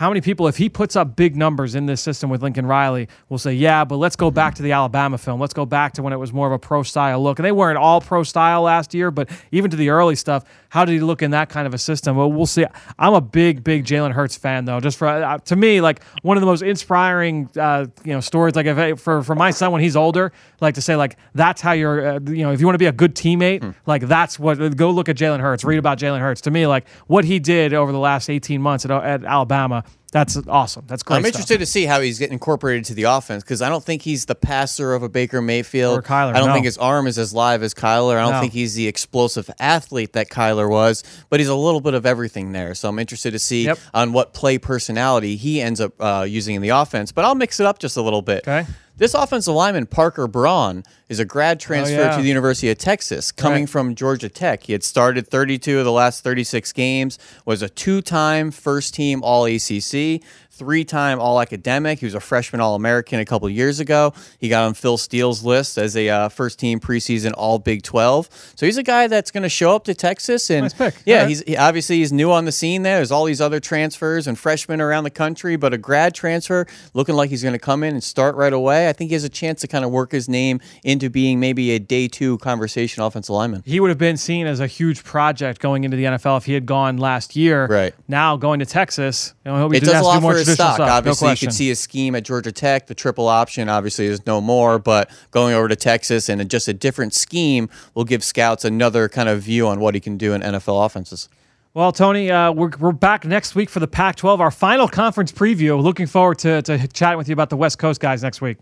how 0.00 0.08
many 0.08 0.22
people, 0.22 0.48
if 0.48 0.56
he 0.56 0.70
puts 0.70 0.96
up 0.96 1.14
big 1.14 1.36
numbers 1.36 1.74
in 1.74 1.84
this 1.84 2.00
system 2.00 2.30
with 2.30 2.42
Lincoln 2.42 2.64
Riley, 2.64 3.06
will 3.28 3.36
say, 3.36 3.52
yeah, 3.52 3.84
but 3.84 3.96
let's 3.96 4.16
go 4.16 4.30
back 4.30 4.54
to 4.54 4.62
the 4.62 4.72
Alabama 4.72 5.18
film. 5.18 5.38
Let's 5.38 5.52
go 5.52 5.66
back 5.66 5.92
to 5.92 6.02
when 6.02 6.14
it 6.14 6.16
was 6.16 6.32
more 6.32 6.46
of 6.46 6.54
a 6.54 6.58
pro 6.58 6.82
style 6.82 7.22
look. 7.22 7.38
And 7.38 7.44
they 7.44 7.52
weren't 7.52 7.76
all 7.76 8.00
pro 8.00 8.22
style 8.22 8.62
last 8.62 8.94
year, 8.94 9.10
but 9.10 9.28
even 9.52 9.70
to 9.70 9.76
the 9.76 9.90
early 9.90 10.16
stuff, 10.16 10.44
how 10.70 10.84
did 10.84 10.92
he 10.92 11.00
look 11.00 11.20
in 11.20 11.32
that 11.32 11.48
kind 11.48 11.66
of 11.66 11.74
a 11.74 11.78
system? 11.78 12.16
Well, 12.16 12.30
we'll 12.30 12.46
see. 12.46 12.64
I'm 12.98 13.12
a 13.12 13.20
big, 13.20 13.62
big 13.62 13.84
Jalen 13.84 14.12
Hurts 14.12 14.36
fan, 14.36 14.64
though. 14.64 14.80
Just 14.80 14.96
for 14.96 15.08
uh, 15.08 15.38
to 15.38 15.56
me, 15.56 15.80
like 15.80 16.02
one 16.22 16.36
of 16.36 16.40
the 16.40 16.46
most 16.46 16.62
inspiring, 16.62 17.50
uh, 17.58 17.86
you 18.04 18.12
know, 18.12 18.20
stories. 18.20 18.54
Like 18.54 18.66
if 18.66 19.00
for 19.00 19.22
for 19.22 19.34
my 19.34 19.50
son 19.50 19.72
when 19.72 19.82
he's 19.82 19.96
older, 19.96 20.32
like 20.60 20.76
to 20.76 20.82
say 20.82 20.96
like 20.96 21.16
that's 21.34 21.60
how 21.60 21.72
you're, 21.72 22.06
uh, 22.06 22.20
you 22.20 22.44
know, 22.44 22.52
if 22.52 22.60
you 22.60 22.66
want 22.66 22.74
to 22.74 22.78
be 22.78 22.86
a 22.86 22.92
good 22.92 23.14
teammate, 23.14 23.62
hmm. 23.62 23.70
like 23.84 24.02
that's 24.02 24.38
what. 24.38 24.76
Go 24.76 24.90
look 24.90 25.08
at 25.08 25.16
Jalen 25.16 25.40
Hurts. 25.40 25.64
Read 25.64 25.78
about 25.78 25.98
Jalen 25.98 26.20
Hurts. 26.20 26.40
To 26.42 26.50
me, 26.50 26.66
like 26.66 26.88
what 27.08 27.24
he 27.24 27.38
did 27.40 27.74
over 27.74 27.90
the 27.90 27.98
last 27.98 28.30
18 28.30 28.62
months 28.62 28.84
at, 28.84 28.90
at 28.90 29.24
Alabama 29.24 29.84
that's 30.10 30.36
awesome. 30.48 30.84
That's 30.88 31.02
great. 31.02 31.18
I'm 31.18 31.24
interested 31.24 31.58
to 31.58 31.66
see 31.66 31.84
how 31.84 32.00
he's 32.00 32.18
getting 32.18 32.32
incorporated 32.32 32.84
to 32.86 32.94
the 32.94 33.04
offense 33.04 33.44
because 33.44 33.62
I 33.62 33.68
don't 33.68 33.84
think 33.84 34.02
he's 34.02 34.26
the 34.26 34.34
passer 34.34 34.92
of 34.92 35.02
a 35.02 35.08
Baker 35.08 35.40
Mayfield. 35.40 35.98
Or 35.98 36.02
Kyler. 36.02 36.34
I 36.34 36.38
don't 36.38 36.48
no. 36.48 36.54
think 36.54 36.64
his 36.64 36.78
arm 36.78 37.06
is 37.06 37.18
as 37.18 37.32
live 37.32 37.62
as 37.62 37.74
Kyler. 37.74 38.16
I 38.16 38.22
don't 38.22 38.32
no. 38.32 38.40
think 38.40 38.52
he's 38.52 38.74
the 38.74 38.88
explosive 38.88 39.48
athlete 39.60 40.14
that 40.14 40.28
Kyler 40.28 40.68
was, 40.68 41.04
but 41.28 41.38
he's 41.38 41.48
a 41.48 41.54
little 41.54 41.80
bit 41.80 41.94
of 41.94 42.06
everything 42.06 42.52
there. 42.52 42.74
So 42.74 42.88
I'm 42.88 42.98
interested 42.98 43.32
to 43.32 43.38
see 43.38 43.66
yep. 43.66 43.78
on 43.94 44.12
what 44.12 44.34
play 44.34 44.58
personality 44.58 45.36
he 45.36 45.60
ends 45.60 45.80
up 45.80 45.92
uh, 46.00 46.26
using 46.28 46.56
in 46.56 46.62
the 46.62 46.70
offense. 46.70 47.12
But 47.12 47.24
I'll 47.24 47.36
mix 47.36 47.60
it 47.60 47.66
up 47.66 47.78
just 47.78 47.96
a 47.96 48.02
little 48.02 48.22
bit. 48.22 48.48
Okay. 48.48 48.66
This 49.00 49.14
offensive 49.14 49.54
lineman, 49.54 49.86
Parker 49.86 50.26
Braun, 50.26 50.84
is 51.08 51.20
a 51.20 51.24
grad 51.24 51.56
oh, 51.56 51.60
transfer 51.60 52.02
oh, 52.02 52.04
yeah. 52.04 52.16
to 52.16 52.20
the 52.20 52.28
University 52.28 52.68
of 52.68 52.76
Texas, 52.76 53.32
coming 53.32 53.62
right. 53.62 53.70
from 53.70 53.94
Georgia 53.94 54.28
Tech. 54.28 54.64
He 54.64 54.72
had 54.72 54.84
started 54.84 55.26
32 55.26 55.78
of 55.78 55.86
the 55.86 55.90
last 55.90 56.22
36 56.22 56.70
games, 56.74 57.18
was 57.46 57.62
a 57.62 57.70
two 57.70 58.02
time 58.02 58.50
first 58.50 58.92
team 58.92 59.22
All 59.22 59.46
ACC, 59.46 60.20
three 60.60 60.84
time 60.84 61.18
All 61.18 61.40
Academic. 61.40 62.00
He 62.00 62.04
was 62.04 62.14
a 62.14 62.20
freshman 62.20 62.60
All 62.60 62.74
American 62.74 63.18
a 63.18 63.24
couple 63.24 63.48
years 63.48 63.80
ago. 63.80 64.12
He 64.38 64.50
got 64.50 64.64
on 64.64 64.74
Phil 64.74 64.98
Steele's 64.98 65.42
list 65.42 65.78
as 65.78 65.96
a 65.96 66.10
uh, 66.10 66.28
first 66.28 66.58
team 66.58 66.78
preseason 66.78 67.32
All 67.34 67.58
Big 67.58 67.82
12. 67.82 68.52
So 68.56 68.66
he's 68.66 68.76
a 68.76 68.82
guy 68.82 69.06
that's 69.06 69.30
going 69.30 69.42
to 69.42 69.48
show 69.48 69.74
up 69.74 69.84
to 69.84 69.94
Texas. 69.94 70.50
And 70.50 70.64
nice 70.64 70.74
pick. 70.74 71.02
yeah, 71.06 71.20
right. 71.20 71.28
he's 71.30 71.42
he, 71.44 71.56
obviously 71.56 71.96
he's 71.96 72.12
new 72.12 72.30
on 72.30 72.44
the 72.44 72.52
scene 72.52 72.82
there. 72.82 72.96
There's 72.96 73.10
all 73.10 73.24
these 73.24 73.40
other 73.40 73.58
transfers 73.58 74.26
and 74.26 74.38
freshmen 74.38 74.82
around 74.82 75.04
the 75.04 75.10
country, 75.10 75.56
but 75.56 75.72
a 75.72 75.78
grad 75.78 76.14
transfer 76.14 76.66
looking 76.92 77.14
like 77.14 77.30
he's 77.30 77.42
going 77.42 77.54
to 77.54 77.58
come 77.58 77.82
in 77.82 77.94
and 77.94 78.04
start 78.04 78.36
right 78.36 78.52
away. 78.52 78.90
I 78.90 78.92
think 78.92 79.08
he 79.08 79.14
has 79.14 79.24
a 79.24 79.30
chance 79.30 79.62
to 79.62 79.66
kind 79.66 79.82
of 79.82 79.90
work 79.90 80.12
his 80.12 80.28
name 80.28 80.60
into 80.84 81.08
being 81.08 81.40
maybe 81.40 81.70
a 81.70 81.78
day 81.78 82.06
two 82.06 82.36
conversation 82.38 83.02
offensive 83.02 83.34
lineman. 83.34 83.62
He 83.64 83.80
would 83.80 83.88
have 83.88 83.98
been 83.98 84.18
seen 84.18 84.46
as 84.46 84.60
a 84.60 84.66
huge 84.66 85.04
project 85.04 85.58
going 85.58 85.84
into 85.84 85.96
the 85.96 86.04
NFL 86.04 86.36
if 86.36 86.44
he 86.44 86.52
had 86.52 86.66
gone 86.66 86.98
last 86.98 87.34
year. 87.34 87.66
Right. 87.66 87.94
Now 88.08 88.36
going 88.36 88.58
to 88.58 88.66
Texas, 88.66 89.32
you 89.46 89.52
know, 89.52 89.70
does 89.70 89.88
a 89.88 90.02
lot 90.02 90.20
more 90.20 90.32
for 90.32 90.38
his 90.38 90.49
stock. 90.54 90.74
Stuff. 90.76 90.88
Obviously, 90.88 91.28
no 91.28 91.32
you 91.32 91.36
could 91.38 91.52
see 91.52 91.68
his 91.68 91.80
scheme 91.80 92.14
at 92.14 92.24
Georgia 92.24 92.52
Tech. 92.52 92.86
The 92.86 92.94
triple 92.94 93.28
option 93.28 93.68
obviously 93.68 94.06
is 94.06 94.24
no 94.26 94.40
more, 94.40 94.78
but 94.78 95.10
going 95.30 95.54
over 95.54 95.68
to 95.68 95.76
Texas 95.76 96.28
and 96.28 96.48
just 96.50 96.68
a 96.68 96.74
different 96.74 97.14
scheme 97.14 97.68
will 97.94 98.04
give 98.04 98.22
scouts 98.24 98.64
another 98.64 99.08
kind 99.08 99.28
of 99.28 99.42
view 99.42 99.66
on 99.66 99.80
what 99.80 99.94
he 99.94 100.00
can 100.00 100.16
do 100.16 100.32
in 100.32 100.42
NFL 100.42 100.84
offenses. 100.84 101.28
Well, 101.72 101.92
Tony, 101.92 102.30
uh, 102.30 102.50
we're, 102.50 102.70
we're 102.80 102.90
back 102.90 103.24
next 103.24 103.54
week 103.54 103.70
for 103.70 103.78
the 103.78 103.86
Pac 103.86 104.16
12, 104.16 104.40
our 104.40 104.50
final 104.50 104.88
conference 104.88 105.30
preview. 105.30 105.80
Looking 105.80 106.08
forward 106.08 106.38
to, 106.40 106.62
to 106.62 106.88
chatting 106.88 107.18
with 107.18 107.28
you 107.28 107.32
about 107.32 107.48
the 107.48 107.56
West 107.56 107.78
Coast 107.78 108.00
guys 108.00 108.22
next 108.24 108.40
week. 108.40 108.58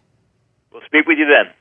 We'll 0.72 0.82
speak 0.84 1.06
with 1.06 1.16
you 1.16 1.24
then. 1.24 1.52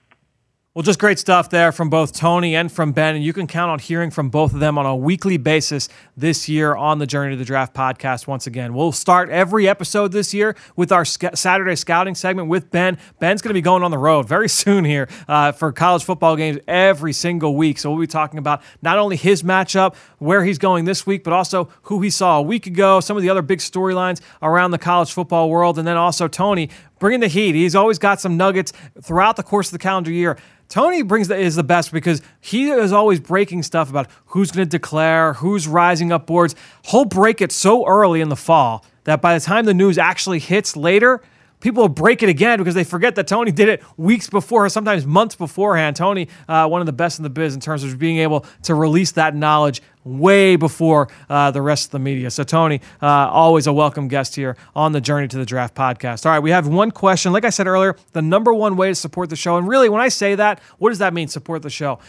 Well, 0.77 0.83
just 0.83 0.99
great 0.99 1.17
stuff 1.17 1.49
there 1.49 1.71
from 1.71 1.89
both 1.89 2.13
Tony 2.13 2.55
and 2.55 2.71
from 2.71 2.91
Ben. 2.91 3.15
And 3.15 3.23
you 3.23 3.33
can 3.33 3.47
count 3.47 3.71
on 3.71 3.79
hearing 3.79 4.11
from 4.11 4.29
both 4.29 4.53
of 4.53 4.59
them 4.59 4.77
on 4.77 4.85
a 4.85 4.95
weekly 4.95 5.37
basis 5.37 5.89
this 6.15 6.47
year 6.47 6.75
on 6.75 6.99
the 6.99 7.07
Journey 7.07 7.31
to 7.31 7.35
the 7.35 7.45
Draft 7.45 7.73
podcast 7.73 8.27
once 8.27 8.45
again. 8.45 8.75
We'll 8.75 8.91
start 8.91 9.31
every 9.31 9.67
episode 9.67 10.11
this 10.11 10.35
year 10.35 10.55
with 10.75 10.91
our 10.91 11.03
sc- 11.03 11.33
Saturday 11.33 11.75
scouting 11.75 12.13
segment 12.13 12.47
with 12.47 12.69
Ben. 12.69 12.99
Ben's 13.17 13.41
going 13.41 13.49
to 13.49 13.55
be 13.55 13.61
going 13.61 13.81
on 13.81 13.89
the 13.89 13.97
road 13.97 14.27
very 14.27 14.47
soon 14.63 14.85
here 14.85 15.09
uh, 15.27 15.51
for 15.51 15.71
college 15.71 16.03
football 16.03 16.35
games 16.35 16.59
every 16.67 17.11
single 17.11 17.55
week. 17.55 17.79
So 17.79 17.89
we'll 17.89 18.01
be 18.01 18.05
talking 18.05 18.37
about 18.37 18.61
not 18.83 18.99
only 18.99 19.15
his 19.15 19.41
matchup, 19.41 19.95
where 20.19 20.43
he's 20.43 20.59
going 20.59 20.85
this 20.85 21.07
week, 21.07 21.23
but 21.23 21.33
also 21.33 21.69
who 21.83 22.01
he 22.01 22.11
saw 22.11 22.37
a 22.37 22.41
week 22.43 22.67
ago, 22.67 22.99
some 22.99 23.17
of 23.17 23.23
the 23.23 23.31
other 23.31 23.41
big 23.41 23.59
storylines 23.59 24.21
around 24.43 24.69
the 24.69 24.77
college 24.77 25.11
football 25.11 25.49
world. 25.49 25.79
And 25.79 25.87
then 25.87 25.97
also 25.97 26.27
Tony 26.27 26.69
bringing 26.99 27.19
the 27.19 27.27
heat. 27.27 27.55
He's 27.55 27.75
always 27.75 27.99
got 27.99 28.19
some 28.19 28.37
nuggets 28.37 28.73
throughout 29.01 29.35
the 29.35 29.43
course 29.43 29.67
of 29.67 29.73
the 29.73 29.79
calendar 29.79 30.11
year. 30.11 30.37
Tony 30.69 31.01
brings 31.01 31.29
the, 31.29 31.37
is 31.37 31.55
the 31.55 31.63
best 31.63 31.93
because 31.93 32.21
he 32.41 32.69
is 32.69 32.91
always 32.91 33.19
breaking 33.19 33.63
stuff 33.63 33.89
about 33.89 34.09
who's 34.27 34.51
going 34.51 34.67
to 34.67 34.69
declare, 34.69 35.33
who's 35.33 35.67
rising 35.67 36.11
up 36.11 36.25
boards. 36.25 36.55
He'll 36.83 37.05
break 37.05 37.41
it 37.41 37.51
so 37.51 37.87
early 37.87 38.19
in 38.19 38.29
the 38.29 38.35
fall 38.35 38.85
that 39.05 39.21
by 39.21 39.37
the 39.37 39.43
time 39.43 39.65
the 39.65 39.73
news 39.73 39.97
actually 39.97 40.39
hits 40.39 40.75
later, 40.75 41.21
people 41.59 41.83
will 41.83 41.89
break 41.89 42.23
it 42.23 42.29
again 42.29 42.59
because 42.59 42.75
they 42.75 42.83
forget 42.83 43.15
that 43.15 43.27
Tony 43.27 43.51
did 43.51 43.69
it 43.69 43.83
weeks 43.97 44.29
before, 44.29 44.65
or 44.65 44.69
sometimes 44.69 45.05
months 45.05 45.35
beforehand. 45.35 45.95
Tony, 45.95 46.27
uh, 46.47 46.67
one 46.67 46.81
of 46.81 46.85
the 46.85 46.93
best 46.93 47.19
in 47.19 47.23
the 47.23 47.29
biz 47.29 47.53
in 47.53 47.61
terms 47.61 47.83
of 47.83 47.97
being 47.97 48.17
able 48.17 48.45
to 48.63 48.75
release 48.75 49.11
that 49.13 49.35
knowledge 49.35 49.81
way 50.03 50.55
before 50.55 51.09
uh, 51.29 51.51
the 51.51 51.61
rest 51.61 51.87
of 51.87 51.91
the 51.91 51.99
media. 51.99 52.31
So, 52.31 52.43
Tony, 52.43 52.81
uh, 53.01 53.05
always 53.07 53.67
a 53.67 53.73
welcome 53.73 54.07
guest 54.07 54.35
here 54.35 54.55
on 54.75 54.91
the 54.91 55.01
Journey 55.01 55.27
to 55.27 55.37
the 55.37 55.45
Draft 55.45 55.75
podcast. 55.75 56.25
All 56.25 56.31
right, 56.31 56.39
we 56.39 56.51
have 56.51 56.67
one 56.67 56.91
question. 56.91 57.33
Like 57.33 57.45
I 57.45 57.49
said 57.49 57.67
earlier, 57.67 57.95
the 58.13 58.21
number 58.21 58.53
one 58.53 58.77
way 58.77 58.89
to 58.89 58.95
support 58.95 59.29
the 59.29 59.35
show, 59.35 59.57
and 59.57 59.67
really, 59.67 59.89
when 59.89 60.01
I 60.01 60.07
say 60.09 60.35
that, 60.35 60.61
what 60.77 60.89
does 60.89 60.99
that 60.99 61.13
mean, 61.13 61.27
support 61.27 61.61
the 61.61 61.69
show? 61.69 61.99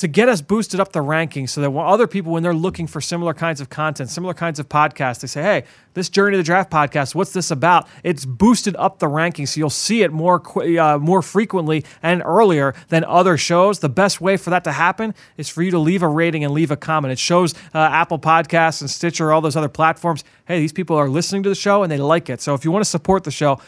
To 0.00 0.08
get 0.08 0.30
us 0.30 0.40
boosted 0.40 0.80
up 0.80 0.92
the 0.92 1.00
rankings 1.00 1.50
so 1.50 1.60
that 1.60 1.70
when 1.70 1.84
other 1.84 2.06
people, 2.06 2.32
when 2.32 2.42
they're 2.42 2.54
looking 2.54 2.86
for 2.86 3.02
similar 3.02 3.34
kinds 3.34 3.60
of 3.60 3.68
content, 3.68 4.08
similar 4.08 4.32
kinds 4.32 4.58
of 4.58 4.66
podcasts, 4.66 5.20
they 5.20 5.26
say, 5.26 5.42
hey, 5.42 5.64
this 5.92 6.08
Journey 6.08 6.32
to 6.32 6.36
the 6.38 6.42
Draft 6.42 6.70
podcast, 6.70 7.14
what's 7.14 7.34
this 7.34 7.50
about? 7.50 7.86
It's 8.02 8.24
boosted 8.24 8.74
up 8.76 8.98
the 8.98 9.08
rankings 9.08 9.48
so 9.48 9.58
you'll 9.58 9.68
see 9.68 10.02
it 10.02 10.10
more, 10.10 10.42
uh, 10.78 10.96
more 10.96 11.20
frequently 11.20 11.84
and 12.02 12.22
earlier 12.24 12.74
than 12.88 13.04
other 13.04 13.36
shows. 13.36 13.80
The 13.80 13.90
best 13.90 14.22
way 14.22 14.38
for 14.38 14.48
that 14.48 14.64
to 14.64 14.72
happen 14.72 15.14
is 15.36 15.50
for 15.50 15.62
you 15.62 15.70
to 15.70 15.78
leave 15.78 16.02
a 16.02 16.08
rating 16.08 16.44
and 16.44 16.54
leave 16.54 16.70
a 16.70 16.78
comment. 16.78 17.12
It 17.12 17.18
shows 17.18 17.52
uh, 17.74 17.78
Apple 17.78 18.18
Podcasts 18.18 18.80
and 18.80 18.88
Stitcher, 18.88 19.32
all 19.32 19.42
those 19.42 19.56
other 19.56 19.68
platforms, 19.68 20.24
hey, 20.46 20.60
these 20.60 20.72
people 20.72 20.96
are 20.96 21.10
listening 21.10 21.42
to 21.42 21.50
the 21.50 21.54
show 21.54 21.82
and 21.82 21.92
they 21.92 21.98
like 21.98 22.30
it. 22.30 22.40
So 22.40 22.54
if 22.54 22.64
you 22.64 22.70
want 22.70 22.84
to 22.84 22.90
support 22.90 23.24
the 23.24 23.30
show, 23.30 23.60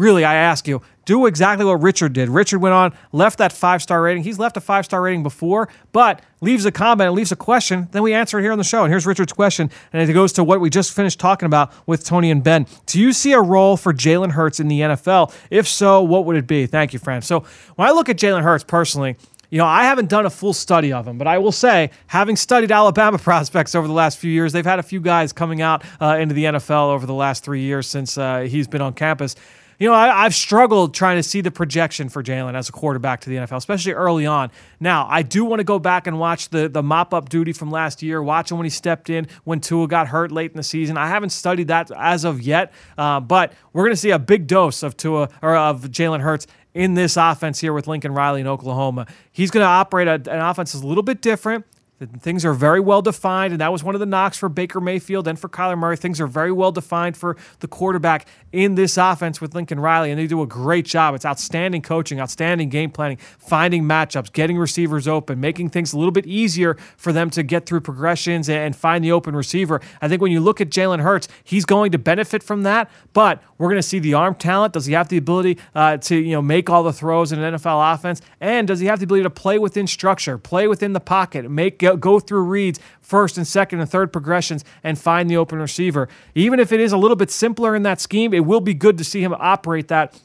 really, 0.00 0.24
I 0.24 0.34
ask 0.34 0.66
you, 0.66 0.80
do 1.04 1.26
exactly 1.26 1.64
what 1.64 1.82
Richard 1.82 2.12
did. 2.12 2.28
Richard 2.28 2.60
went 2.60 2.72
on, 2.72 2.92
left 3.12 3.38
that 3.38 3.52
five 3.52 3.82
star 3.82 4.02
rating. 4.02 4.22
He's 4.22 4.38
left 4.38 4.56
a 4.56 4.60
five 4.60 4.84
star 4.84 5.02
rating 5.02 5.22
before, 5.22 5.68
but 5.92 6.22
leaves 6.40 6.64
a 6.64 6.72
comment, 6.72 7.12
leaves 7.12 7.32
a 7.32 7.36
question. 7.36 7.88
Then 7.92 8.02
we 8.02 8.14
answer 8.14 8.38
it 8.38 8.42
here 8.42 8.52
on 8.52 8.58
the 8.58 8.64
show. 8.64 8.84
And 8.84 8.92
here's 8.92 9.06
Richard's 9.06 9.32
question, 9.32 9.70
and 9.92 10.08
it 10.08 10.12
goes 10.12 10.32
to 10.34 10.44
what 10.44 10.60
we 10.60 10.70
just 10.70 10.92
finished 10.92 11.20
talking 11.20 11.46
about 11.46 11.72
with 11.86 12.04
Tony 12.04 12.30
and 12.30 12.42
Ben. 12.42 12.66
Do 12.86 12.98
you 12.98 13.12
see 13.12 13.32
a 13.32 13.40
role 13.40 13.76
for 13.76 13.92
Jalen 13.92 14.32
Hurts 14.32 14.58
in 14.58 14.68
the 14.68 14.80
NFL? 14.80 15.34
If 15.50 15.68
so, 15.68 16.02
what 16.02 16.24
would 16.24 16.36
it 16.36 16.46
be? 16.46 16.66
Thank 16.66 16.92
you, 16.92 16.98
friend. 16.98 17.22
So 17.22 17.44
when 17.76 17.86
I 17.86 17.92
look 17.92 18.08
at 18.08 18.16
Jalen 18.16 18.42
Hurts 18.42 18.64
personally, 18.64 19.16
you 19.50 19.58
know, 19.58 19.66
I 19.66 19.82
haven't 19.82 20.08
done 20.08 20.26
a 20.26 20.30
full 20.30 20.52
study 20.52 20.92
of 20.92 21.08
him, 21.08 21.18
but 21.18 21.26
I 21.26 21.38
will 21.38 21.50
say, 21.50 21.90
having 22.06 22.36
studied 22.36 22.70
Alabama 22.70 23.18
prospects 23.30 23.74
over 23.74 23.88
the 23.88 23.92
last 23.92 24.18
few 24.18 24.30
years, 24.30 24.52
they've 24.52 24.64
had 24.64 24.78
a 24.78 24.84
few 24.84 25.00
guys 25.00 25.32
coming 25.32 25.60
out 25.60 25.82
uh, 26.00 26.16
into 26.20 26.34
the 26.34 26.44
NFL 26.44 26.90
over 26.90 27.04
the 27.04 27.14
last 27.14 27.42
three 27.44 27.62
years 27.62 27.88
since 27.88 28.16
uh, 28.16 28.40
he's 28.42 28.68
been 28.68 28.80
on 28.80 28.94
campus 28.94 29.34
you 29.80 29.88
know, 29.88 29.94
I, 29.94 30.24
have 30.24 30.34
struggled 30.34 30.92
trying 30.92 31.16
to 31.16 31.22
see 31.22 31.40
the 31.40 31.50
projection 31.50 32.10
for 32.10 32.22
Jalen 32.22 32.54
as 32.54 32.68
a 32.68 32.72
quarterback 32.72 33.22
to 33.22 33.30
the 33.30 33.36
NFL, 33.36 33.56
especially 33.56 33.92
early 33.92 34.26
on. 34.26 34.50
Now, 34.78 35.06
I 35.08 35.22
do 35.22 35.42
want 35.46 35.60
to 35.60 35.64
go 35.64 35.78
back 35.78 36.06
and 36.06 36.20
watch 36.20 36.50
the 36.50 36.68
the 36.68 36.82
mop 36.82 37.14
up 37.14 37.30
duty 37.30 37.54
from 37.54 37.70
last 37.70 38.02
year, 38.02 38.22
watching 38.22 38.58
when 38.58 38.66
he 38.66 38.70
stepped 38.70 39.08
in 39.08 39.26
when 39.44 39.58
Tua 39.58 39.88
got 39.88 40.08
hurt 40.08 40.30
late 40.30 40.50
in 40.50 40.58
the 40.58 40.62
season. 40.62 40.98
I 40.98 41.08
haven't 41.08 41.30
studied 41.30 41.68
that 41.68 41.90
as 41.96 42.24
of 42.24 42.42
yet, 42.42 42.74
uh, 42.98 43.20
but 43.20 43.54
we're 43.72 43.84
going 43.84 43.94
to 43.94 44.00
see 44.00 44.10
a 44.10 44.18
big 44.18 44.46
dose 44.46 44.82
of 44.82 44.98
Tua 44.98 45.30
or 45.40 45.56
of 45.56 45.84
Jalen 45.84 46.20
Hurts 46.20 46.46
in 46.74 46.92
this 46.92 47.16
offense 47.16 47.58
here 47.58 47.72
with 47.72 47.88
Lincoln 47.88 48.12
Riley 48.12 48.42
in 48.42 48.46
Oklahoma. 48.46 49.06
He's 49.32 49.50
going 49.50 49.64
to 49.64 49.68
operate 49.68 50.08
a, 50.08 50.14
an 50.30 50.40
offense 50.40 50.72
that's 50.72 50.84
a 50.84 50.86
little 50.86 51.02
bit 51.02 51.22
different. 51.22 51.64
Things 52.20 52.46
are 52.46 52.54
very 52.54 52.80
well 52.80 53.02
defined, 53.02 53.52
and 53.52 53.60
that 53.60 53.70
was 53.70 53.84
one 53.84 53.94
of 53.94 54.00
the 54.00 54.06
knocks 54.06 54.38
for 54.38 54.48
Baker 54.48 54.80
Mayfield 54.80 55.28
and 55.28 55.38
for 55.38 55.50
Kyler 55.50 55.76
Murray. 55.76 55.98
Things 55.98 56.18
are 56.18 56.26
very 56.26 56.50
well 56.50 56.72
defined 56.72 57.14
for 57.14 57.36
the 57.58 57.68
quarterback 57.68 58.26
in 58.52 58.74
this 58.74 58.96
offense 58.96 59.38
with 59.38 59.54
Lincoln 59.54 59.78
Riley, 59.78 60.10
and 60.10 60.18
they 60.18 60.26
do 60.26 60.40
a 60.40 60.46
great 60.46 60.86
job. 60.86 61.14
It's 61.14 61.26
outstanding 61.26 61.82
coaching, 61.82 62.18
outstanding 62.18 62.70
game 62.70 62.90
planning, 62.90 63.18
finding 63.38 63.84
matchups, 63.84 64.32
getting 64.32 64.56
receivers 64.56 65.06
open, 65.06 65.40
making 65.40 65.70
things 65.70 65.92
a 65.92 65.98
little 65.98 66.10
bit 66.10 66.24
easier 66.24 66.74
for 66.96 67.12
them 67.12 67.28
to 67.30 67.42
get 67.42 67.66
through 67.66 67.82
progressions 67.82 68.48
and 68.48 68.74
find 68.74 69.04
the 69.04 69.12
open 69.12 69.36
receiver. 69.36 69.82
I 70.00 70.08
think 70.08 70.22
when 70.22 70.32
you 70.32 70.40
look 70.40 70.62
at 70.62 70.70
Jalen 70.70 71.02
Hurts, 71.02 71.28
he's 71.44 71.66
going 71.66 71.92
to 71.92 71.98
benefit 71.98 72.42
from 72.42 72.62
that, 72.62 72.90
but 73.12 73.42
we're 73.58 73.68
going 73.68 73.76
to 73.76 73.86
see 73.86 73.98
the 73.98 74.14
arm 74.14 74.36
talent. 74.36 74.72
Does 74.72 74.86
he 74.86 74.94
have 74.94 75.08
the 75.08 75.18
ability 75.18 75.58
uh, 75.74 75.98
to 75.98 76.16
you 76.16 76.32
know 76.32 76.40
make 76.40 76.70
all 76.70 76.82
the 76.82 76.94
throws 76.94 77.30
in 77.30 77.40
an 77.40 77.54
NFL 77.54 77.94
offense, 77.94 78.22
and 78.40 78.66
does 78.66 78.80
he 78.80 78.86
have 78.86 79.00
the 79.00 79.04
ability 79.04 79.24
to 79.24 79.30
play 79.30 79.58
within 79.58 79.86
structure, 79.86 80.38
play 80.38 80.66
within 80.66 80.94
the 80.94 81.00
pocket, 81.00 81.50
make 81.50 81.78
go 81.96 82.20
through 82.20 82.42
reads 82.42 82.78
first 83.00 83.36
and 83.36 83.46
second 83.46 83.80
and 83.80 83.90
third 83.90 84.12
progressions 84.12 84.64
and 84.84 84.98
find 84.98 85.28
the 85.28 85.36
open 85.36 85.58
receiver. 85.58 86.08
Even 86.34 86.60
if 86.60 86.72
it 86.72 86.80
is 86.80 86.92
a 86.92 86.96
little 86.96 87.16
bit 87.16 87.30
simpler 87.30 87.74
in 87.74 87.82
that 87.82 88.00
scheme, 88.00 88.32
it 88.32 88.44
will 88.44 88.60
be 88.60 88.74
good 88.74 88.98
to 88.98 89.04
see 89.04 89.22
him 89.22 89.34
operate 89.38 89.88
that 89.88 90.18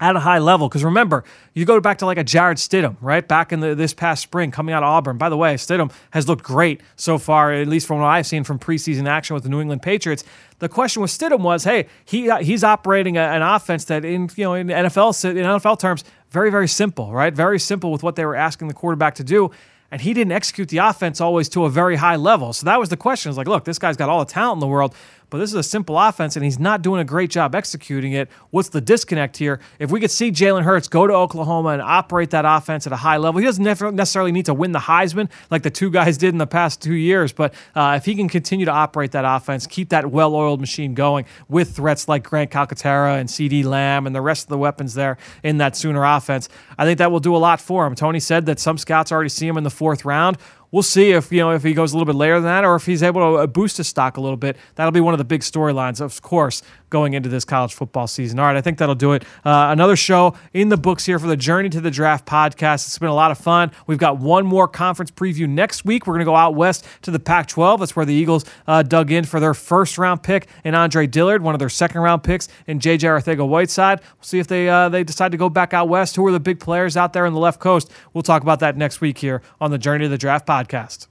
at 0.00 0.16
a 0.16 0.20
high 0.20 0.38
level. 0.38 0.68
Because 0.68 0.84
remember, 0.84 1.24
you 1.54 1.64
go 1.64 1.80
back 1.80 1.98
to 1.98 2.06
like 2.06 2.18
a 2.18 2.24
Jarrett 2.24 2.58
Stidham, 2.58 2.96
right? 3.00 3.26
Back 3.26 3.52
in 3.52 3.60
the, 3.60 3.74
this 3.74 3.94
past 3.94 4.22
spring, 4.22 4.50
coming 4.50 4.74
out 4.74 4.82
of 4.82 4.88
Auburn. 4.88 5.18
By 5.18 5.28
the 5.28 5.36
way, 5.36 5.54
Stidham 5.54 5.92
has 6.10 6.28
looked 6.28 6.44
great 6.44 6.80
so 6.96 7.18
far, 7.18 7.52
at 7.52 7.66
least 7.66 7.86
from 7.86 7.98
what 7.98 8.06
I've 8.06 8.26
seen 8.26 8.44
from 8.44 8.58
preseason 8.58 9.08
action 9.08 9.34
with 9.34 9.42
the 9.42 9.48
New 9.48 9.60
England 9.60 9.82
Patriots. 9.82 10.24
The 10.60 10.68
question 10.68 11.02
with 11.02 11.10
Stidham 11.10 11.40
was, 11.40 11.64
hey, 11.64 11.86
he 12.04 12.30
he's 12.42 12.64
operating 12.64 13.16
a, 13.16 13.22
an 13.22 13.42
offense 13.42 13.84
that 13.86 14.04
in 14.04 14.30
you 14.36 14.44
know 14.44 14.54
in 14.54 14.68
NFL 14.68 15.24
in 15.24 15.36
NFL 15.36 15.78
terms, 15.78 16.04
very 16.30 16.50
very 16.50 16.68
simple, 16.68 17.12
right? 17.12 17.34
Very 17.34 17.58
simple 17.58 17.90
with 17.92 18.02
what 18.02 18.16
they 18.16 18.24
were 18.24 18.36
asking 18.36 18.68
the 18.68 18.74
quarterback 18.74 19.14
to 19.16 19.24
do 19.24 19.50
and 19.90 20.00
he 20.00 20.12
didn't 20.12 20.32
execute 20.32 20.68
the 20.68 20.78
offense 20.78 21.20
always 21.20 21.48
to 21.50 21.64
a 21.64 21.70
very 21.70 21.96
high 21.96 22.16
level. 22.16 22.52
So 22.52 22.66
that 22.66 22.78
was 22.78 22.88
the 22.88 22.96
question. 22.96 23.30
It's 23.30 23.38
like, 23.38 23.48
look, 23.48 23.64
this 23.64 23.78
guy's 23.78 23.96
got 23.96 24.08
all 24.08 24.24
the 24.24 24.30
talent 24.30 24.56
in 24.56 24.60
the 24.60 24.66
world, 24.66 24.94
but 25.30 25.38
this 25.38 25.50
is 25.50 25.56
a 25.56 25.62
simple 25.62 25.98
offense 25.98 26.36
and 26.36 26.44
he's 26.44 26.58
not 26.58 26.82
doing 26.82 27.00
a 27.00 27.04
great 27.04 27.30
job 27.30 27.54
executing 27.54 28.12
it. 28.12 28.28
What's 28.50 28.70
the 28.70 28.80
disconnect 28.80 29.36
here? 29.36 29.60
If 29.78 29.90
we 29.90 30.00
could 30.00 30.10
see 30.10 30.30
Jalen 30.30 30.62
Hurts 30.62 30.88
go 30.88 31.06
to 31.06 31.12
Oklahoma 31.12 31.70
and 31.70 31.82
operate 31.82 32.30
that 32.30 32.44
offense 32.46 32.86
at 32.86 32.92
a 32.92 32.96
high 32.96 33.16
level, 33.16 33.38
he 33.40 33.46
doesn't 33.46 33.64
necessarily 33.64 34.32
need 34.32 34.46
to 34.46 34.54
win 34.54 34.72
the 34.72 34.78
Heisman 34.78 35.28
like 35.50 35.62
the 35.62 35.70
two 35.70 35.90
guys 35.90 36.18
did 36.18 36.30
in 36.30 36.38
the 36.38 36.46
past 36.46 36.80
two 36.82 36.94
years, 36.94 37.32
but 37.32 37.54
uh, 37.74 37.94
if 37.96 38.04
he 38.04 38.14
can 38.14 38.28
continue 38.28 38.64
to 38.66 38.72
operate 38.72 39.12
that 39.12 39.24
offense, 39.26 39.66
keep 39.66 39.90
that 39.90 40.10
well 40.10 40.34
oiled 40.34 40.60
machine 40.60 40.94
going 40.94 41.26
with 41.48 41.76
threats 41.76 42.08
like 42.08 42.24
Grant 42.24 42.50
Calcaterra 42.50 43.18
and 43.18 43.28
CeeDee 43.28 43.64
Lamb 43.64 44.06
and 44.06 44.14
the 44.14 44.20
rest 44.20 44.44
of 44.44 44.48
the 44.48 44.58
weapons 44.58 44.94
there 44.94 45.18
in 45.42 45.58
that 45.58 45.76
Sooner 45.76 46.04
offense, 46.04 46.48
I 46.76 46.84
think 46.84 46.98
that 46.98 47.10
will 47.10 47.20
do 47.20 47.34
a 47.34 47.38
lot 47.38 47.60
for 47.60 47.86
him. 47.86 47.94
Tony 47.94 48.20
said 48.20 48.46
that 48.46 48.58
some 48.58 48.78
scouts 48.78 49.12
already 49.12 49.28
see 49.28 49.46
him 49.46 49.56
in 49.56 49.64
the 49.64 49.70
fourth 49.70 50.04
round 50.04 50.38
we'll 50.70 50.82
see 50.82 51.12
if 51.12 51.32
you 51.32 51.40
know 51.40 51.50
if 51.50 51.62
he 51.62 51.74
goes 51.74 51.92
a 51.92 51.96
little 51.96 52.10
bit 52.12 52.16
later 52.16 52.34
than 52.34 52.44
that 52.44 52.64
or 52.64 52.74
if 52.74 52.86
he's 52.86 53.02
able 53.02 53.20
to 53.20 53.42
uh, 53.42 53.46
boost 53.46 53.76
his 53.76 53.88
stock 53.88 54.16
a 54.16 54.20
little 54.20 54.36
bit. 54.36 54.56
That'll 54.74 54.92
be 54.92 55.00
one 55.00 55.14
of 55.14 55.18
the 55.18 55.24
big 55.24 55.40
storylines, 55.40 56.00
of 56.00 56.22
course, 56.22 56.62
going 56.90 57.14
into 57.14 57.28
this 57.28 57.44
college 57.44 57.74
football 57.74 58.06
season. 58.06 58.38
All 58.38 58.46
right, 58.46 58.56
I 58.56 58.60
think 58.60 58.78
that'll 58.78 58.94
do 58.94 59.12
it. 59.12 59.24
Uh, 59.44 59.68
another 59.70 59.96
show 59.96 60.34
in 60.52 60.68
the 60.68 60.76
books 60.76 61.04
here 61.04 61.18
for 61.18 61.26
the 61.26 61.36
Journey 61.36 61.68
to 61.70 61.80
the 61.80 61.90
Draft 61.90 62.26
podcast. 62.26 62.86
It's 62.86 62.98
been 62.98 63.08
a 63.08 63.14
lot 63.14 63.30
of 63.30 63.38
fun. 63.38 63.70
We've 63.86 63.98
got 63.98 64.18
one 64.18 64.46
more 64.46 64.68
conference 64.68 65.10
preview 65.10 65.48
next 65.48 65.84
week. 65.84 66.06
We're 66.06 66.14
going 66.14 66.20
to 66.20 66.30
go 66.30 66.36
out 66.36 66.54
west 66.54 66.86
to 67.02 67.10
the 67.10 67.18
Pac-12. 67.18 67.80
That's 67.80 67.96
where 67.96 68.06
the 68.06 68.14
Eagles 68.14 68.44
uh, 68.66 68.82
dug 68.82 69.10
in 69.10 69.24
for 69.24 69.40
their 69.40 69.54
first 69.54 69.98
round 69.98 70.22
pick 70.22 70.48
in 70.64 70.74
Andre 70.74 71.06
Dillard, 71.06 71.42
one 71.42 71.54
of 71.54 71.58
their 71.58 71.68
second 71.68 72.00
round 72.00 72.22
picks 72.22 72.48
in 72.66 72.78
JJ 72.78 73.00
Arcega-Whiteside. 73.00 74.00
We'll 74.00 74.22
see 74.22 74.38
if 74.38 74.46
they 74.46 74.68
uh, 74.68 74.88
they 74.88 75.04
decide 75.04 75.32
to 75.32 75.38
go 75.38 75.48
back 75.48 75.74
out 75.74 75.88
west. 75.88 76.16
Who 76.16 76.26
are 76.26 76.32
the 76.32 76.40
big 76.40 76.60
players 76.60 76.96
out 76.96 77.12
there 77.12 77.26
on 77.26 77.32
the 77.32 77.40
left 77.40 77.60
coast? 77.60 77.90
We'll 78.12 78.22
talk 78.22 78.42
about 78.42 78.60
that 78.60 78.76
next 78.76 79.00
week 79.00 79.18
here 79.18 79.42
on 79.60 79.70
the 79.70 79.78
Journey 79.78 80.04
to 80.04 80.08
the 80.08 80.18
Draft 80.18 80.46
podcast. 80.46 81.07